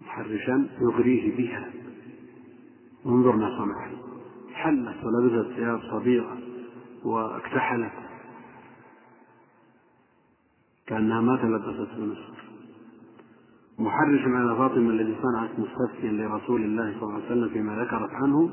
محرشا 0.00 0.68
يغريه 0.80 1.36
بها. 1.36 1.70
انظر 3.06 3.36
ما 3.36 3.58
صنعت. 3.58 3.90
حلت 4.54 5.04
ولبست 5.04 5.56
ثياب 5.56 5.80
صبيغة 5.90 6.38
واكتحلت. 7.04 7.92
كأنها 10.86 11.20
ما 11.20 11.36
تلبست 11.36 11.94
بنصر 11.96 12.36
محرش 13.78 14.20
على 14.20 14.56
فاطمة 14.56 14.90
الذي 14.90 15.16
صنعت 15.22 15.50
مستفتيا 15.58 16.12
لرسول 16.12 16.62
الله 16.62 16.92
صلى 16.92 17.02
الله 17.02 17.14
عليه 17.14 17.26
وسلم 17.26 17.48
فيما 17.48 17.82
ذكرت 17.84 18.10
عنه. 18.10 18.50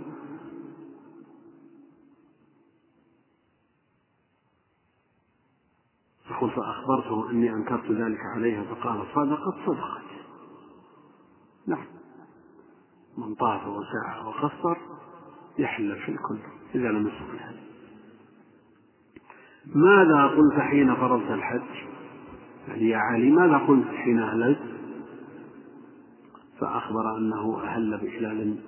يقول 6.32 6.52
فأخبرته 6.52 7.30
أني 7.30 7.54
أنكرت 7.54 7.92
ذلك 7.92 8.20
عليها 8.36 8.64
فقال 8.64 9.06
صدقت 9.16 9.66
صدقت. 9.66 10.13
نعم. 11.68 11.86
من 13.18 13.36
طاف 13.36 13.68
وسعى 13.68 14.26
وقصر 14.26 14.78
يحل 15.58 15.96
في 15.96 16.12
الكل 16.12 16.40
إذا 16.76 16.88
لم 16.88 17.08
يصل 17.08 17.34
الحج. 17.34 17.56
ماذا 19.66 20.28
قلت 20.28 20.60
حين 20.60 20.96
فرضت 20.96 21.32
الحج؟ 21.32 21.88
يعني 22.68 22.90
يا 22.90 22.98
علي 22.98 23.32
ماذا 23.32 23.58
قلت 23.58 23.88
حين 23.88 24.20
أهللت؟ 24.20 24.60
فأخبر 26.60 27.18
أنه 27.18 27.64
أهل 27.64 27.98
بإحلال 27.98 28.60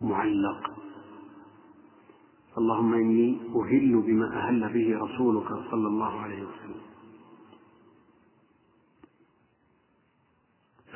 معلق. 0.00 0.70
اللهم 2.58 2.94
إني 2.94 3.40
أهل 3.54 4.02
بما 4.02 4.36
أهل 4.36 4.72
به 4.72 4.98
رسولك 4.98 5.48
صلى 5.70 5.88
الله 5.88 6.20
عليه 6.20 6.42
وسلم. 6.42 6.93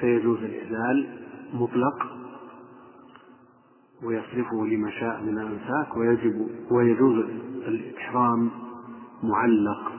فيجوز 0.01 0.39
الإهلال 0.39 1.19
مطلق 1.53 2.07
ويصرفه 4.03 4.67
لما 4.67 4.91
شاء 4.91 5.23
من 5.23 5.39
الأمساك 5.39 5.97
ويجب 5.97 6.49
ويجوز 6.71 7.25
الإحرام 7.67 8.51
معلق 9.23 9.93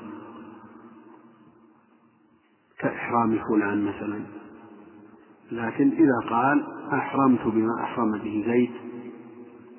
كإحرام 2.80 3.39
فلان 3.50 3.86
مثلا. 3.86 4.22
لكن 5.52 5.91
إذا 5.91 6.30
قال 6.30 6.66
أحرمت 6.93 7.47
بما 7.47 7.84
أحرم 7.84 8.12
به 8.12 8.43
زيد 8.47 8.72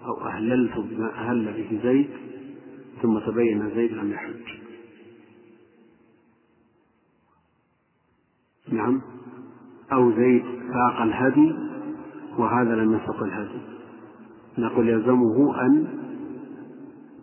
أو 0.04 0.26
أهللت 0.26 0.78
بما 0.78 1.10
أهل 1.14 1.52
به 1.52 1.80
زيد 1.82 2.10
ثم 3.02 3.18
تبين 3.18 3.70
زيد 3.74 3.92
لم 3.92 4.12
يحج. 4.12 4.60
نعم؟ 8.72 9.02
أو 9.92 10.12
زيد 10.12 10.44
ساق 10.72 11.02
الهدي 11.02 11.54
وهذا 12.38 12.74
لم 12.76 12.94
يسق 12.94 13.22
الهدي. 13.22 13.60
نقول 14.58 14.88
يلزمه 14.88 15.60
أن 15.60 15.88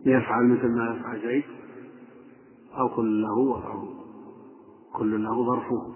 يفعل 0.05 0.45
مثل 0.45 0.67
ما 0.67 0.95
يفعل 0.95 1.21
زيد 1.21 1.43
أو 2.77 2.89
كل 2.89 3.21
له 3.21 3.37
وضعه 3.37 3.87
كل 4.93 5.23
له 5.23 5.45
ظرفه. 5.45 5.93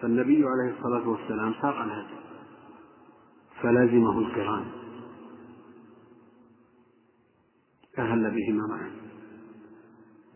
فالنبي 0.00 0.44
عليه 0.46 0.74
الصلاة 0.78 1.08
والسلام 1.08 1.52
ساق 1.62 1.76
الهدي 1.76 2.22
فلزمه 3.60 4.18
القران. 4.18 4.64
أهل 7.98 8.30
بهما 8.30 8.66
معا. 8.66 8.90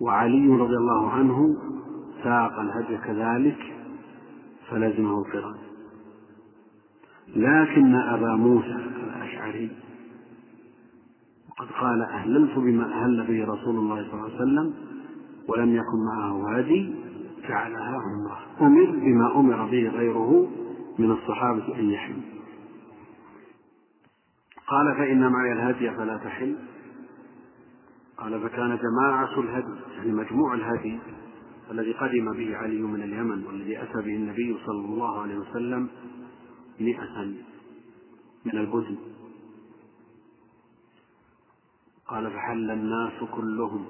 وعلي 0.00 0.48
رضي 0.48 0.76
الله 0.76 1.10
عنه 1.10 1.56
ساق 2.24 2.58
الهدي 2.58 2.96
كذلك 2.96 3.75
فلزمه 4.70 5.18
القران 5.18 5.56
لكن 7.28 7.94
أبا 7.94 8.34
موسى 8.34 8.76
الأشعري 9.06 9.70
وقد 11.50 11.66
قال 11.80 12.02
أهللت 12.02 12.58
بما 12.58 12.84
أهل 12.84 13.26
به 13.26 13.44
رسول 13.52 13.76
الله 13.76 14.02
صلى 14.02 14.14
الله 14.14 14.24
عليه 14.24 14.34
وسلم 14.34 14.74
ولم 15.48 15.76
يكن 15.76 16.04
معه 16.14 16.56
هدي 16.58 16.94
جعلها 17.48 18.00
عمرة. 18.00 18.38
أمر 18.60 18.90
بما 18.90 19.36
أمر 19.36 19.64
به 19.64 19.88
غيره 19.88 20.50
من 20.98 21.10
الصحابة 21.10 21.78
أن 21.78 21.90
يحل. 21.90 22.20
قال 24.66 24.96
فإن 24.96 25.32
معي 25.32 25.52
الهدي 25.52 25.90
فلا 25.90 26.16
تحل. 26.16 26.56
قال 28.18 28.40
فكان 28.40 28.78
جماعة 28.78 29.40
الهدي 29.40 29.80
يعني 29.96 30.12
مجموع 30.12 30.54
الهدي. 30.54 30.98
الذي 31.70 31.92
قدم 31.92 32.32
به 32.32 32.56
علي 32.56 32.78
من 32.82 33.02
اليمن 33.02 33.46
والذي 33.46 33.82
أتى 33.82 33.92
به 33.92 34.14
النبي 34.16 34.58
صلى 34.66 34.84
الله 34.84 35.20
عليه 35.20 35.36
وسلم 35.36 35.88
مئة 36.80 37.24
من 38.44 38.58
البدن. 38.58 38.96
قال 42.06 42.30
فحل 42.30 42.70
الناس 42.70 43.24
كلهم 43.34 43.86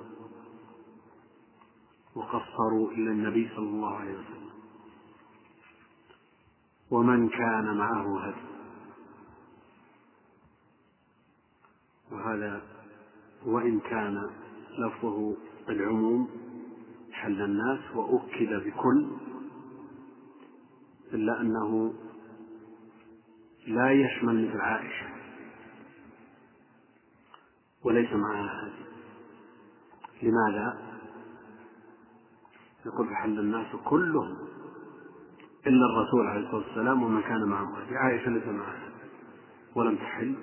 وقصروا 2.15 2.91
إلى 2.91 3.11
النبي 3.11 3.49
صلى 3.57 3.69
الله 3.69 3.97
عليه 3.97 4.13
وسلم. 4.13 4.51
ومن 6.91 7.29
كان 7.29 7.77
معه 7.77 8.27
هدي. 8.27 8.47
وهذا 12.13 12.63
وإن 13.47 13.81
كان 13.81 14.31
لفظه 14.79 15.37
العموم 15.69 16.46
حل 17.23 17.43
الناس 17.43 17.79
وأكد 17.95 18.53
بكل 18.67 19.07
إلا 21.15 21.41
أنه 21.41 21.95
لا 23.67 23.91
يشمل 23.91 24.49
مثل 24.49 24.61
عائشة. 24.61 25.07
وليس 27.85 28.13
معها 28.13 28.63
هدي 28.67 28.87
لماذا؟ 30.29 30.79
يقول 32.87 33.09
فحل 33.09 33.39
الناس 33.39 33.67
كلهم 33.85 34.37
إلا 35.67 35.87
الرسول 35.87 36.27
عليه 36.27 36.41
الصلاة 36.47 36.57
والسلام 36.67 37.03
ومن 37.03 37.23
كان 37.23 37.45
معه. 37.49 37.79
هدي 37.79 37.97
عائشة 37.97 38.31
ليس 38.31 38.47
معها. 38.47 38.89
ولم 39.75 39.97
تحل 39.97 40.35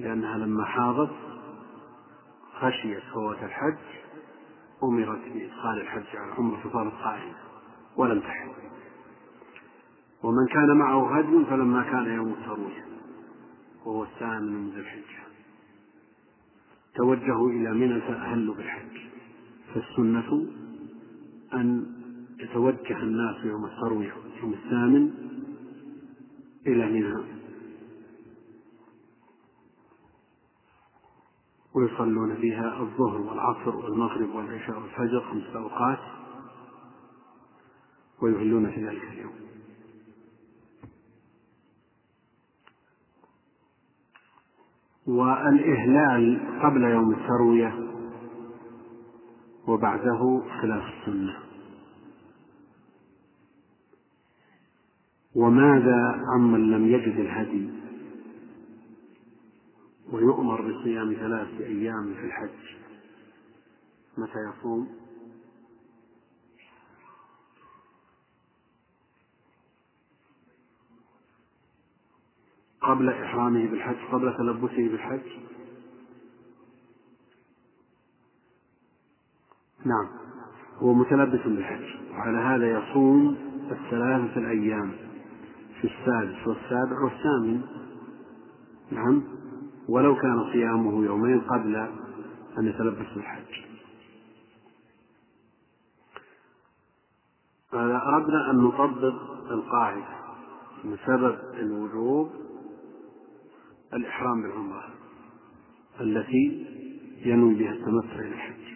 لأنها 0.00 0.38
لما 0.38 0.64
حاضت 0.64 1.10
خشيت 2.60 3.02
فوات 3.14 3.42
الحج 3.42 3.78
أمرت 4.82 5.20
بإدخال 5.34 5.80
الحج 5.80 6.16
على 6.16 6.32
العمرة 6.32 6.56
فصارت 6.56 6.92
قائمة 6.92 7.34
ولم 7.96 8.20
تحل 8.20 8.50
ومن 10.22 10.46
كان 10.46 10.76
معه 10.76 11.18
هدي 11.18 11.44
فلما 11.44 11.82
كان 11.82 12.06
يوم 12.06 12.32
التروية 12.32 12.86
وهو 13.86 14.02
الثامن 14.02 14.52
من 14.52 14.70
ذي 14.70 14.80
الحجة. 14.80 15.26
توجهوا 16.94 17.50
إلى 17.50 17.72
منى 17.74 18.00
فأهلوا 18.00 18.54
بالحج. 18.54 18.98
فالسنة 19.74 20.46
أن 21.54 21.86
يتوجه 22.40 23.02
الناس 23.02 23.44
يوم 23.44 23.64
التروية 23.64 24.12
يوم 24.42 24.52
الثامن 24.52 25.10
إلى 26.66 26.86
منى. 26.86 27.35
ويصلون 31.76 32.36
فيها 32.36 32.80
الظهر 32.80 33.20
والعصر 33.20 33.76
والمغرب 33.76 34.34
والعشاء 34.34 34.80
والفجر 34.80 35.20
خمسة 35.20 35.58
أوقات 35.58 35.98
ويهلون 38.22 38.70
في 38.70 38.86
ذلك 38.86 39.02
اليوم. 39.02 39.32
والإهلال 45.06 46.40
قبل 46.62 46.82
يوم 46.82 47.12
التروية 47.12 47.74
وبعده 49.68 50.42
خلاف 50.60 50.82
السنة. 50.82 51.36
وماذا 55.34 56.22
عمن 56.34 56.70
لم 56.70 56.86
يجد 56.86 57.20
الهدي؟ 57.20 57.75
ويؤمر 60.12 60.60
بصيام 60.60 61.14
ثلاثة 61.14 61.64
أيام 61.64 62.14
في 62.14 62.26
الحج. 62.26 62.76
متى 64.18 64.38
يصوم؟ 64.38 64.88
قبل 72.80 73.08
إحرامه 73.08 73.66
بالحج 73.66 73.96
قبل 74.12 74.36
تلبسه 74.36 74.88
بالحج؟ 74.88 75.30
نعم 79.84 80.08
هو 80.78 80.94
متلبس 80.94 81.40
بالحج 81.46 82.10
وعلى 82.10 82.38
هذا 82.38 82.70
يصوم 82.78 83.36
الثلاثة 83.70 84.40
الأيام 84.40 84.92
في 85.80 85.84
السادس 85.84 86.46
والسابع 86.46 87.02
والثامن. 87.04 87.62
نعم. 88.90 89.22
ولو 89.88 90.16
كان 90.16 90.52
صيامه 90.52 91.04
يومين 91.04 91.40
قبل 91.40 91.76
أن 92.58 92.66
يتلبس 92.66 93.06
بالحج 93.14 93.66
أردنا 97.74 98.50
أن 98.50 98.56
نطبق 98.56 99.14
القاعدة 99.50 100.16
من 100.84 100.96
سبب 101.06 101.38
الوجوب 101.54 102.30
الإحرام 103.94 104.42
بالعمرة 104.42 104.84
التي 106.00 106.66
ينوي 107.24 107.54
بها 107.54 107.72
التمتع 107.72 108.14
إلى 108.18 108.34
الحج 108.34 108.66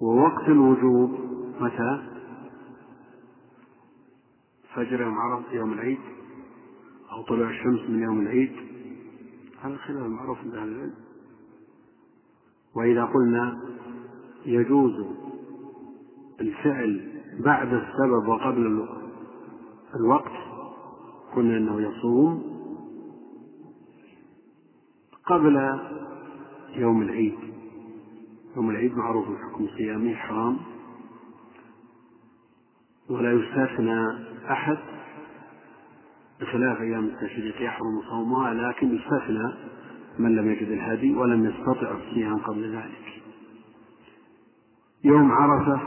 ووقت 0.00 0.48
الوجوب 0.48 1.10
متى؟ 1.60 2.02
فجر 4.74 5.00
يوم 5.00 5.18
عرفة 5.18 5.52
يوم 5.52 5.72
العيد 5.72 5.98
أو 7.12 7.22
طلوع 7.22 7.50
الشمس 7.50 7.90
من 7.90 8.02
يوم 8.02 8.20
العيد 8.20 8.71
هذا 9.62 9.76
خلاف 9.76 10.06
معروف 10.06 10.38
عند 10.38 10.54
أهل 10.54 10.68
العلم. 10.68 10.94
وإذا 12.76 13.04
قلنا 13.04 13.60
يجوز 14.46 15.06
الفعل 16.40 17.22
بعد 17.44 17.72
السبب 17.72 18.28
وقبل 18.28 18.88
الوقت 19.94 20.32
قلنا 21.36 21.56
أنه 21.56 21.80
يصوم 21.80 22.52
قبل 25.26 25.80
يوم 26.74 27.02
العيد. 27.02 27.38
يوم 28.56 28.70
العيد 28.70 28.96
معروف 28.96 29.26
حكم 29.26 29.68
صيامه 29.76 30.14
حرام. 30.14 30.58
ولا 33.10 33.32
يستثنى 33.32 34.08
أحد 34.50 34.78
بخلاف 36.42 36.80
أيام 36.80 37.04
التشريق 37.04 37.62
يحرم 37.62 38.02
صومها 38.10 38.54
لكن 38.54 38.94
يستثنى 38.96 39.52
من 40.18 40.36
لم 40.36 40.50
يجد 40.50 40.68
الهدي 40.68 41.14
ولم 41.14 41.44
يستطع 41.44 41.94
الصيام 41.96 42.38
قبل 42.38 42.76
ذلك. 42.76 43.22
يوم 45.04 45.32
عرفة 45.32 45.80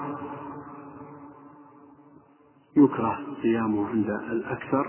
يكره 2.77 3.19
صيامه 3.41 3.87
عند 3.87 4.09
الأكثر 4.09 4.87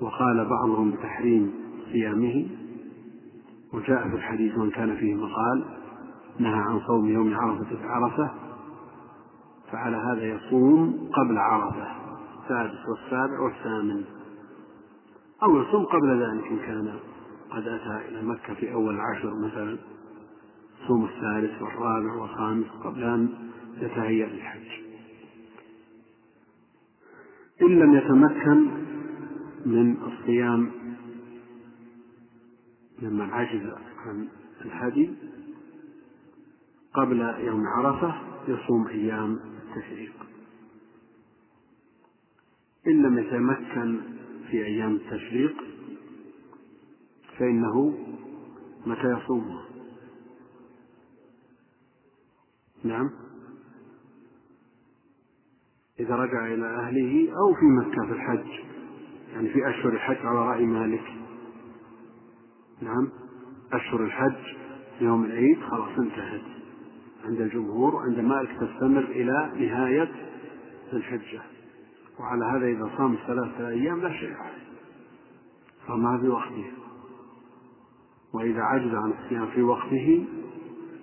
وقال 0.00 0.48
بعضهم 0.48 0.90
بتحريم 0.90 1.52
صيامه 1.92 2.46
وجاء 3.72 4.08
في 4.08 4.16
الحديث 4.16 4.58
من 4.58 4.70
كان 4.70 4.96
فيه 4.96 5.14
مقال 5.14 5.64
نهى 6.38 6.60
عن 6.60 6.80
صوم 6.86 7.08
يوم 7.08 7.34
عرفة 7.34 7.66
بعرفة 7.82 8.30
فعلى 9.72 9.96
هذا 9.96 10.24
يصوم 10.24 11.08
قبل 11.12 11.38
عرفة 11.38 11.86
السادس 12.42 12.88
والسابع 12.88 13.40
والثامن. 13.40 14.04
أو 15.42 15.62
يصوم 15.62 15.84
قبل 15.84 16.22
ذلك 16.22 16.46
إن 16.46 16.58
كان 16.58 16.98
قد 17.50 17.68
أتى 17.68 18.08
إلى 18.08 18.22
مكة 18.22 18.54
في 18.54 18.72
أول 18.72 18.94
العشر 18.94 19.34
مثلا. 19.34 19.78
صوم 20.86 21.04
الثالث 21.04 21.62
والرابع 21.62 22.12
والخامس 22.12 22.66
قبل 22.84 23.04
أن 23.04 23.28
يتهيأ 23.80 24.26
للحج. 24.26 24.84
إن 27.62 27.78
لم 27.78 27.94
يتمكن 27.94 28.70
من 29.66 29.96
الصيام 30.02 30.70
ممن 33.02 33.30
عجز 33.30 33.70
عن 34.06 34.28
الهدي 34.64 35.10
قبل 36.94 37.20
يوم 37.20 37.66
عرفة 37.66 38.14
يصوم 38.48 38.86
أيام 38.86 39.40
التشريق. 39.62 40.12
إن 42.86 43.02
لم 43.02 43.18
يتمكن 43.18 44.13
في 44.50 44.64
أيام 44.66 44.94
التشريق 44.94 45.56
فإنه 47.38 47.98
متى 48.86 49.10
يصومها 49.10 49.64
نعم. 52.84 53.10
إذا 56.00 56.16
رجع 56.16 56.46
إلى 56.46 56.66
أهله 56.66 57.32
أو 57.36 57.54
في 57.54 57.64
مكة 57.64 58.06
في 58.06 58.12
الحج 58.12 58.74
يعني 59.32 59.48
في 59.48 59.68
أشهر 59.70 59.92
الحج 59.92 60.26
على 60.26 60.38
رأي 60.38 60.66
مالك. 60.66 61.04
نعم. 62.82 63.10
أشهر 63.72 64.04
الحج 64.04 64.56
يوم 65.00 65.24
العيد 65.24 65.58
خلاص 65.60 65.98
انتهت. 65.98 66.42
عند 67.24 67.40
الجمهور 67.40 67.94
وعند 67.94 68.18
مالك 68.18 68.50
تستمر 68.50 69.04
إلى 69.04 69.52
نهاية 69.56 70.12
الحجة. 70.92 71.42
وعلى 72.20 72.44
هذا 72.44 72.66
إذا 72.66 72.90
صام 72.96 73.16
ثلاثة 73.26 73.68
أيام 73.68 74.00
لا 74.00 74.12
شيء 74.12 74.34
عليه. 74.34 74.64
صامها 75.86 76.18
في 76.18 76.28
وقتها 76.28 76.70
وإذا 78.34 78.60
عجز 78.60 78.94
عن 78.94 79.12
الصيام 79.12 79.46
في 79.46 79.62
وقته 79.62 80.26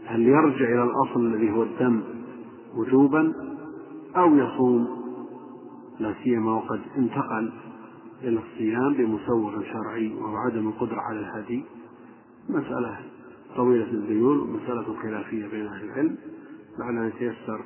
هل 0.06 0.22
يرجع 0.22 0.66
إلى 0.66 0.84
الأصل 0.84 1.26
الذي 1.26 1.52
هو 1.52 1.64
الدم 1.64 2.04
وجوبا 2.76 3.34
أو 4.16 4.36
يصوم؟ 4.36 5.02
لا 6.00 6.16
سيما 6.24 6.54
وقد 6.54 6.82
انتقل 6.98 7.54
إلى 8.24 8.40
الصيام 8.40 8.94
بمسوغ 8.94 9.64
شرعي 9.64 10.14
وهو 10.14 10.36
عدم 10.36 10.68
القدرة 10.68 11.02
على 11.02 11.20
الهدي. 11.20 11.64
مسألة 12.50 13.00
طويلة 13.56 13.92
الذيول 13.92 14.50
مسألة 14.50 14.96
خلافية 15.02 15.48
بين 15.48 15.68
أهل 15.68 15.86
العلم. 15.86 16.18
لعل 16.80 17.08
يتيسر 17.08 17.62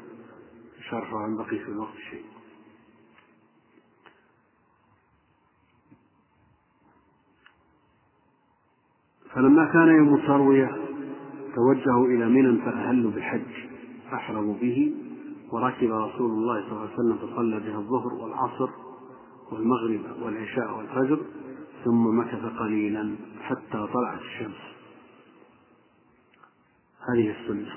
شرحها 0.89 1.19
عن 1.19 1.37
بقية 1.37 1.67
الوقت 1.67 1.95
شيء. 2.11 2.34
فلما 9.35 9.65
كان 9.65 9.87
يوم 9.87 10.15
التروية 10.15 10.77
توجهوا 11.55 12.07
إلى 12.07 12.29
منى 12.29 12.61
فأهلوا 12.61 13.11
بالحج 13.11 13.51
أحرموا 14.13 14.53
به 14.61 14.93
وركب 15.51 15.91
رسول 15.91 16.31
الله 16.31 16.61
صلى 16.61 16.71
الله 16.71 16.81
عليه 16.81 16.93
وسلم 16.93 17.17
فصلى 17.17 17.59
بها 17.59 17.77
الظهر 17.77 18.13
والعصر 18.13 18.69
والمغرب 19.51 20.01
والعشاء 20.21 20.77
والفجر 20.77 21.19
ثم 21.85 22.19
مكث 22.19 22.59
قليلا 22.59 23.15
حتى 23.41 23.87
طلعت 23.93 24.19
الشمس. 24.21 24.61
هذه 27.09 27.35
السنة. 27.41 27.73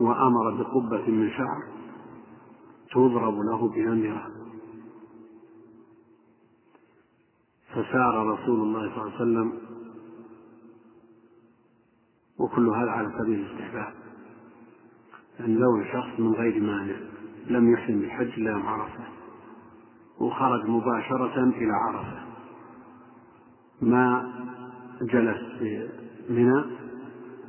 وأمر 0.00 0.50
بقبة 0.50 1.10
من 1.10 1.30
شعر 1.30 1.62
تضرب 2.92 3.34
له 3.40 3.68
بنمرة 3.68 4.26
فسار 7.70 8.26
رسول 8.26 8.60
الله 8.60 8.90
صلى 8.94 9.02
الله 9.02 9.14
عليه 9.14 9.14
وسلم 9.14 9.67
وكل 12.38 12.68
هذا 12.68 12.90
على 12.90 13.12
سبيل 13.18 13.40
الاستحباب. 13.40 13.92
أن 15.40 15.54
لو 15.54 15.84
شخص 15.92 16.20
من 16.20 16.32
غير 16.32 16.60
مانع 16.60 16.96
لم 17.46 17.72
يحرم 17.72 18.00
بالحج 18.00 18.28
إلا 18.38 18.50
يوم 18.50 18.66
عرفة 18.66 19.04
وخرج 20.20 20.66
مباشرة 20.68 21.44
إلى 21.44 21.72
عرفة. 21.72 22.22
ما 23.82 24.32
جلس 25.02 25.58
في 25.58 25.88
منى 26.30 26.64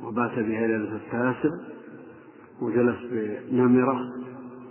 وبات 0.02 0.34
بها 0.38 0.66
ليلة 0.66 0.96
التاسع 0.96 1.56
وجلس 2.62 2.98
بنمرة 3.50 4.12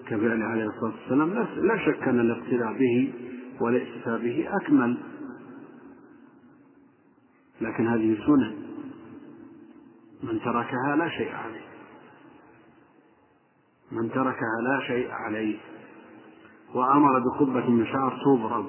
كفعل 0.08 0.44
عليه 0.44 0.66
الصلاة 0.66 0.94
والسلام 1.02 1.34
لا 1.68 1.78
شك 1.86 2.08
أن 2.08 2.20
الاقتداء 2.20 2.74
به 2.74 3.14
والاقتفاء 3.62 4.18
به 4.18 4.48
أكمل. 4.62 4.98
لكن 7.62 7.88
هذه 7.88 8.18
سنن 8.26 8.69
من 10.24 10.40
تركها 10.40 10.96
لا 10.96 11.10
شيء 11.10 11.36
عليه. 11.36 11.66
من 13.92 14.12
تركها 14.12 14.62
لا 14.62 14.88
شيء 14.88 15.12
عليه. 15.12 15.60
وأمر 16.74 17.20
بقبة 17.20 17.70
من 17.70 17.86
شعر 17.86 18.22
تضرب 18.26 18.66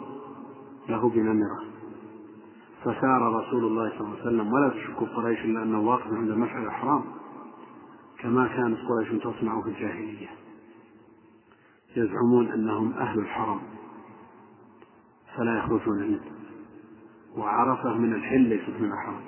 له 0.89 1.11
بنمرة. 1.11 1.65
فسار 2.81 3.35
رسول 3.35 3.65
الله 3.65 3.89
صلى 3.89 4.01
الله 4.01 4.11
عليه 4.11 4.23
وسلم 4.23 4.53
ولا 4.53 4.69
تشك 4.69 5.17
قريش 5.17 5.45
إلا 5.45 5.63
أنه 5.63 5.81
واقف 5.81 6.07
عند 6.07 6.31
مشعر 6.31 6.67
الحرام 6.67 7.05
كما 8.19 8.49
كانت 8.49 8.79
قريش 8.89 9.23
تصنع 9.23 9.63
في 9.63 9.69
الجاهلية. 9.69 10.29
يزعمون 11.97 12.53
أنهم 12.53 12.93
أهل 12.93 13.19
الحرم. 13.19 13.61
فلا 15.37 15.59
يخرجون 15.59 15.99
منه. 15.99 16.21
وعرفة 17.37 17.95
من 17.95 18.15
الحل 18.15 18.41
ليست 18.41 18.81
من 18.81 18.93
الحرم 18.93 19.21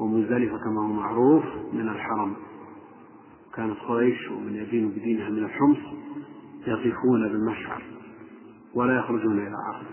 ومزدلفة 0.00 0.58
كما 0.58 0.80
هو 0.80 0.92
معروف 0.92 1.44
من 1.72 1.88
الحرم. 1.88 2.36
كانت 3.54 3.76
قريش 3.88 4.30
ومن 4.30 4.56
يدين 4.56 4.88
بدينها 4.88 5.28
من 5.30 5.44
الحمص 5.44 5.78
يقفون 6.66 7.28
بالمشعر 7.28 7.82
ولا 8.74 8.98
يخرجون 8.98 9.38
إلى 9.38 9.56
عرفة 9.66 9.90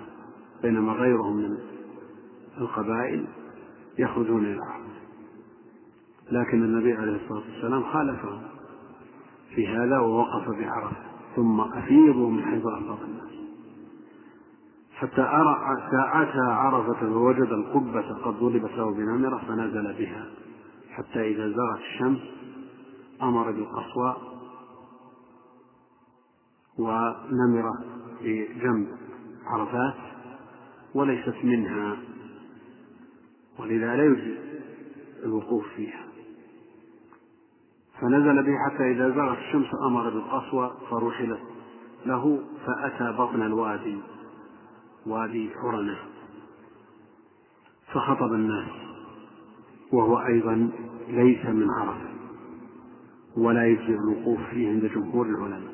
بينما 0.62 0.93
غيرهم 0.93 1.38
من 1.38 1.58
القبائل 2.58 3.26
يخرجون 3.99 4.45
إلى 4.45 4.60
عرفة 4.62 4.93
لكن 6.32 6.64
النبي 6.64 6.93
عليه 6.93 7.16
الصلاة 7.16 7.43
والسلام 7.54 7.84
خالفهم 7.84 8.41
في 9.56 9.68
هذا 9.68 9.99
ووقف 9.99 10.49
بعرفة 10.49 10.97
ثم 11.36 11.62
أفيضوا 11.62 12.32
من 12.32 12.43
حيث 12.43 12.62
أفاض 12.66 12.99
الناس. 13.04 13.43
حتى 15.04 15.22
أرى 15.22 15.78
ساعتها 15.91 16.54
عرفة 16.54 16.99
فوجد 16.99 17.51
القبة 17.51 18.14
قد 18.26 18.34
ضربت 18.34 18.72
له 18.72 18.93
بنمرة 18.93 19.41
فنزل 19.47 19.93
بها. 19.93 20.26
حتى 20.89 21.32
إذا 21.32 21.47
زغت 21.47 21.80
الشمس 21.80 22.20
أمر 23.22 23.51
بالقصواء 23.51 24.22
ونمرة 26.78 27.74
بجنب 28.22 28.88
عرفات 29.45 29.93
وليست 30.95 31.36
منها 31.43 31.97
ولذا 33.60 33.95
لا 33.95 34.06
يجزي 34.06 34.38
الوقوف 35.24 35.66
فيها. 35.76 36.04
فنزل 38.01 38.43
به 38.43 38.54
حتى 38.70 38.91
إذا 38.91 39.10
زغت 39.10 39.38
الشمس 39.38 39.68
أمر 39.88 40.10
بالقصوى 40.10 40.72
فرحلت 40.89 41.41
له 42.06 42.39
فأتى 42.66 43.18
بطن 43.18 43.41
الوادي. 43.41 43.97
وادي 45.06 45.49
عرنة 45.56 45.97
فخطب 47.93 48.34
الناس 48.34 48.70
وهو 49.91 50.20
أيضا 50.20 50.70
ليس 51.08 51.45
من 51.45 51.70
عرفة 51.70 52.10
ولا 53.38 53.66
يجزئ 53.68 53.93
الوقوف 53.93 54.39
فيه 54.49 54.70
عند 54.70 54.86
جمهور 54.86 55.26
العلماء. 55.26 55.74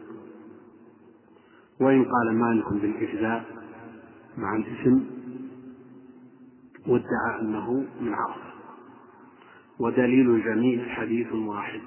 وإن 1.81 2.05
قال 2.05 2.35
مالك 2.35 2.73
بالإجزاء 2.73 3.45
مع 4.37 4.55
الاسم 4.55 5.05
وادعى 6.87 7.41
أنه 7.41 7.85
من 8.01 8.13
عرفة 8.13 8.49
ودليل 9.79 10.29
الجميع 10.29 10.87
حديث 10.87 11.33
واحد. 11.33 11.81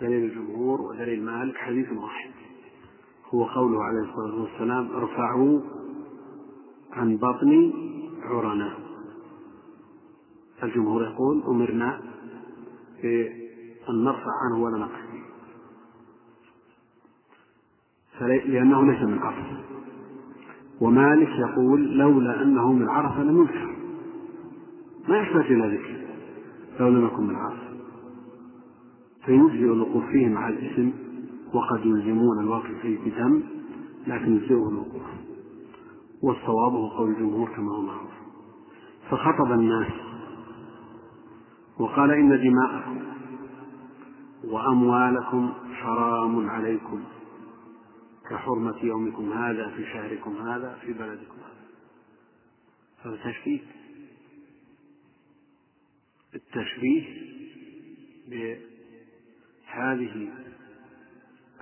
دليل 0.00 0.24
الجمهور 0.24 0.80
ودليل 0.80 1.24
مالك 1.24 1.56
حديث 1.56 1.92
واحد. 1.92 2.30
هو 3.34 3.44
قوله 3.44 3.84
عليه 3.84 4.00
الصلاة 4.00 4.42
والسلام 4.42 4.90
ارفعوا 4.92 5.60
عن 6.92 7.16
بطن 7.16 7.72
عرنة 8.22 8.74
الجمهور 10.62 11.02
يقول 11.02 11.42
أمرنا 11.48 12.00
بأن 13.02 14.04
نرفع 14.04 14.30
عنه 14.44 14.62
ولا 14.62 14.78
نقف. 14.78 15.08
لأنه 18.46 18.92
ليس 18.92 19.02
من 19.02 19.18
عرفة 19.18 19.60
ومالك 20.80 21.28
يقول 21.28 21.98
لولا 21.98 22.42
أنه 22.42 22.72
من 22.72 22.88
عرفة 22.88 23.22
لم 23.22 23.38
ينكر 23.40 23.76
ما 25.08 25.18
يحتاج 25.18 25.52
إلى 25.52 25.76
ذكر. 25.76 25.98
لو 26.80 26.88
لم 26.88 27.06
يكن 27.06 27.22
من 27.22 27.36
عرفة. 27.36 27.68
فيجزئ 29.24 29.72
الوقوف 29.72 30.04
فيه 30.04 30.28
مع 30.28 30.48
الاسم 30.48 30.92
وقد 31.54 31.86
يلزمون 31.86 32.40
الواقف 32.40 32.80
فيه 32.82 32.98
بدم 32.98 33.42
لكن 34.06 34.36
يجزئه 34.36 34.68
الوقوف 34.68 35.02
والصواب 36.22 36.72
هو 36.72 36.88
قول 36.88 37.10
الجمهور 37.10 37.56
كما 37.56 37.72
هو 37.72 37.82
معروف. 37.82 38.10
فخطب 39.10 39.52
الناس 39.52 39.92
وقال 41.78 42.10
إن 42.10 42.28
دماءكم 42.28 42.98
وأموالكم 44.44 45.52
حرام 45.72 46.50
عليكم 46.50 47.04
كحرمة 48.30 48.76
يومكم 48.82 49.32
هذا 49.32 49.68
في 49.76 49.84
شهركم 49.84 50.36
هذا 50.36 50.78
في 50.80 50.92
بلدكم 50.92 51.38
هذا. 53.04 53.04
هذا 53.04 53.16
تشبيه. 53.32 53.60
التشبيه 56.34 57.04
بهذه 58.28 60.28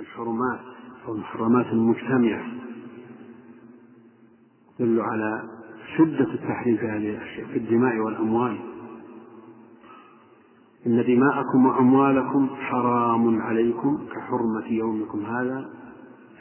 الحرمات 0.00 0.60
والمحرمات 1.08 1.66
المجتمعة 1.66 2.46
يدل 4.80 5.00
على 5.00 5.42
شدة 5.96 6.34
التحريم 6.34 6.76
في 7.52 7.56
الدماء 7.56 7.96
والأموال. 7.96 8.58
إن 10.86 11.04
دماءكم 11.06 11.66
وأموالكم 11.66 12.48
حرام 12.56 13.42
عليكم 13.42 14.06
كحرمة 14.06 14.66
يومكم 14.66 15.24
هذا 15.24 15.70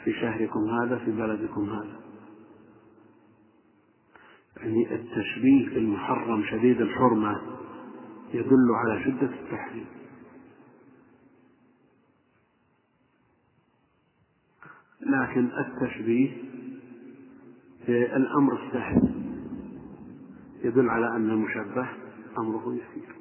في 0.04 0.12
شهركم 0.12 0.60
هذا 0.70 0.98
في 0.98 1.10
بلدكم 1.10 1.70
هذا. 1.70 1.96
يعني 4.56 4.94
التشبيه 4.94 5.74
بالمحرم 5.74 6.44
شديد 6.50 6.80
الحرمة 6.80 7.40
يدل 8.34 8.74
على 8.74 9.04
شدة 9.04 9.30
التحريم. 9.42 9.86
لكن 15.00 15.48
التشبيه 15.58 16.30
في 17.86 18.16
الأمر 18.16 18.66
السهل. 18.66 19.14
يدل 20.64 20.90
على 20.90 21.16
أن 21.16 21.30
المشبه 21.30 21.88
أمره 22.38 22.74
يسير. 22.74 23.16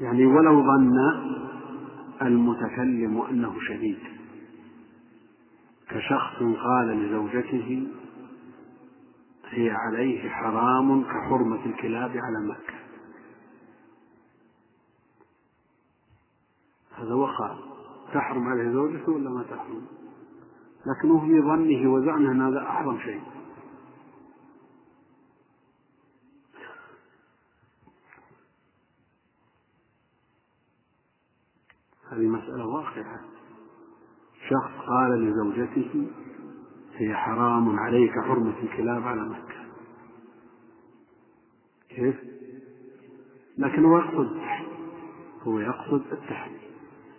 يعني 0.00 0.26
ولو 0.26 0.62
ظن 0.62 0.98
المتكلم 2.22 3.20
أنه 3.30 3.54
شديد 3.68 3.98
كشخص 5.88 6.38
قال 6.38 6.88
لزوجته 6.88 7.88
هي 9.50 9.70
عليه 9.70 10.28
حرام 10.28 11.02
كحرمة 11.02 11.66
الكلاب 11.66 12.10
على 12.10 12.48
مكة 12.48 12.74
هذا 16.96 17.14
وقع 17.14 17.56
تحرم 18.14 18.48
عليه 18.48 18.72
زوجته 18.72 19.12
ولا 19.12 19.30
ما 19.30 19.42
تحرم؟ 19.42 19.86
لكنه 20.86 21.20
في 21.20 21.40
ظنه 21.40 21.92
وزعمه 21.92 22.32
أن 22.32 22.42
هذا 22.42 22.62
أحرم 22.62 22.98
شيء. 22.98 23.22
هذه 32.10 32.26
مسألة 32.26 32.66
واقعة. 32.66 33.20
شخص 34.50 34.86
قال 34.86 35.10
لزوجته 35.10 36.10
هي 36.94 37.14
حرام 37.14 37.78
عليك 37.78 38.12
حرمة 38.12 38.58
الكلاب 38.62 39.02
على 39.02 39.28
مكة. 39.28 39.64
كيف؟ 41.88 42.16
لكن 43.58 43.84
هو 43.84 43.98
يقصد 43.98 44.40
هو 45.42 45.58
يقصد 45.58 46.02
التحريم. 46.12 46.67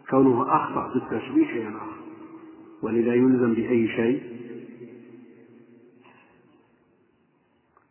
كونه 0.10 0.55
أخطأ 0.55 0.89
في 0.89 0.95
التشبيه 0.95 1.47
شيء 1.47 1.70
آخر 1.70 1.99
ولذا 2.82 3.14
يلزم 3.14 3.53
بأي 3.53 3.88
شيء؟ 3.88 4.39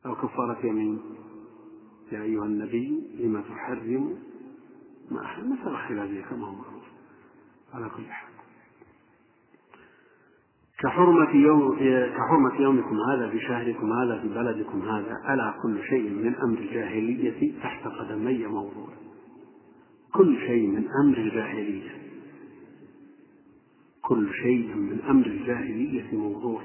أو 0.07 0.15
كفارة 0.15 0.67
يمين. 0.67 1.01
يا 2.13 2.23
أيها 2.23 2.45
النبي 2.45 3.03
لما 3.19 3.41
تحرم 3.41 4.19
ما 5.11 5.25
أحل 5.25 5.49
مسألة 5.49 5.89
خلافية 5.89 6.23
كما 6.23 6.47
هو 6.47 6.53
معروف. 6.53 6.85
على 7.75 7.89
كل 7.97 8.05
حال. 8.05 8.29
كحرمة 10.79 11.31
يوم 11.31 11.77
كحرمة 12.17 12.61
يومكم 12.61 12.97
هذا 13.11 13.31
في 13.31 13.41
شهركم 13.41 13.93
هذا 13.93 14.21
في 14.21 14.29
بلدكم 14.29 14.83
هذا 14.83 15.35
ألا 15.35 15.55
كل 15.63 15.83
شيء 15.89 16.11
من 16.11 16.35
أمر 16.35 16.59
الجاهلية 16.59 17.61
تحت 17.63 17.87
قدمي 17.87 18.47
موضوع. 18.47 18.89
كل 20.15 20.39
شيء 20.47 20.67
من 20.67 20.89
أمر 21.05 21.19
الجاهلية. 21.19 21.98
كل 24.09 24.31
شيء 24.43 24.75
من 24.77 25.01
أمر 25.01 25.27
الجاهلية 25.27 26.17
موضوع. 26.17 26.63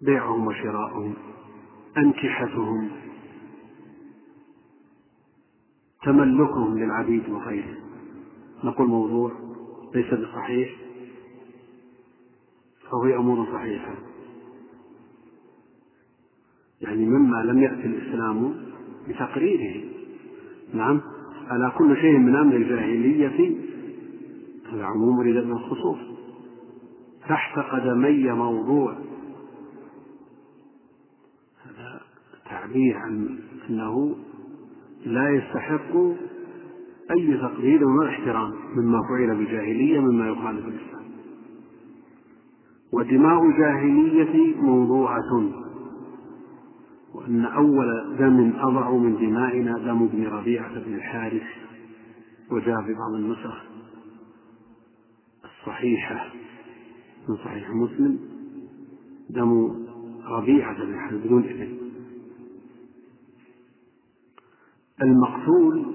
بيعهم 0.00 0.46
وشراؤهم 0.46 1.14
أنكحتهم 1.96 2.90
تملكهم 6.02 6.78
للعبيد 6.78 7.28
وغيره. 7.28 7.76
نقول 8.64 8.88
موضوع 8.88 9.32
ليس 9.94 10.14
بصحيح 10.14 10.70
فهو 12.82 13.04
أمور 13.04 13.52
صحيحة. 13.52 13.94
يعني 16.80 17.06
مما 17.06 17.36
لم 17.36 17.62
يأتي 17.62 17.86
الإسلام 17.86 18.66
بتقريره. 19.08 19.84
نعم؟ 20.74 21.19
على 21.50 21.72
كل 21.78 21.96
شيء 21.96 22.18
من 22.18 22.36
أمر 22.36 22.56
الجاهلية 22.56 23.56
العموم 24.72 25.18
من 25.18 25.52
الخصوص. 25.52 25.98
تحت 27.28 27.58
قدمي 27.58 28.32
موضوع. 28.32 28.92
هذا 31.64 32.00
تعبير 32.50 32.96
عن 32.96 33.38
أنه 33.70 34.16
لا 35.06 35.30
يستحق 35.30 35.96
أي 37.10 37.36
تقدير 37.36 37.84
ولا 37.84 38.10
احترام 38.10 38.52
مما 38.76 39.00
فعل 39.08 39.36
بالجاهلية 39.36 40.00
مما 40.00 40.28
يخالف 40.28 40.66
الإسلام. 40.66 41.04
ودماء 42.92 43.42
الجاهلية 43.46 44.62
موضوعة. 44.62 45.59
وأن 47.20 47.44
أول 47.44 48.16
دم 48.18 48.52
أضع 48.56 48.90
من 48.90 49.16
دمائنا 49.16 49.78
دم 49.78 50.02
ابن 50.02 50.26
ربيعة 50.26 50.78
بن 50.78 50.94
الحارث 50.94 51.42
وجاء 52.50 52.82
في 52.82 52.94
بعض 52.94 53.12
النسخ 53.14 53.64
الصحيحة 55.44 56.32
من 57.28 57.36
صحيح 57.36 57.70
مسلم 57.70 58.18
دم 59.30 59.70
ربيعة 60.24 60.84
بن 60.84 60.94
الحارث 60.94 61.26
بدون 61.26 61.44
ابن 61.44 61.78
المقتول 65.02 65.94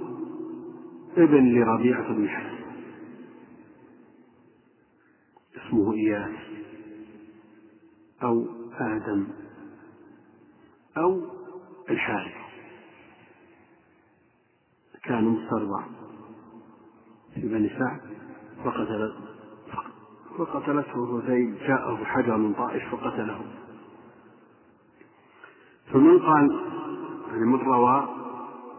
ابن 1.17 1.59
لربيعة 1.59 2.13
بن 2.13 2.23
الحارث. 2.23 2.65
اسمه 5.55 5.93
إياس 5.93 6.35
أو 8.23 8.45
آدم. 8.79 9.27
أو 10.97 11.21
الحارث. 11.89 12.33
كان 15.03 15.23
مسترضع 15.23 15.83
في 17.33 17.41
بني 17.41 17.69
سعد 17.69 18.01
فقتل 18.63 19.13
فقتلته 20.37 21.19
هذيل 21.19 21.57
جاءه 21.67 22.03
حجر 22.03 22.37
من 22.37 22.53
طائف 22.53 22.95
فقتله. 22.95 23.41
فمن 25.93 26.19
قال 26.19 26.59
يعني 27.27 27.45
من 27.45 27.59
روى 27.59 28.09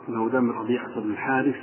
أنه 0.09 0.29
دم 0.29 0.51
ربيعة 0.51 1.01
بن 1.01 1.11
الحارث 1.11 1.57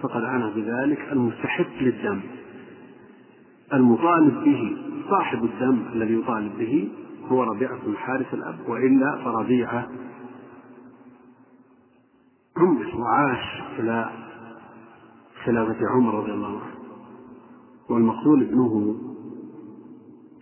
فقد 0.00 0.24
عنى 0.24 0.50
بذلك 0.54 1.12
المستحق 1.12 1.72
للدم. 1.80 2.20
المطالب 3.72 4.44
به 4.44 4.76
صاحب 5.10 5.44
الدم 5.44 5.86
الذي 5.92 6.14
يطالب 6.14 6.58
به 6.58 6.92
هو 7.30 7.42
ربيعة 7.42 7.84
بن 7.84 7.92
الحارث 7.92 8.34
الأب 8.34 8.68
وإلا 8.68 9.24
فربيعة 9.24 9.88
عمر 12.56 12.96
وعاش 12.96 13.62
إلى 13.78 14.10
خلافة 15.44 15.78
عمر 15.94 16.14
رضي 16.14 16.32
الله 16.32 16.60
عنه. 16.60 16.74
والمقتول 17.90 18.42
ابنه 18.42 18.96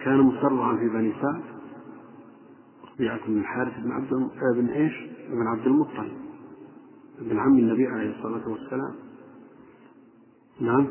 كان 0.05 0.19
مسترضعا 0.19 0.77
في 0.77 0.89
بني 0.89 1.13
سعد 1.23 1.43
ربيعة 2.95 3.27
بن 3.27 3.39
الحارث 3.39 3.81
بن 3.81 3.93
عبد 3.93 4.31
بن 4.57 4.69
إيش؟ 4.69 4.93
بن 5.31 5.47
عبد 5.47 5.67
المطلب 5.67 6.13
ابن 7.19 7.39
عم 7.39 7.59
النبي 7.59 7.87
عليه 7.87 8.17
الصلاة 8.17 8.49
والسلام. 8.49 8.95
نعم. 10.61 10.89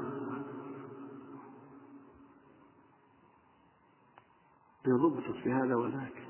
يضبط 4.88 5.24
في 5.44 5.52
هذا 5.52 5.76
وذاك. 5.76 6.28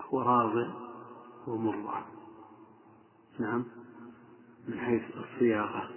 هو 0.00 0.22
راضع 0.22 0.68
ومرضع 1.46 2.00
نعم. 3.38 3.64
من 4.68 4.78
حيث 4.78 5.02
الصياغة. 5.16 5.90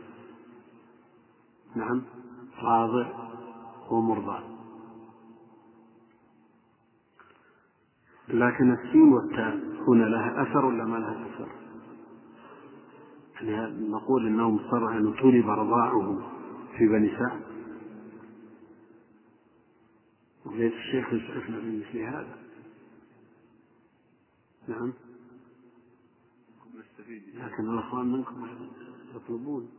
نعم. 1.75 2.01
راضع 2.61 3.31
ومرضع 3.91 4.39
لكن 8.27 8.71
السين 8.71 9.13
والتاء 9.13 9.59
هنا 9.87 10.03
لها 10.03 10.41
أثر 10.41 10.65
ولا 10.65 10.83
ما 10.85 10.97
لها 10.97 11.25
أثر؟ 11.25 11.49
يعني 13.41 13.89
نقول 13.89 14.27
إنه 14.27 14.49
مصر 14.49 14.97
أن 14.97 15.13
طلب 15.13 15.49
رضاعه 15.49 16.17
في 16.77 16.87
بني 16.87 17.17
سعد 17.17 17.50
وليس 20.45 20.73
الشيخ 20.73 21.13
يسعفنا 21.13 21.59
بمثل 21.59 21.97
هذا. 21.97 22.37
نعم. 24.67 24.93
لكن 27.33 27.69
الأخوان 27.69 28.11
منكم 28.11 28.47
يطلبون. 29.15 29.69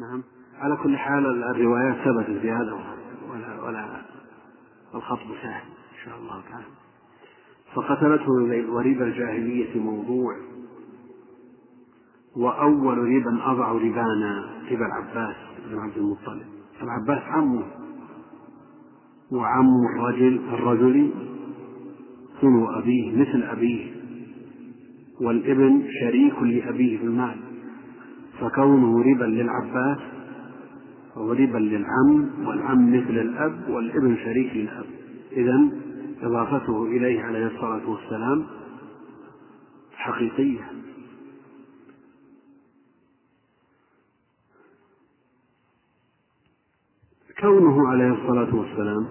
نعم. 0.00 0.22
على 0.54 0.76
كل 0.76 0.96
حال 0.96 1.26
الروايات 1.26 1.96
ثبتت 1.96 2.40
في 2.40 2.50
هذا 2.50 2.72
ولا 3.30 3.62
ولا 3.62 4.02
الخطب 4.94 5.34
سهل 5.42 5.62
إن 5.62 6.04
شاء 6.04 6.18
الله 6.18 6.42
تعالى. 6.50 6.66
فقتلته 7.74 8.30
وريب 8.72 9.02
الجاهلية 9.02 9.80
موضوع. 9.80 10.36
وأول 12.36 12.98
ربا 12.98 13.52
أضع 13.52 13.72
ربانا 13.72 14.62
ربا 14.70 14.86
العباس 14.86 15.36
بن 15.66 15.78
عبد 15.78 15.96
المطلب. 15.96 16.46
العباس 16.82 17.22
عمه. 17.22 17.85
وعم 19.32 19.66
الرجل 19.96 20.40
الرجل 20.52 21.10
ثنو 22.40 22.70
أبيه 22.70 23.16
مثل 23.16 23.42
أبيه. 23.42 23.86
والابن 25.20 25.82
شريك 26.00 26.42
لأبيه 26.42 26.98
في 26.98 27.04
المال. 27.04 27.36
فكونه 28.40 29.02
ربا 29.02 29.24
للعباس 29.24 29.98
فهو 31.14 31.32
ربا 31.32 31.58
للعم 31.58 32.28
والعم 32.46 32.96
مثل 32.96 33.18
الأب 33.18 33.68
والابن 33.68 34.16
شريك 34.16 34.56
للأب. 34.56 34.86
إذا 35.32 35.68
إضافته 36.22 36.84
إليه 36.84 37.22
عليه 37.22 37.46
الصلاة 37.46 37.90
والسلام 37.90 38.44
حقيقية. 39.96 40.60
كونه 47.40 47.88
عليه 47.88 48.12
الصلاة 48.12 48.54
والسلام 48.54 49.06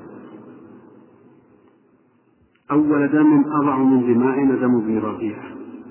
أول 2.72 3.08
دم 3.08 3.44
أضع 3.62 3.78
من 3.78 4.14
دمائنا 4.14 4.56
دم 4.56 4.76
ابن 4.76 4.98
ربيعة 4.98 5.46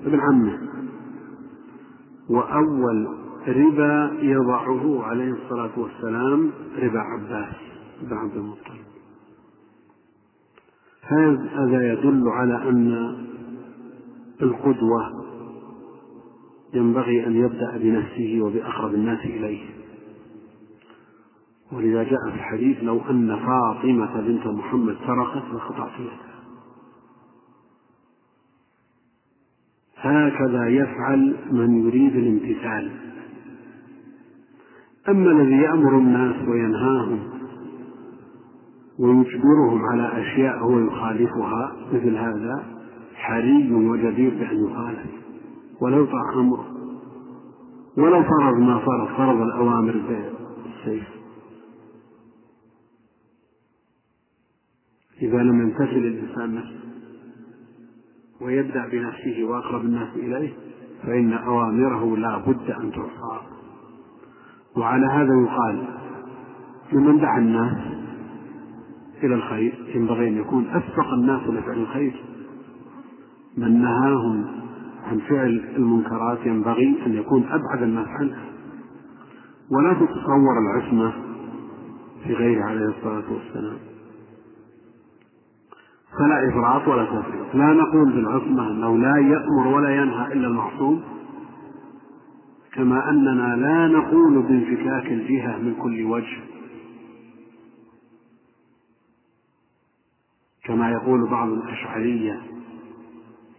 ابن 0.06 0.20
عمه. 0.20 0.59
وأول 2.28 3.09
ربا 3.48 4.16
يضعه 4.23 5.02
عليه 5.05 5.32
الصلاة 5.32 5.70
والسلام 5.77 6.51
ربا 6.78 6.98
عباس 6.98 7.55
بن 8.02 8.16
عبد 8.16 8.36
المطلب. 8.36 8.85
هذا 11.52 11.93
يدل 11.93 12.28
على 12.28 12.69
أن 12.69 13.16
القدوة 14.43 15.24
ينبغي 16.74 17.27
أن 17.27 17.36
يبدأ 17.36 17.77
بنفسه 17.77 18.40
وبأقرب 18.43 18.94
الناس 18.94 19.24
إليه. 19.24 19.84
ولذا 21.74 22.02
جاء 22.02 22.30
في 22.30 22.34
الحديث 22.34 22.78
لو 22.82 23.01
أن 23.10 23.36
فاطمة 23.36 24.20
بنت 24.20 24.46
محمد 24.46 24.96
سرقت 25.06 25.42
لقطعت 25.55 25.92
يدها 26.01 26.34
هكذا 30.05 30.68
يفعل 30.68 31.36
من 31.51 31.86
يريد 31.86 32.16
الامتثال. 32.16 32.90
أما 35.09 35.30
الذي 35.30 35.56
يأمر 35.56 35.98
الناس 35.98 36.48
وينهاهم 36.48 37.18
ويجبرهم 38.98 39.82
على 39.92 40.22
أشياء 40.22 40.59
هو 40.59 40.78
يخالفها 40.78 41.76
مثل 41.92 42.16
هذا 42.16 42.64
حري 43.14 43.74
وجدير 43.74 44.30
بأن 44.30 44.64
يخالف. 44.64 45.10
ولا 45.80 45.96
يطاع 45.96 46.32
أمره. 46.34 46.66
ولو 47.98 48.22
فرض 48.22 48.59
ما 48.59 48.78
فرض 48.78 49.09
فرض 49.16 49.40
الأوامر 49.40 49.94
بالسيف. 50.09 51.14
إذا 55.23 55.39
لم 55.39 55.61
يمتثل 55.61 55.97
الإنسان 55.97 56.55
نفسه 56.55 56.85
ويبدأ 58.41 58.86
بنفسه 58.86 59.45
وأقرب 59.45 59.85
الناس 59.85 60.09
إليه 60.16 60.53
فإن 61.03 61.32
أوامره 61.32 62.16
لا 62.16 62.39
بد 62.39 62.70
أن 62.70 62.91
تعصى. 62.93 63.41
وعلى 64.77 65.07
هذا 65.07 65.43
يقال 65.43 65.85
لمن 66.93 67.20
دعا 67.20 67.39
الناس 67.39 67.77
إلى 69.23 69.35
الخير 69.35 69.93
ينبغي 69.95 70.28
أن 70.28 70.36
يكون 70.36 70.66
أسبق 70.66 71.12
الناس 71.12 71.43
لفعل 71.43 71.78
الخير. 71.78 72.24
من 73.57 73.82
نهاهم 73.82 74.45
عن 75.05 75.19
فعل 75.19 75.65
المنكرات 75.77 76.39
ينبغي 76.47 76.97
أن 77.07 77.15
يكون 77.15 77.45
أبعد 77.45 77.82
الناس 77.82 78.09
عنها. 78.09 78.45
ولا 79.70 79.95
تتصور 79.95 80.59
العصمة 80.59 81.12
في 82.24 82.32
غيره 82.35 82.65
عليه 82.65 82.86
الصلاة 82.86 83.32
والسلام. 83.32 83.93
فلا 86.19 86.49
إفراط 86.49 86.89
ولا 86.89 87.05
تفريط 87.05 87.55
لا 87.55 87.73
نقول 87.73 88.12
بالعصمة 88.12 88.70
أنه 88.70 88.99
لا 88.99 89.16
يأمر 89.16 89.66
ولا 89.66 89.97
ينهى 89.97 90.32
إلا 90.32 90.47
المعصوم 90.47 91.03
كما 92.74 93.11
أننا 93.11 93.57
لا 93.57 93.89
نقول 93.89 94.43
بانفكاك 94.43 95.07
الجهة 95.12 95.59
من 95.59 95.74
كل 95.74 96.05
وجه. 96.05 96.39
كما 100.65 100.91
يقول 100.91 101.31
بعض 101.31 101.49
الأشعرية 101.49 102.41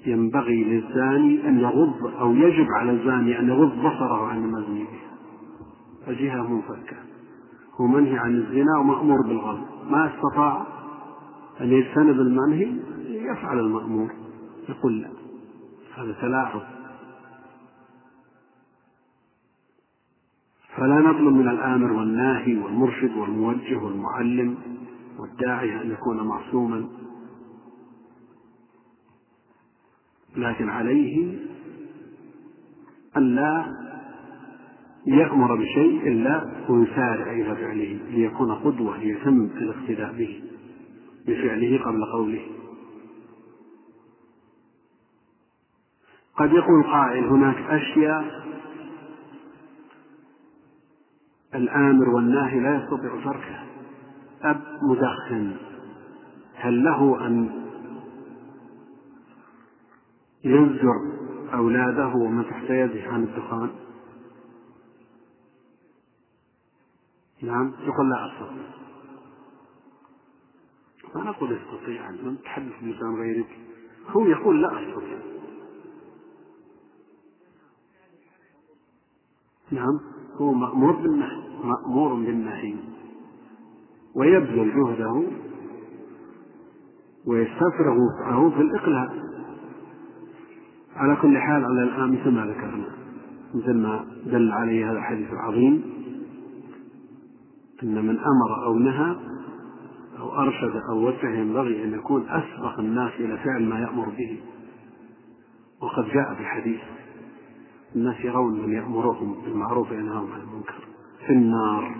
ينبغي 0.05 0.63
للزاني 0.63 1.47
أن 1.47 1.59
يغض 1.59 2.13
أو 2.19 2.35
يجب 2.35 2.67
على 2.79 2.91
الزاني 2.91 3.39
أن 3.39 3.49
يغض 3.49 3.79
بصره 3.79 4.27
عن 4.27 4.37
المزني 4.37 4.83
به 4.83 4.99
فجهة 6.05 6.53
منفكة. 6.53 6.97
هو 7.81 7.87
منهي 7.87 8.17
عن 8.17 8.35
الزنا 8.35 8.77
ومأمور 8.77 9.21
بالغض 9.21 9.59
ما 9.89 10.11
استطاع 10.15 10.74
أن 11.61 11.71
يجتنب 11.71 12.19
المنهي 12.19 12.75
يفعل 13.07 13.59
المأمور 13.59 14.11
يقول 14.69 15.01
لا 15.01 15.09
هذا 15.95 16.15
تلاعب. 16.21 16.61
فلا 20.75 20.99
نطلب 20.99 21.33
من 21.33 21.49
الآمر 21.49 21.91
والناهي 21.91 22.57
والمرشد 22.57 23.17
والموجه 23.17 23.77
والمعلم 23.77 24.57
والداعية 25.19 25.81
أن 25.81 25.91
يكون 25.91 26.27
معصوما. 26.27 26.85
لكن 30.37 30.69
عليه 30.69 31.39
أن 33.17 33.35
لا 33.35 33.65
يأمر 35.07 35.55
بشيء 35.55 36.07
إلا 36.07 36.65
ويسارع 36.69 37.31
إلى 37.31 37.55
فعله 37.55 37.99
ليكون 38.09 38.51
قدوة 38.51 38.97
ليتم 38.97 39.49
الاقتداء 39.57 40.13
به. 40.13 40.41
بفعله 41.27 41.83
قبل 41.85 42.05
قوله. 42.13 42.47
قد 46.37 46.51
يقول 46.51 46.83
قائل 46.83 47.23
هناك 47.23 47.57
أشياء 47.57 48.45
الآمر 51.55 52.09
والناهي 52.09 52.59
لا 52.59 52.75
يستطيع 52.75 53.23
تركها. 53.23 53.65
أب 54.41 54.61
مدخن 54.83 55.57
هل 56.55 56.83
له 56.83 57.27
أن 57.27 57.49
يزجر 60.43 61.15
أولاده 61.53 62.07
ومن 62.07 62.45
تحت 62.49 62.69
يده 62.69 63.03
عن 63.11 63.23
الدخان؟ 63.23 63.69
نعم 67.41 67.73
يقول 67.79 68.09
لا 68.09 68.25
أستطيع 68.25 68.84
ما 71.15 71.23
نقول 71.23 71.51
يستطيع 71.51 72.09
أن 72.09 72.37
تحدث 72.43 72.73
بلسان 72.81 73.15
غيرك. 73.15 73.59
هو 74.07 74.25
يقول 74.25 74.61
لا 74.61 74.67
أستطيع 74.67 75.17
نعم 79.71 79.99
هو 80.35 80.53
مأمور 80.53 80.91
بالنهي 80.91 81.41
مأمور 81.63 82.13
بالنهي. 82.13 82.75
ويبذل 84.15 84.73
جهده 84.75 85.23
ويستفرغ 87.27 87.97
وسعه 87.97 88.49
في 88.49 88.61
الإقلاع. 88.61 89.25
على 90.95 91.15
كل 91.21 91.37
حال 91.37 91.65
على 91.65 91.83
الآن 91.83 92.11
مثل 92.11 92.31
ما 92.31 92.45
ذكرنا 92.45 92.95
مثل 93.55 93.73
ما 93.73 94.05
دل 94.25 94.51
عليه 94.51 94.91
هذا 94.91 94.97
الحديث 94.97 95.29
العظيم 95.33 95.83
أن 97.83 98.05
من 98.05 98.19
أمر 98.19 98.65
أو 98.65 98.79
نهى 98.79 99.15
أو 100.25 100.41
أرشد 100.41 100.81
أو 100.89 101.07
وجه 101.07 101.29
ينبغي 101.29 101.83
أن 101.83 101.93
يكون 101.93 102.29
أسبق 102.29 102.79
الناس 102.79 103.11
إلى 103.19 103.37
فعل 103.37 103.69
ما 103.69 103.79
يأمر 103.79 104.09
به. 104.09 104.41
وقد 105.81 106.03
جاء 106.03 106.33
في 106.33 106.41
الحديث 106.41 106.81
الناس 107.95 108.19
يرون 108.19 108.61
من 108.61 108.73
يأمرهم 108.73 109.41
بالمعروف 109.41 109.91
وينهاهم 109.91 110.31
عن 110.31 110.41
المنكر 110.41 110.87
في 111.27 111.33
النار. 111.33 111.95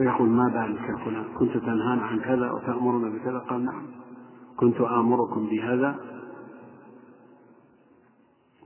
ويقول 0.00 0.28
ما 0.28 0.48
بالك 0.48 0.80
يا 0.80 1.04
فلان؟ 1.04 1.24
كنت 1.38 1.56
تنهانا 1.56 2.02
عن 2.02 2.20
كذا 2.20 2.50
وتأمرنا 2.50 3.08
بكذا؟ 3.08 3.38
قال 3.38 3.64
نعم. 3.64 3.86
كنت 4.56 4.80
آمركم 4.80 5.46
بهذا 5.46 5.96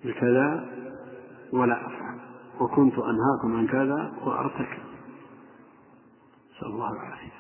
بكذا 0.05 0.69
ولا 1.53 1.87
أفعل. 1.87 2.19
وكنت 2.61 2.95
أنهاكم 2.95 3.57
عن 3.57 3.67
كذا 3.67 4.13
وأرتكب. 4.25 4.78
نسأل 6.59 6.67
الله 6.69 6.93
العافية 6.93 7.39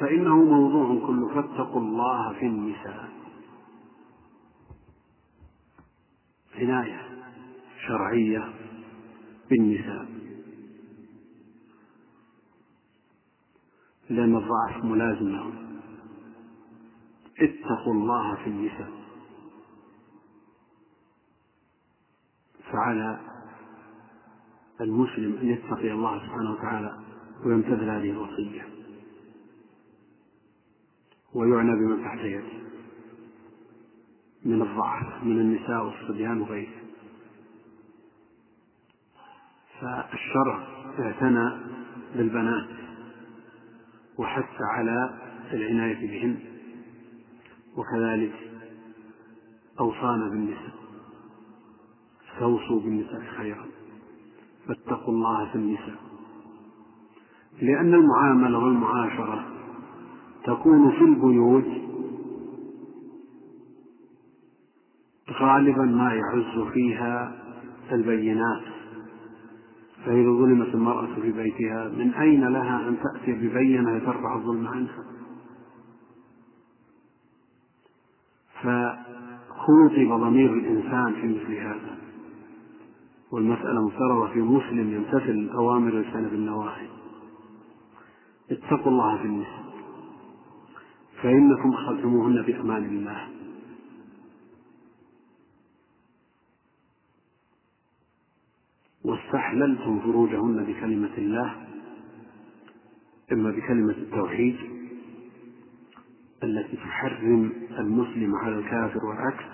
فإنه 0.00 0.36
موضوع 0.44 1.06
كله 1.06 1.34
فاتقوا 1.34 1.80
الله 1.80 2.32
في 2.32 2.46
النساء. 2.46 3.12
عناية 6.54 7.24
شرعية 7.86 8.54
بالنساء. 9.50 10.06
لأن 14.10 14.36
الضعف 14.36 14.84
ملازم 14.84 15.28
لهم. 15.28 15.80
اتقوا 17.38 17.94
الله 17.94 18.34
في 18.34 18.46
النساء. 18.46 18.92
فعلى 22.72 23.20
المسلم 24.82 25.36
أن 25.42 25.48
يتقي 25.48 25.92
الله 25.92 26.18
سبحانه 26.18 26.52
وتعالى 26.52 26.98
ويمتثل 27.44 27.84
هذه 27.84 28.10
الوصية. 28.10 28.68
ويعنى 31.34 31.72
بمن 31.72 32.04
تحت 32.04 32.18
يده. 32.18 32.62
من 34.44 34.62
الضعف 34.62 35.24
من 35.24 35.40
النساء 35.40 35.84
والصبيان 35.84 36.40
وغيره. 36.40 36.82
فالشرع 39.80 40.66
اعتنى 40.98 41.50
بالبنات 42.16 42.68
وحث 44.18 44.60
على 44.60 45.18
العناية 45.52 46.06
بهن. 46.06 46.40
وكذلك 47.76 48.32
أوصانا 49.80 50.28
بالنساء 50.28 50.72
استوصوا 52.32 52.80
بالنساء 52.80 53.22
خيرا. 53.36 53.71
فاتقوا 54.68 55.14
الله 55.14 55.48
في 55.52 55.54
النساء 55.54 55.96
لأن 57.62 57.94
المعاملة 57.94 58.58
والمعاشرة 58.58 59.44
تكون 60.44 60.90
في 60.90 61.04
البيوت 61.04 61.82
غالبا 65.30 65.82
ما 65.82 66.14
يعز 66.14 66.68
فيها 66.72 67.42
البينات. 67.92 68.62
فإذا 70.04 70.30
ظلمت 70.30 70.74
المرأة 70.74 71.14
في 71.14 71.32
بيتها 71.32 71.88
من 71.88 72.14
أين 72.14 72.48
لها 72.48 72.88
أن 72.88 72.96
تأتي 73.02 73.32
ببينة 73.32 73.98
ترفع 73.98 74.36
الظلم 74.36 74.66
عنها؟ 74.66 75.04
فخوطب 78.62 80.20
ضمير 80.20 80.52
الإنسان 80.54 81.12
في 81.12 81.28
مثل 81.28 81.54
هذا. 81.54 82.01
والمسألة 83.32 83.86
مفترضة 83.86 84.28
في 84.32 84.38
مسلم 84.40 84.92
يمتثل 84.94 85.30
الأوامر 85.30 85.94
ويجتنب 85.94 86.32
النواهي 86.32 86.88
اتقوا 88.50 88.92
الله 88.92 89.18
في 89.18 89.24
النساء 89.24 89.62
فإنكم 91.22 91.72
أخذتموهن 91.72 92.42
بأمان 92.42 92.84
الله. 92.84 93.28
واستحللتم 99.04 100.00
فروجهن 100.00 100.64
بكلمة 100.64 101.10
الله 101.18 101.66
إما 103.32 103.50
بكلمة 103.50 103.92
التوحيد 103.92 104.56
التي 106.42 106.76
تحرم 106.76 107.52
المسلم 107.78 108.34
على 108.36 108.58
الكافر 108.58 109.06
والعكس. 109.06 109.51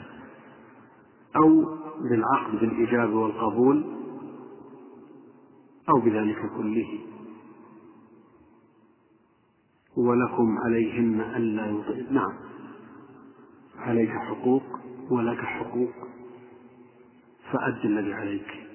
أو 1.36 1.78
بالعقد 2.00 2.60
بالإجابة 2.60 3.14
والقبول 3.14 3.84
أو 5.88 6.00
بذلك 6.00 6.50
كله. 6.56 6.98
ولكم 9.96 10.59
عليهن 10.59 11.20
ألا 11.20 11.66
يطيع. 11.66 12.10
نعم. 12.10 12.32
عليك 13.76 14.10
حقوق 14.10 14.62
ولك 15.10 15.38
حقوق. 15.38 15.92
فأد 17.52 17.84
الذي 17.84 18.14
عليك. 18.14 18.68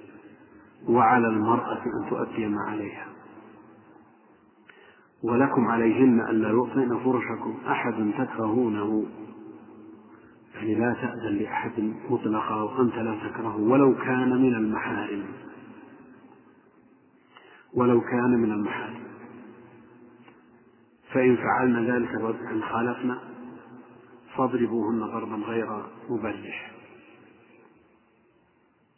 وعلى 0.89 1.27
المرأة 1.27 1.83
أن 1.85 2.09
تؤدي 2.09 2.47
ما 2.47 2.61
عليها. 2.61 3.07
ولكم 5.23 5.67
عليهن 5.67 6.19
ألا 6.19 6.49
يعطين 6.49 6.99
فرشكم. 6.99 7.57
أحد 7.67 8.11
تكرهونه. 8.17 9.05
يعني 10.55 10.75
لا 10.75 10.93
تأذن 10.93 11.37
لأحد 11.37 11.93
مطلقا 12.09 12.55
وأنت 12.55 12.95
لا 12.95 13.29
تكرهه 13.29 13.57
ولو 13.57 13.95
كان 13.95 14.41
من 14.41 14.55
المحارم. 14.55 15.23
ولو 17.73 18.01
كان 18.01 18.29
من 18.29 18.51
المحارم. 18.51 19.03
فإن 21.11 21.35
فعلنا 21.35 21.95
ذلك 21.95 22.09
إن 22.51 22.63
خالفنا 22.63 23.19
فاضربوهن 24.35 24.99
ضربا 24.99 25.35
غير 25.35 25.83
مبرح. 26.09 26.71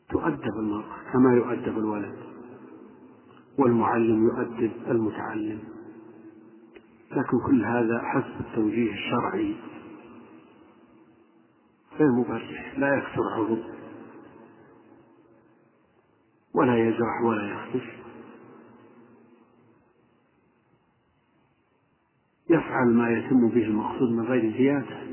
تؤدب 0.10 0.60
المرأة 0.60 1.12
كما 1.14 1.34
يؤدب 1.36 1.78
الولد 1.78 2.16
والمعلم 3.58 4.26
يؤدب 4.26 4.72
المتعلم. 4.88 5.60
لكن 7.12 7.40
كل 7.48 7.66
هذا 7.66 8.02
حسب 8.04 8.40
التوجيه 8.40 8.94
الشرعي. 8.94 9.56
غير 12.00 12.12
مبرح 12.12 12.78
لا 12.78 12.98
يكسر 12.98 13.22
عضو 13.36 13.58
ولا 16.54 16.78
يجرح 16.78 17.22
ولا 17.24 17.52
يخدش 17.52 17.96
يفعل 22.50 22.88
ما 22.88 23.10
يتم 23.10 23.50
به 23.50 23.64
المقصود 23.64 24.10
من 24.10 24.26
غير 24.26 24.54
زيادة. 24.58 25.06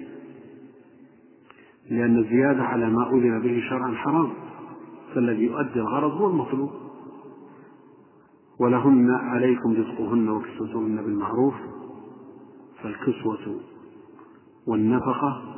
لأن 1.90 2.18
الزيادة 2.18 2.62
على 2.62 2.90
ما 2.90 3.10
أذن 3.10 3.42
به 3.42 3.62
شرعا 3.68 3.94
حرام. 3.94 4.32
فالذي 5.14 5.42
يؤدي 5.42 5.80
الغرض 5.80 6.10
هو 6.10 6.30
المطلوب. 6.30 6.70
ولهن 8.58 9.10
عليكم 9.10 9.72
رزقهن 9.72 10.28
وكسوتهن 10.28 10.96
بالمعروف. 10.96 11.54
فالكسوة 12.82 13.60
والنفقة 14.66 15.51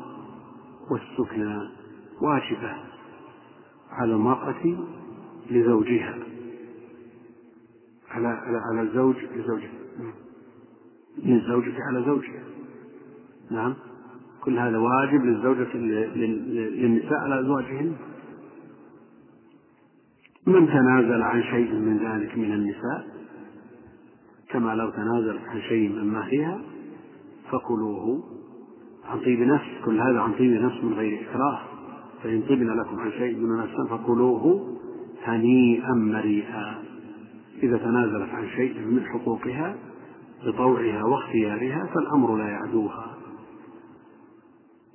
والسكنى 0.90 1.69
واجبة 2.23 2.77
على 3.90 4.12
المرأة 4.12 4.77
لزوجها. 5.51 6.19
على 8.11 8.28
على 8.28 8.59
على 8.70 8.89
الزوج 8.89 9.16
لزوجها. 9.36 9.73
للزوجة 11.19 11.74
على 11.89 12.05
زوجها. 12.06 12.43
نعم. 13.51 13.74
كل 14.44 14.59
هذا 14.59 14.78
واجب 14.78 15.24
للزوجة 15.24 15.77
للنساء 15.77 17.19
على 17.19 17.40
أزواجهن 17.40 17.97
من 20.47 20.66
تنازل 20.66 21.23
عن 21.23 21.43
شيء 21.43 21.73
من 21.73 21.98
ذلك 21.98 22.39
من 22.39 22.52
النساء؟ 22.52 23.06
كما 24.51 24.74
لو 24.74 24.90
تنازلت 24.90 25.48
عن 25.48 25.61
شيء 25.61 25.89
من 25.89 26.06
مهرها 26.06 26.61
فكلوه 27.51 28.24
عن 29.09 29.20
طيب 29.20 29.40
نفس 29.40 29.66
كل 29.85 30.01
هذا 30.01 30.20
عن 30.20 30.32
طيب 30.32 30.62
نفس 30.62 30.85
من 30.85 30.94
غير 30.94 31.20
إكراه. 31.20 31.60
فإن 32.22 32.43
طبن 32.43 32.81
لكم 32.81 33.01
عن 33.01 33.10
شيء 33.10 33.36
من 33.36 33.56
نفس 33.59 33.90
فكلوه 33.90 34.76
هنيئا 35.24 35.94
مريئا. 35.94 36.74
إذا 37.62 37.78
تنازلت 37.78 38.31
عن 38.31 38.48
شيء 38.48 38.78
من 38.81 39.05
حقوقها 39.05 39.76
بطوعها 40.47 41.05
واختيارها 41.05 41.86
فالأمر 41.94 42.36
لا 42.36 42.48
يعدوها. 42.48 43.14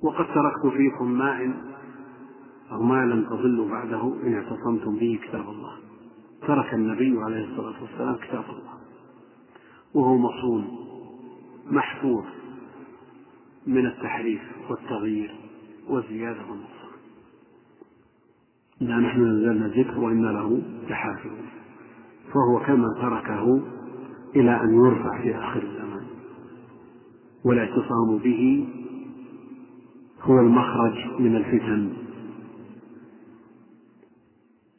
وقد 0.02 0.26
تركت 0.34 0.76
فيكم 0.76 1.12
ما 1.12 1.42
إن 1.42 1.54
أو 2.72 2.82
ما 2.82 3.04
لم 3.04 3.24
تضلوا 3.24 3.68
بعده 3.68 4.14
إن 4.22 4.34
اعتصمتم 4.34 4.96
به 4.96 5.18
كتاب 5.22 5.48
الله. 5.48 5.72
ترك 6.46 6.74
النبي 6.74 7.18
عليه 7.22 7.44
الصلاة 7.44 7.82
والسلام 7.82 8.16
كتاب 8.16 8.44
الله. 8.50 8.80
وهو 9.94 10.18
مصون 10.18 10.68
محفوظ. 11.70 12.24
من 13.66 13.86
التحريف 13.86 14.40
والتغيير 14.70 15.34
والزيادة 15.88 16.40
والنقصان. 16.40 16.90
إنا 18.82 18.98
نحن 18.98 19.20
نزلنا 19.20 19.66
الذكر 19.66 20.00
وإنا 20.00 20.26
له 20.26 20.62
لحافظون. 20.88 21.46
فهو 22.34 22.60
كما 22.66 22.86
تركه 23.02 23.62
إلى 24.36 24.62
أن 24.62 24.74
يرفع 24.74 25.22
في 25.22 25.36
آخر 25.36 25.62
الزمان. 25.62 26.06
والاعتصام 27.44 28.18
به 28.24 28.68
هو 30.20 30.40
المخرج 30.40 31.20
من 31.20 31.36
الفتن. 31.36 31.92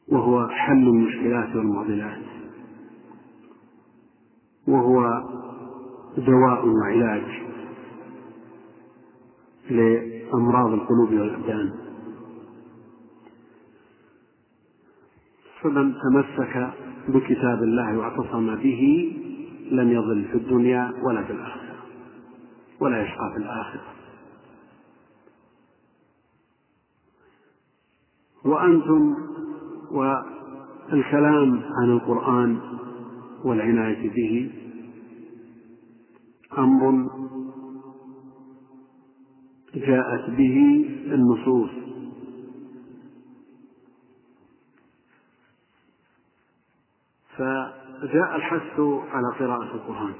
وهو 0.08 0.48
حل 0.48 0.88
المشكلات 0.88 1.56
والمعضلات. 1.56 2.22
وهو 4.68 5.22
دواء 6.16 6.68
وعلاج 6.68 7.41
لأمراض 9.70 10.72
القلوب 10.72 11.12
والأبدان. 11.12 11.72
فمن 15.62 15.94
تمسك 15.94 16.70
بكتاب 17.08 17.62
الله 17.62 17.98
واعتصم 17.98 18.54
به 18.54 19.12
لم 19.70 19.92
يضل 19.92 20.24
في 20.24 20.34
الدنيا 20.34 20.92
ولا 21.02 21.24
في 21.24 21.32
الآخرة 21.32 21.76
ولا 22.80 23.02
يشقى 23.02 23.32
في 23.32 23.38
الآخرة. 23.38 23.82
وأنتم 28.44 29.16
والكلام 29.90 31.62
عن 31.80 31.90
القرآن 31.90 32.60
والعناية 33.44 34.10
به 34.10 34.50
أمر 36.58 37.10
جاءت 39.74 40.30
به 40.30 40.86
النصوص. 41.06 41.70
فجاء 47.36 48.36
الحث 48.36 48.80
على 48.80 49.26
قراءة 49.38 49.74
القرآن 49.74 50.14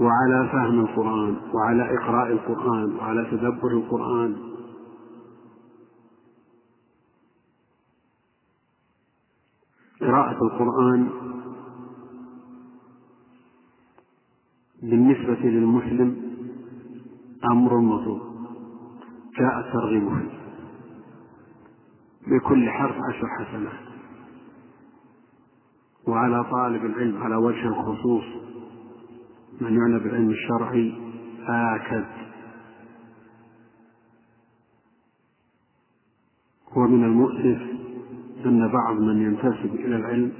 وعلى 0.00 0.48
فهم 0.52 0.80
القرآن 0.80 1.36
وعلى 1.54 1.98
إقراء 1.98 2.32
القرآن 2.32 2.96
وعلى 2.96 3.30
تدبر 3.30 3.70
القرآن. 3.70 4.36
قراءة 10.00 10.44
القرآن 10.44 11.10
بالنسبة 14.82 15.48
للمسلم 15.48 16.31
أمر 17.50 17.78
مطلوب 17.80 18.20
جاء 19.38 19.58
الترغيب 19.58 20.08
فيه 20.08 20.42
بكل 22.26 22.70
حرف 22.70 22.96
عشر 23.08 23.28
حسنات. 23.28 23.92
وعلى 26.08 26.44
طالب 26.44 26.84
العلم 26.84 27.22
على 27.22 27.36
وجه 27.36 27.68
الخصوص 27.68 28.24
من 29.60 29.76
يعنى 29.76 29.98
بالعلم 29.98 30.30
الشرعي 30.30 30.94
آكد. 31.48 32.06
ومن 36.76 37.04
المؤسف 37.04 37.62
أن 38.46 38.72
بعض 38.72 38.96
من 38.96 39.22
ينتسب 39.22 39.74
إلى 39.74 39.96
العلم 39.96 40.32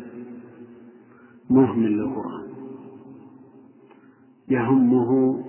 مهمل 1.51 1.99
للقرآن. 1.99 2.49
يهمه 4.49 5.43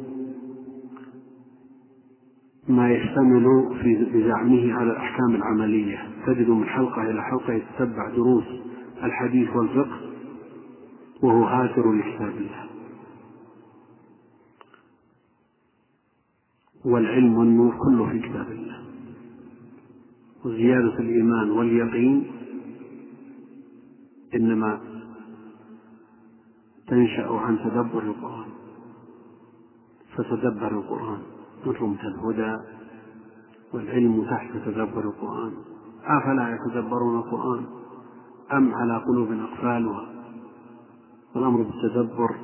ما 2.68 2.92
يشتمل 2.92 3.76
في 3.82 4.06
بزعمه 4.14 4.74
على 4.74 4.92
الأحكام 4.92 5.36
العملية. 5.36 6.10
تجد 6.26 6.50
من 6.50 6.66
حلقة 6.66 7.10
إلى 7.10 7.24
حلقة 7.24 7.54
يتتبع 7.54 8.10
دروس 8.10 8.44
الحديث 9.04 9.50
والفقه 9.56 10.00
وهو 11.22 11.44
هاتر 11.44 11.92
لكتاب 11.92 12.30
الله 12.30 12.68
والعلم 16.86 17.38
والنور 17.38 17.76
كله 17.78 18.10
في 18.10 18.20
كتاب 18.20 18.52
الله. 18.52 18.84
وزيادة 20.46 21.00
الإيمان 21.00 21.52
واليقين 21.52 22.32
إنما 24.36 24.80
تنشأ 26.88 27.28
عن 27.28 27.58
تدبر 27.60 28.04
القرآن. 28.04 28.50
فتدبر 30.16 30.72
القرآن. 30.72 31.33
رمت 31.68 32.00
الهدى 32.00 32.58
والعلم 33.74 34.26
تحت 34.30 34.52
تدبر 34.66 35.02
القرآن. 35.02 35.52
أفلا 36.06 36.56
يتدبرون 36.56 37.18
القرآن 37.18 37.66
أم 38.54 38.74
على 38.74 38.98
قلوب 38.98 39.32
أقفالها؟ 39.32 40.10
الأمر 41.36 41.62
بالتدبر 41.62 42.36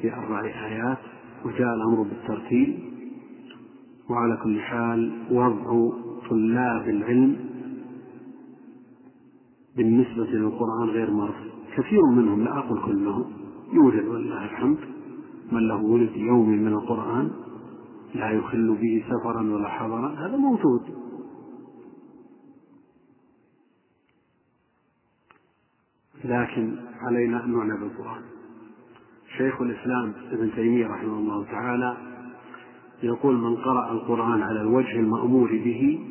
في 0.00 0.14
أربع 0.14 0.40
آيات 0.40 0.98
وجاء 1.44 1.74
الأمر 1.74 2.02
بالترتيل 2.02 2.90
وعلى 4.10 4.36
كل 4.36 4.60
حال 4.60 5.12
وضع 5.30 5.96
طلاب 6.30 6.88
العلم 6.88 7.36
بالنسبة 9.76 10.24
للقرآن 10.24 10.88
غير 10.88 11.10
مرفوض. 11.10 11.50
كثير 11.76 12.02
منهم 12.06 12.44
لا 12.44 12.58
أقول 12.58 12.80
كلهم 12.80 13.24
يوجد 13.72 14.06
ولله 14.08 14.44
الحمد 14.44 14.78
من 15.52 15.68
له 15.68 15.82
ولد 15.82 16.16
يومي 16.16 16.56
من 16.56 16.72
القرآن. 16.72 17.30
لا 18.14 18.30
يخل 18.30 18.76
به 18.76 19.04
سفرا 19.08 19.42
ولا 19.42 19.68
حضرا. 19.68 20.08
هذا 20.08 20.36
موجود. 20.36 20.82
لكن 26.24 26.76
علينا 27.00 27.44
أن 27.44 27.52
نعنى 27.52 27.80
بالقرآن 27.80 28.22
شيخ 29.36 29.60
الإسلام 29.60 30.12
ابن 30.32 30.54
تيمية 30.54 30.86
رحمه 30.86 31.18
الله 31.18 31.44
تعالى 31.44 31.96
يقول 33.02 33.36
من 33.36 33.56
قرأ 33.56 33.92
القرآن 33.92 34.42
على 34.42 34.60
الوجه 34.60 34.92
المأمور 34.92 35.48
به 35.48 36.06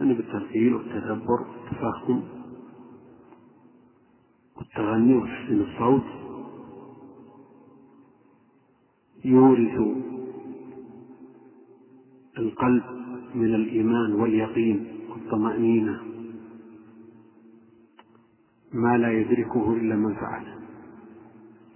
يعني 0.00 0.14
بالترتيل 0.14 0.74
والتدبر 0.74 1.40
والتفهم 1.40 2.22
والتغني 4.56 5.16
وتحسين 5.16 5.60
الصوت 5.60 6.04
يورث 9.24 10.11
القلب 12.38 12.82
من 13.34 13.54
الإيمان 13.54 14.12
واليقين 14.12 14.86
والطمأنينة. 15.10 16.02
ما 18.72 18.98
لا 18.98 19.12
يدركه 19.12 19.72
إلا 19.72 19.96
من 19.96 20.14
فعله. 20.14 20.54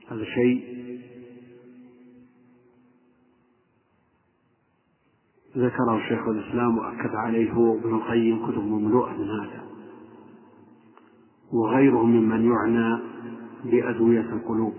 هذا 0.09 0.25
شيء 0.25 0.77
ذكره 5.57 6.09
شيخ 6.09 6.29
الإسلام 6.29 6.79
وأكد 6.79 7.15
عليه 7.15 7.53
هو 7.53 7.79
ابن 7.79 7.95
القيم 7.95 8.47
كتب 8.47 8.63
مملوءة 8.63 9.13
من 9.17 9.31
هذا. 9.31 9.67
وغيره 11.53 12.07
ممن 12.07 12.51
يعنى 12.53 13.03
بأدوية 13.65 14.33
القلوب. 14.33 14.75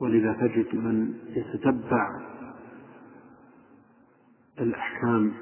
ولذا 0.00 0.32
تجد 0.32 0.74
من 0.74 1.14
يتتبع 1.28 2.20
الأحكام 4.60 5.32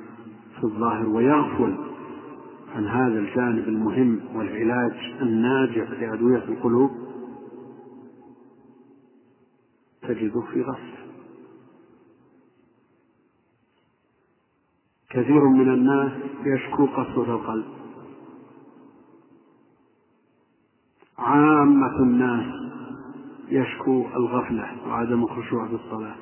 في 0.56 0.64
الظاهر 0.64 1.08
ويغفل 1.08 1.76
عن 2.74 2.86
هذا 2.86 3.18
الجانب 3.18 3.68
المهم 3.68 4.20
والعلاج 4.34 4.92
الناجع 5.22 5.82
لأدوية 5.88 6.44
القلوب 6.44 6.90
تجده 10.02 10.40
في 10.40 10.62
غفلة 10.62 10.96
كثير 15.10 15.44
من 15.44 15.74
الناس 15.74 16.12
يشكو 16.44 16.86
قسوة 16.86 17.34
القلب. 17.34 17.64
عامة 21.18 21.96
الناس 21.96 22.55
يشكو 23.48 24.06
الغفلة 24.16 24.89
وعدم 24.89 25.23
الخشوع 25.23 25.68
في 25.68 25.74
الصلاة 25.74 26.16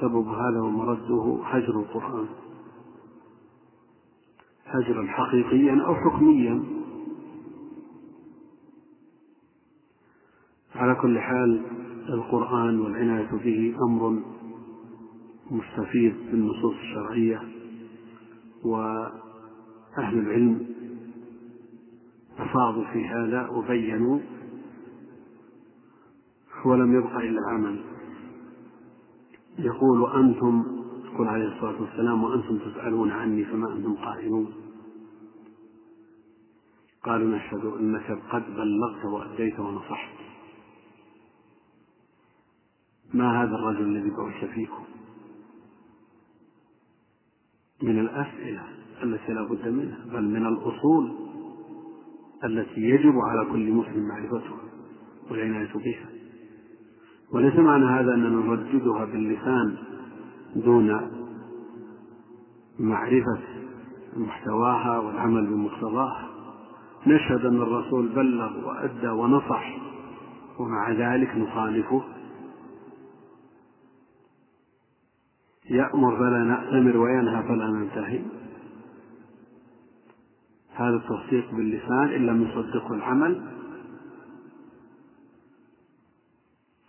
سبب 0.00 0.28
هذا 0.28 0.60
ومرده 0.60 1.40
هجر 1.44 1.80
القرآن. 1.80 2.26
هجرا 4.66 5.06
حقيقيا 5.06 5.82
أو 5.86 5.94
حكميا. 5.94 6.62
على 10.74 10.94
كل 10.94 11.18
حال 11.20 11.62
القرآن 12.08 12.80
والعناية 12.80 13.30
به 13.44 13.74
أمر 13.82 14.22
مستفيض 15.50 16.14
بالنصوص 16.30 16.74
الشرعية 16.74 17.42
وأهل 18.64 20.18
العلم 20.18 20.66
أفاضوا 22.38 22.84
في 22.92 23.06
هذا 23.08 23.48
وبينوا 23.48 24.18
ولم 26.64 26.98
يبق 26.98 27.16
إلا 27.16 27.40
العمل 27.40 27.80
يقول 29.58 30.12
أنتم 30.24 30.64
يقول 31.04 31.28
عليه 31.28 31.56
الصلاة 31.56 31.80
والسلام 31.82 32.24
وأنتم 32.24 32.58
تسألون 32.58 33.10
عني 33.10 33.44
فما 33.44 33.72
أنتم 33.72 33.94
قائلون؟ 33.94 34.52
قالوا 37.04 37.36
نشهد 37.36 37.64
أنك 37.64 38.18
قد 38.30 38.42
بلغت 38.54 39.04
وأديت 39.04 39.60
ونصحت. 39.60 40.16
ما 43.14 43.42
هذا 43.42 43.54
الرجل 43.54 43.82
الذي 43.82 44.10
بعث 44.10 44.44
فيكم؟ 44.44 44.84
من 47.82 47.98
الأسئلة 47.98 48.64
التي 49.02 49.32
لا 49.32 49.42
بد 49.42 49.68
منها 49.68 50.04
بل 50.12 50.24
من 50.24 50.46
الأصول 50.46 51.16
التي 52.44 52.80
يجب 52.80 53.14
على 53.18 53.50
كل 53.52 53.72
مسلم 53.72 54.08
معرفتها 54.08 54.60
والعناية 55.30 55.72
بها 55.72 56.19
وليس 57.32 57.54
معنى 57.54 57.84
هذا 57.84 58.14
أننا 58.14 58.28
نرددها 58.28 59.04
باللسان 59.04 59.76
دون 60.56 61.10
معرفة 62.78 63.38
محتواها 64.16 64.98
والعمل 64.98 65.46
بمقتضاها. 65.46 66.28
نشهد 67.06 67.46
أن 67.46 67.62
الرسول 67.62 68.08
بلغ 68.08 68.68
وأدى 68.68 69.08
ونصح 69.08 69.78
ومع 70.58 70.92
ذلك 70.92 71.36
نخالفه. 71.36 72.02
يأمر 75.70 76.16
فلا 76.16 76.44
نأتمر 76.44 76.96
وينهى 76.96 77.42
فلا 77.42 77.66
ننتهي. 77.66 78.20
هذا 80.74 80.96
التصديق 80.96 81.54
باللسان 81.54 82.08
إن 82.08 82.26
لم 82.26 82.42
يصدقه 82.42 82.94
العمل 82.94 83.42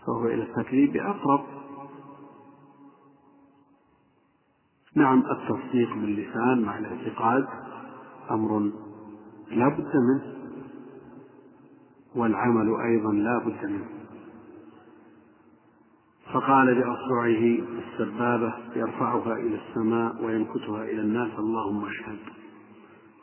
فهو 0.08 0.26
إلى 0.26 0.44
التكذيب 0.44 0.96
أقرب 0.98 1.46
نعم 4.96 5.24
التصديق 5.32 5.94
باللسان 5.94 6.62
مع 6.62 6.78
الاعتقاد 6.78 7.48
أمر 8.32 8.72
لا 9.52 9.68
بد 9.68 9.92
منه 9.96 10.36
والعمل 12.16 12.82
أيضا 12.82 13.14
لا 13.14 13.38
بد 13.38 13.66
منه. 13.66 13.88
فقال 16.34 16.76
بأصبعه 16.76 17.60
السبابة 17.80 18.54
يرفعها 18.76 19.34
إلى 19.34 19.60
السماء 19.68 20.24
وينكتها 20.24 20.84
إلى 20.84 21.02
الناس 21.02 21.40
اللهم 21.40 21.86
اشهد 21.86 22.20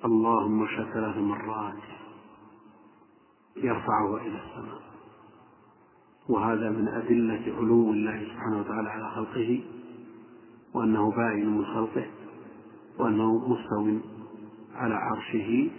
اللهم 0.05 0.65
اشهد 0.65 0.93
ثلاث 0.93 1.17
مرات 1.17 1.83
يرفعها 3.57 4.21
إلى 4.21 4.39
السماء. 4.39 4.88
وهذا 6.29 6.71
من 6.71 6.89
أدلة 6.89 7.57
علو 7.59 7.91
الله 7.91 8.25
سبحانه 8.25 8.61
وتعالى 8.61 8.89
على 8.89 9.11
خلقه 9.15 9.61
وأنه 10.75 11.11
باين 11.11 11.49
من 11.49 11.65
خلقه 11.65 12.07
وأنه 12.99 13.49
مستو 13.49 13.99
على 14.75 14.95
عرشه 14.95 15.71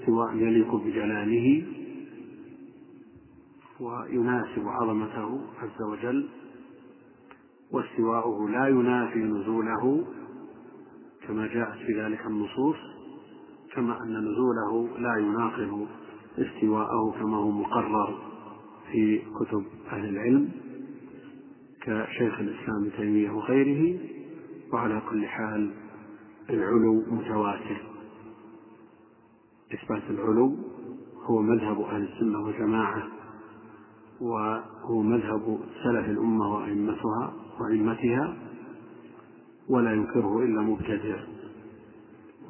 استواء 0.00 0.36
يليق 0.36 0.74
بجلاله 0.74 1.66
ويناسب 3.80 4.68
عظمته 4.68 5.40
عز 5.62 5.82
وجل 5.82 6.28
واستواؤه 7.72 8.50
لا 8.50 8.68
ينافي 8.68 9.18
نزوله 9.18 10.04
كما 11.26 11.46
جاءت 11.46 11.78
في 11.86 12.00
ذلك 12.00 12.26
النصوص 12.26 12.76
كما 13.74 14.02
أن 14.02 14.18
نزوله 14.18 14.98
لا 14.98 15.16
يناقض 15.16 15.86
استواءه 16.38 17.10
كما 17.20 17.36
هو 17.36 17.50
مقرر. 17.50 18.27
في 18.92 19.18
كتب 19.40 19.64
أهل 19.92 20.08
العلم 20.08 20.48
كشيخ 21.80 22.38
الإسلام 22.40 22.76
ابن 22.82 22.90
تيمية 22.96 23.30
وغيره 23.30 23.98
وعلى 24.72 25.02
كل 25.10 25.26
حال 25.26 25.70
العلو 26.50 27.04
متواتر. 27.10 27.82
إثبات 29.74 30.02
العلو 30.10 30.56
هو 31.24 31.42
مذهب 31.42 31.80
أهل 31.80 32.02
السنة 32.02 32.44
والجماعة 32.44 33.02
وهو 34.20 35.02
مذهب 35.02 35.58
سلف 35.84 36.06
الأمة 36.10 36.54
وأئمتها 36.54 37.32
وأئمتها 37.60 38.36
ولا 39.68 39.92
ينكره 39.92 40.42
إلا 40.42 40.62
مبتدع. 40.62 41.16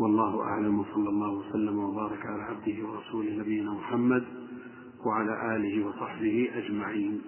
والله 0.00 0.40
أعلم 0.42 0.78
وصلى 0.78 1.08
الله 1.08 1.30
وسلم 1.32 1.78
وبارك 1.78 2.26
على 2.26 2.42
عبده 2.42 2.88
ورسوله 2.88 3.30
نبينا 3.36 3.72
محمد 3.72 4.24
وعلى 5.06 5.56
آله 5.56 5.86
وصحبه 5.86 6.50
أجمعين. 6.54 7.22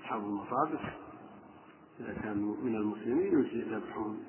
أصحاب 0.00 0.24
المصابح 0.24 0.96
إذا 2.00 2.12
كانوا 2.12 2.56
من 2.56 2.76
المسلمين 2.76 3.44
يذبحون. 3.52 4.24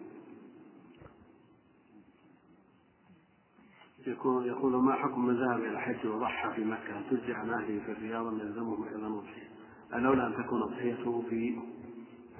يكون 4.08 4.46
يقول 4.46 4.84
ما 4.84 4.94
حكم 4.94 5.26
من 5.26 5.36
ذهب 5.36 5.60
إلى 5.60 5.70
الحج 5.70 6.08
وضحى 6.08 6.56
في 6.56 6.66
مكة؟ 6.66 7.02
تجزي 7.10 7.34
عن 7.34 7.50
أهله 7.50 7.80
في 7.86 7.92
الرياض 7.92 8.28
أم 8.28 8.40
يلزمهم 8.40 8.84
أيضا 8.84 9.08
أضحية؟ 9.08 9.50
الأولى 9.94 10.28
أن 10.28 10.34
تكون 10.44 10.62
أضحيته 10.62 11.24
في 11.30 11.60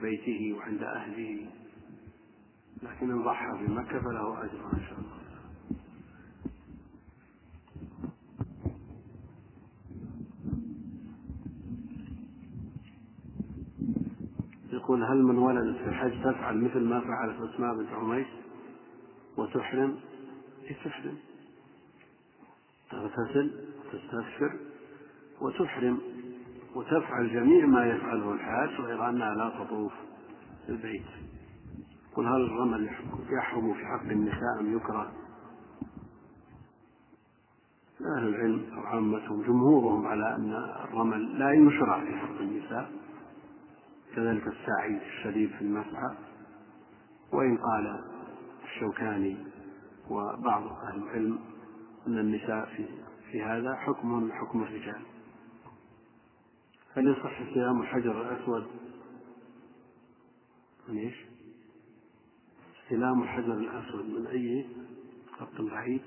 بيته 0.02 0.58
وعند 0.58 0.84
أهله. 0.84 1.50
لكن 2.84 3.12
إن 3.12 3.24
ضحى 3.24 3.66
في 3.66 3.72
مكة 3.72 4.00
فله 4.00 4.44
أجر 4.44 4.66
إن 4.74 4.82
شاء 4.90 5.00
الله. 5.00 5.17
يقول 14.98 15.10
هل 15.12 15.24
من 15.24 15.38
ولدت 15.38 15.78
في 15.78 15.90
الحج 15.90 16.24
تفعل 16.24 16.64
مثل 16.64 16.80
ما 16.80 17.00
فعلت 17.00 17.54
أسماء 17.54 17.76
بنت 17.76 17.90
عميس 17.90 18.28
وتحرم؟ 19.38 19.96
إيه 20.64 20.76
تحرم. 20.86 21.18
تغتسل 22.92 23.52
وتستغفر 23.86 24.60
وتحرم 25.42 26.00
وتفعل 26.76 27.34
جميع 27.34 27.66
ما 27.66 27.86
يفعله 27.86 28.34
الحاج 28.34 28.70
غير 28.70 29.10
أنها 29.10 29.36
لا 29.36 29.64
تطوف 29.64 29.94
البيت. 30.70 31.06
قل 32.16 32.26
هل 32.28 32.42
الرمل 32.42 32.90
يحرم 33.30 33.74
في 33.74 33.86
حق 33.86 34.12
النساء 34.12 34.60
أم 34.60 34.78
يكره؟ 34.78 35.12
أهل 38.18 38.28
العلم 38.28 38.66
أو 38.74 38.80
عامتهم 38.80 39.42
جمهورهم 39.42 40.08
على 40.08 40.36
أن 40.36 40.54
الرمل 40.84 41.40
لا 41.40 41.52
يشرع 41.52 42.06
في 42.06 42.16
حق 42.16 42.40
النساء. 42.40 42.92
كذلك 44.18 44.48
السعي 44.48 45.08
الشديد 45.08 45.50
في 45.50 45.62
المسعى 45.62 46.18
وإن 47.34 47.58
قال 47.58 48.04
الشوكاني 48.64 49.38
وبعض 50.10 50.64
أهل 50.64 51.04
العلم 51.04 51.40
أن 52.08 52.20
النساء 52.20 52.66
في 52.66 52.88
في 53.32 53.44
هذا 53.44 53.76
حكم 53.76 54.32
حكم 54.32 54.64
الرجال 54.64 55.02
هل 56.94 57.08
يصح 57.08 57.42
استلام 57.42 57.82
الحجر 57.82 58.22
الأسود 58.22 58.68
من 60.88 60.98
إيش؟ 60.98 61.16
استلام 62.84 63.24
الحجر 63.24 63.54
الأسود 63.54 64.06
من 64.06 64.28
أي 64.28 64.68
خط 65.40 65.62
بعيد؟ 65.62 66.02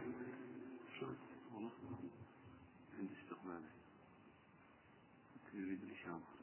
عند 2.98 3.08
استقباله 3.22 3.70
يريد 5.54 5.82
الإشارة 5.82 6.40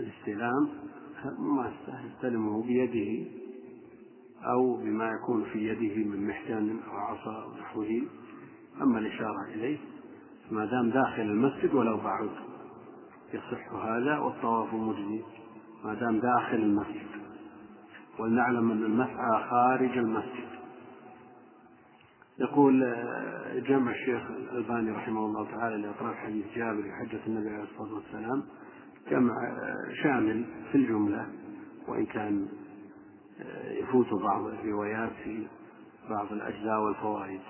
الاستلام 0.00 0.68
ما 1.38 1.72
يستلمه 2.06 2.62
بيده 2.62 3.30
أو 4.44 4.76
بما 4.76 5.10
يكون 5.10 5.44
في 5.44 5.68
يده 5.68 6.08
من 6.10 6.26
محجن 6.26 6.76
أو 6.88 6.96
عصا 6.96 7.42
أو 7.42 7.52
نحوه. 7.52 8.02
أما 8.82 8.98
الإشارة 8.98 9.44
إليه 9.54 9.78
ما 10.50 10.64
دام 10.64 10.90
داخل 10.90 11.22
المسجد 11.22 11.74
ولو 11.74 11.96
بعد 11.96 12.30
يصح 13.34 13.72
هذا 13.72 14.18
والطواف 14.18 14.74
مجزي. 14.74 15.22
ما 15.84 15.94
دام 15.94 16.20
داخل 16.20 16.56
المسجد. 16.56 17.06
ولنعلم 18.18 18.70
أن 18.70 18.84
المسعى 18.84 19.50
خارج 19.50 19.98
المسجد. 19.98 20.50
يقول 22.38 22.82
آه، 22.84 23.58
جمع 23.58 23.90
الشيخ 23.90 24.30
الألباني 24.30 24.90
رحمه 24.90 25.26
الله 25.26 25.50
تعالى 25.50 25.76
لإطراف 25.76 26.16
حديث 26.16 26.46
جابر 26.56 26.82
حجة 27.00 27.20
النبي 27.26 27.48
عليه 27.48 27.64
الصلاة 27.64 27.94
والسلام. 27.94 28.42
جمع 29.08 29.34
آه، 29.44 29.92
شامل 30.02 30.44
في 30.72 30.78
الجملة 30.78 31.28
وإن 31.88 32.06
كان 32.06 32.48
آه، 33.40 33.72
يفوت 33.72 34.14
بعض 34.14 34.46
الروايات 34.46 35.12
في 35.24 35.46
بعض 36.10 36.32
الأجزاء 36.32 36.80
والفوائد 36.80 37.40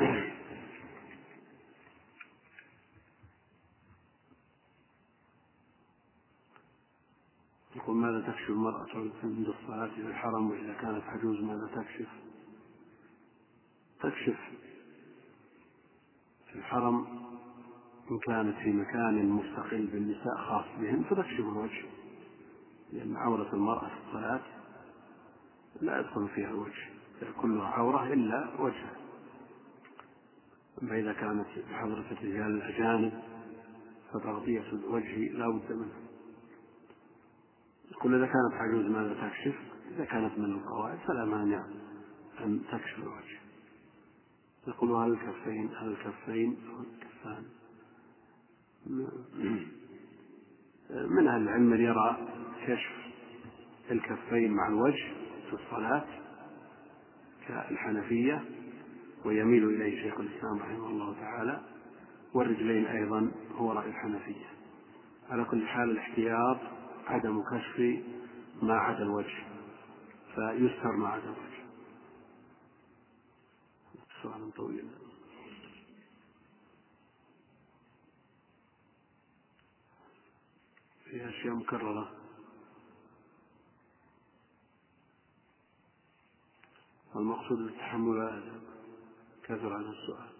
يقول 7.76 7.96
ماذا 7.96 8.20
تكشف 8.20 8.50
المرأة 8.50 8.86
عند 9.24 9.46
الصلاة 9.48 9.88
في 9.88 10.00
الحرم 10.00 10.50
وإذا 10.50 10.72
كانت 10.72 11.04
عجوز 11.04 11.40
ماذا 11.40 11.66
تكشف؟ 11.66 12.08
تكشف 14.00 14.38
في 16.52 16.58
الحرم 16.58 17.21
إن 18.10 18.18
كانت 18.18 18.56
في 18.56 18.72
مكان 18.72 19.28
مستقل 19.28 19.86
بالنساء 19.86 20.36
خاص 20.36 20.64
بهن 20.80 21.02
فتكشف 21.10 21.40
الوجه 21.40 21.84
لأن 22.92 23.16
عورة 23.16 23.54
المرأة 23.54 23.88
في 23.88 23.94
الصلاة 24.06 24.40
لا 25.80 26.00
يدخل 26.00 26.28
فيها 26.28 26.50
الوجه 26.50 26.92
كلها 27.42 27.66
عورة 27.66 28.12
إلا 28.12 28.60
وجهها. 28.60 28.96
أما 30.82 30.98
إذا 30.98 31.12
كانت 31.12 31.46
بحضرة 31.70 32.04
الرجال 32.10 32.56
الأجانب 32.56 33.12
فتغطية 34.12 34.72
الوجه 34.72 35.32
لا 35.32 35.48
بد 35.48 35.72
منه 35.72 35.92
يقول 37.90 38.14
إذا 38.14 38.26
كانت 38.26 38.54
عجوز 38.54 38.86
ماذا 38.86 39.14
تكشف؟ 39.14 39.54
إذا 39.90 40.04
كانت 40.04 40.38
من 40.38 40.44
القواعد 40.44 40.98
فلا 40.98 41.24
مانع 41.24 41.64
أن 42.40 42.62
تكشف 42.72 42.98
الوجه. 42.98 43.40
يقول 44.68 44.90
هل 44.92 45.12
الكفين 45.12 45.70
هل 45.76 45.88
الكفين 45.88 46.56
أو 46.70 46.80
الكفان؟ 46.80 47.44
من 50.90 51.28
أهل 51.28 51.42
العلم 51.42 51.62
من 51.62 51.80
يرى 51.80 52.28
كشف 52.66 52.92
الكفين 53.90 54.52
مع 54.52 54.68
الوجه 54.68 55.12
في 55.50 55.52
الصلاة 55.52 56.04
كالحنفية 57.48 58.44
ويميل 59.24 59.68
إليه 59.68 60.02
شيخ 60.02 60.20
الإسلام 60.20 60.58
رحمه 60.58 60.86
الله 60.86 61.14
تعالى 61.20 61.60
والرجلين 62.34 62.86
أيضا 62.86 63.32
هو 63.54 63.72
رأي 63.72 63.88
الحنفية. 63.88 64.46
على 65.30 65.44
كل 65.44 65.66
حال 65.66 65.90
الاحتياط 65.90 66.58
عدم 67.06 67.42
كشف 67.42 68.04
ما 68.62 68.74
عدا 68.74 69.02
الوجه 69.02 69.44
فيستر 70.34 70.92
ما 70.92 71.08
عدا 71.08 71.24
الوجه. 71.24 71.62
سؤال 74.22 74.52
طويل. 74.56 75.01
في 81.12 81.28
أشياء 81.28 81.54
مكررة. 81.54 82.12
والمقصود 87.14 87.58
التحمل 87.60 88.60
كثر 89.44 89.72
عن 89.72 89.84
السؤال. 89.84 90.32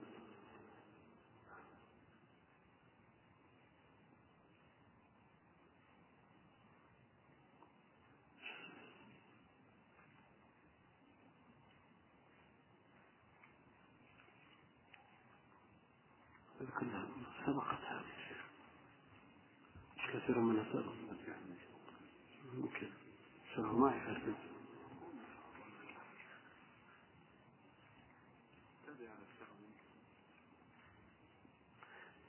كلها 16.80 17.06
سبقتها 17.46 17.91
كثير 20.12 20.38
منها 20.38 20.64
سبق 20.72 20.92
ممكن. 22.54 22.88
ما 23.58 23.88
يحرم 23.96 24.34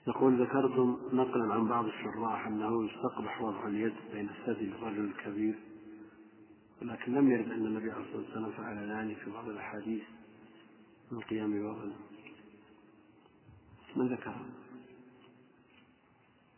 يقول 0.07 0.41
ذكرتم 0.41 0.99
نقلا 1.13 1.53
عن 1.53 1.67
بعض 1.67 1.85
الشراح 1.85 2.47
أنه 2.47 2.85
يستقبح 2.85 3.41
وضع 3.41 3.67
اليد 3.67 3.93
بين 4.13 4.29
الثدي 4.29 4.65
للرجل 4.65 5.05
الكبير 5.05 5.59
ولكن 6.81 7.13
لم 7.13 7.31
يرد 7.31 7.51
أن 7.51 7.65
النبي 7.65 7.91
عليه 7.91 8.03
الصلاة 8.03 8.21
والسلام 8.21 8.51
فعل 8.51 8.91
ذلك 8.91 9.17
في 9.17 9.31
بعض 9.31 9.49
الأحاديث 9.49 10.03
من 11.11 11.19
قيام 11.19 11.51
بوضع 11.51 11.85
من 13.95 14.07
ذكر؟ 14.07 14.35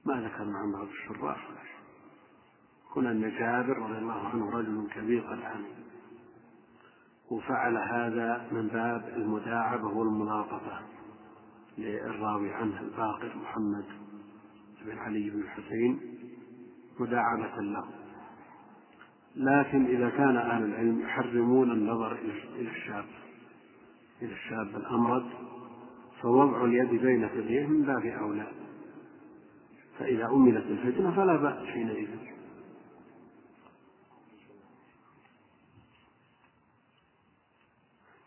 ما 0.06 0.14
ذكرنا 0.14 0.58
عن 0.58 0.72
بعض 0.72 0.88
الشراح. 0.88 1.50
هنا 2.96 3.12
أن 3.12 3.22
جابر 3.22 3.78
رضي 3.78 3.98
الله 3.98 4.28
عنه 4.28 4.50
رجل 4.50 4.88
كبير 4.96 5.24
عمل 5.28 5.66
وفعل 7.32 7.78
هذا 7.78 8.48
من 8.52 8.68
باب 8.68 9.14
المداعبة 9.18 9.88
والملاطفة 9.88 10.80
للراوي 11.78 12.54
عنه 12.54 12.82
الباقر 12.82 13.36
محمد 13.36 13.86
بن 14.86 14.98
علي 14.98 15.30
بن 15.30 15.40
الحسين 15.40 16.00
مداعبة 17.00 17.62
له. 17.62 17.86
لكن 19.36 19.86
إذا 19.86 20.10
كان 20.10 20.38
أهل 20.38 20.64
العلم 20.64 21.02
يحرمون 21.02 21.72
النظر 21.72 22.12
إلى 22.56 22.70
الشاب 22.70 23.06
إلى 24.22 24.34
الشاب 24.34 24.68
الأمرد 24.76 25.26
فوضع 26.22 26.66
اليد 26.66 27.02
بين 27.02 27.28
ثدييه 27.28 27.68
من 27.68 27.82
باب 27.82 28.06
أولى. 28.06 28.65
فإذا 30.00 30.26
أمنت 30.26 30.66
الفتنة 30.66 31.12
فلا 31.16 31.36
بأس 31.36 31.68
حينئذ. 31.68 32.10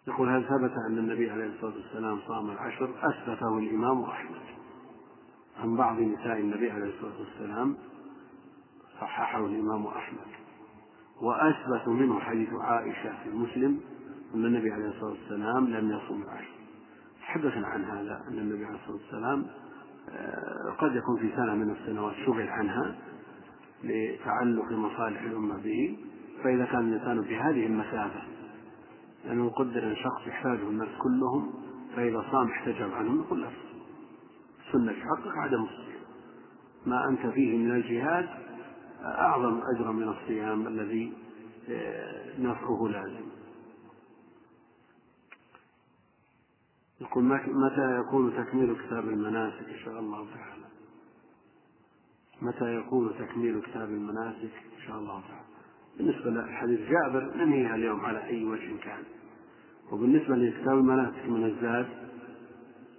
يقول 0.07 0.29
هل 0.29 0.45
ثبت 0.45 0.73
أن 0.87 0.99
النبي 0.99 1.31
عليه 1.31 1.47
الصلاة 1.47 1.75
والسلام 1.75 2.21
صام 2.29 2.51
العشر؟ 2.51 2.91
أثبته 3.03 3.59
الإمام 3.59 4.03
أحمد. 4.03 4.41
عن 5.59 5.77
بعض 5.77 6.01
نساء 6.01 6.41
النبي 6.41 6.71
عليه 6.71 6.95
الصلاة 6.95 7.21
والسلام 7.21 7.77
صححه 9.01 9.47
الإمام 9.47 9.87
أحمد. 9.87 10.29
وأثبت 11.21 11.89
منه 11.89 12.21
حديث 12.21 12.49
عائشة 12.53 13.23
في 13.25 13.31
مسلم 13.31 13.81
أن 14.35 14.45
النبي 14.45 14.73
عليه 14.73 14.89
الصلاة 14.89 15.11
والسلام 15.11 15.67
لم 15.67 15.91
يصم 15.91 16.23
العشر. 16.23 16.55
تحدثنا 17.21 17.67
عن 17.67 17.85
هذا 17.85 18.25
أن 18.29 18.39
النبي 18.39 18.65
عليه 18.65 18.79
الصلاة 18.79 18.97
والسلام 18.97 19.47
قد 20.79 20.97
يكون 20.97 21.19
في 21.21 21.31
سنة 21.37 21.55
من 21.55 21.71
السنوات 21.71 22.15
شغل 22.27 22.49
عنها 22.49 22.95
لتعلق 23.85 24.73
مصالح 24.73 25.23
الأمة 25.23 25.57
به 25.57 25.99
فإذا 26.45 26.65
كان 26.65 26.89
الإنسان 26.89 27.23
في 27.23 27.37
هذه 27.37 27.67
المسافة 27.67 28.23
لأنه 29.25 29.45
نقدر 29.45 29.87
أن 29.87 29.97
شخص 29.97 30.27
يحتاجه 30.27 30.69
الناس 30.69 30.89
كلهم 30.99 31.53
فإذا 31.97 32.25
صام 32.33 32.49
احتجب 32.49 32.95
عنهم 32.95 33.19
نقول 33.21 33.43
له 33.43 33.51
السنة 34.67 34.93
في 34.93 35.01
حقك 35.01 35.37
عدم 35.37 35.63
الصيام. 35.63 35.99
ما 36.87 37.09
أنت 37.09 37.27
فيه 37.27 37.59
من 37.59 37.71
الجهاد 37.71 38.29
أعظم 39.05 39.61
أجرا 39.77 39.93
من 39.93 40.09
الصيام 40.09 40.67
الذي 40.67 41.13
آه، 41.71 42.41
نفعه 42.41 42.89
لازم. 42.91 43.27
يقول 47.01 47.25
متى 47.25 48.01
يكون 48.01 48.33
تكميل 48.37 48.77
كتاب 48.87 49.09
المناسك 49.09 49.69
إن 49.69 49.79
شاء 49.85 49.99
الله 49.99 50.27
تعالى؟ 50.35 50.65
متى 52.43 52.75
يكون 52.75 53.15
تكميل 53.19 53.61
كتاب 53.63 53.89
المناسك 53.89 54.53
إن 54.77 54.83
شاء 54.87 54.99
الله 54.99 55.23
تعالى؟ 55.29 55.45
بالنسبة 55.99 56.31
لحديث 56.31 56.81
جابر 56.81 57.35
ننهيها 57.37 57.75
اليوم؟ 57.75 58.01
على 58.05 58.25
أي 58.25 58.45
وجه 58.45 58.77
كان؟ 58.83 59.03
وبالنسبة 59.93 60.37
لكتاب 60.37 60.79
المناسك 60.79 61.27
من 61.27 61.45
الزاد 61.45 61.89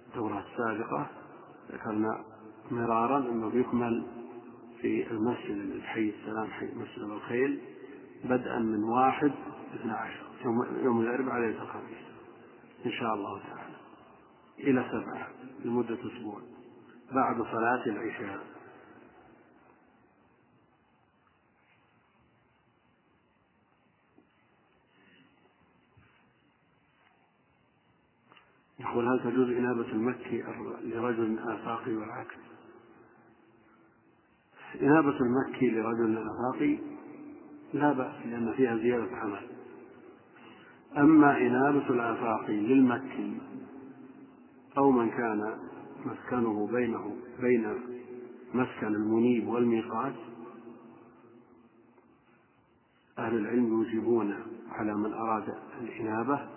الدورة 0.08 0.44
السابقة 0.50 1.06
ذكرنا 1.72 2.24
مرارا 2.70 3.18
أنه 3.18 3.48
بيكمل 3.48 4.06
في 4.80 5.10
المسجد 5.10 5.56
الحي 5.74 6.12
السلام 6.20 6.46
حي 6.46 6.66
مسجد 6.66 7.02
الخيل 7.02 7.60
بدءا 8.24 8.58
من 8.58 8.84
واحد 8.84 9.32
اثنى 9.74 9.92
عشر 9.92 10.22
يوم, 10.44 10.84
يوم 10.84 11.00
الأربعاء 11.00 11.40
ليلة 11.40 11.62
الخميس 11.62 12.04
إن 12.86 12.90
شاء 12.90 13.14
الله 13.14 13.40
تعالى. 13.40 13.69
إلى 14.60 14.84
سبعة 14.90 15.28
لمدة 15.64 15.94
أسبوع 15.94 16.40
بعد 17.12 17.36
صلاة 17.36 17.86
العشاء 17.86 18.40
يقول 28.80 29.08
هل 29.08 29.20
تجوز 29.20 29.50
إنابة 29.50 29.92
المكي 29.92 30.42
لرجل 30.82 31.38
آفاقي 31.38 31.92
والعكس؟ 31.92 32.34
إنابة 34.82 35.16
المكي 35.20 35.70
لرجل 35.70 36.18
آفاقي 36.18 36.78
لا 37.74 37.92
بأس 37.92 38.14
لأن 38.26 38.52
فيها 38.56 38.76
زيادة 38.76 39.16
عمل 39.16 39.46
أما 40.96 41.36
إنابة 41.38 41.90
الآفاقي 41.90 42.56
للمكي 42.56 43.38
أو 44.78 44.90
من 44.90 45.10
كان 45.10 45.58
مسكنه 46.06 46.66
بينه 46.72 47.16
بين 47.40 47.74
مسكن 48.54 48.86
المنيب 48.86 49.48
والميقات 49.48 50.14
أهل 53.18 53.36
العلم 53.36 53.82
يجيبون 53.82 54.34
على 54.70 54.94
من 54.94 55.12
أراد 55.12 55.54
الإنابة 55.80 56.48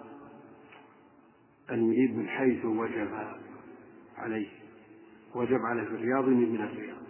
أن 1.72 1.94
يريد 1.94 2.18
من 2.18 2.28
حيث 2.28 2.66
وجب 2.66 3.10
عليه 4.18 4.48
وجب 5.36 5.60
عليه 5.60 5.84
في 5.84 5.96
الرياض 5.96 6.28
من 6.28 6.62
الرياض 6.62 7.04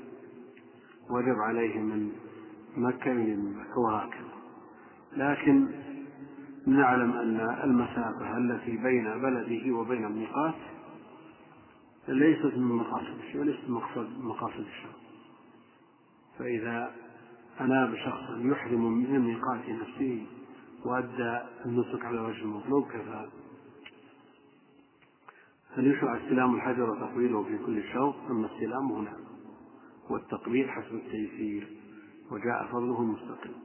وجب 1.09 1.35
عليه 1.39 1.79
من 1.79 2.11
مكة 2.77 3.13
من 3.13 3.53
مكة 3.55 3.79
وهكذا 3.79 4.33
لكن 5.17 5.67
نعلم 6.67 7.11
أن 7.11 7.39
المسافة 7.63 8.37
التي 8.37 8.77
بين 8.77 9.03
بلده 9.03 9.75
وبين 9.75 10.05
الميقات 10.05 10.55
ليست 12.07 12.57
من 12.57 12.75
مقاصد 12.75 13.19
الشيء 13.19 13.41
وليست 13.41 13.69
مقصد 13.69 14.09
مقاصد 14.19 14.59
الشر 14.59 14.93
فإذا 16.39 16.95
أناب 17.61 17.95
شخصا 17.95 18.39
يحرم 18.39 18.93
من 18.93 19.19
ميقات 19.19 19.69
نفسه 19.69 20.25
وأدى 20.85 21.39
النسك 21.65 22.05
على 22.05 22.19
وجه 22.19 22.41
المطلوب 22.41 22.87
كفى 22.87 23.29
هل 25.75 25.87
يشرع 25.87 26.17
استلام 26.17 26.55
الحجر 26.55 26.89
وتقبيله 26.89 27.43
في 27.43 27.57
كل 27.57 27.83
شوط؟ 27.93 28.15
أما 28.29 28.47
استلام 28.53 28.91
هنا 28.91 29.17
والتقبيل 30.09 30.69
حسب 30.69 30.95
التيسير 30.95 31.67
وجاء 32.31 32.67
فضله 32.71 33.03
مستقيم 33.03 33.55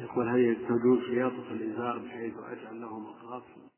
يقول 0.00 0.28
هل 0.28 0.56
تجوز 0.68 1.00
خياطة 1.00 1.52
الإزار 1.52 1.98
بحيث 1.98 2.34
أجعل 2.38 2.80
له 2.80 2.98
مقاصد؟ 2.98 3.75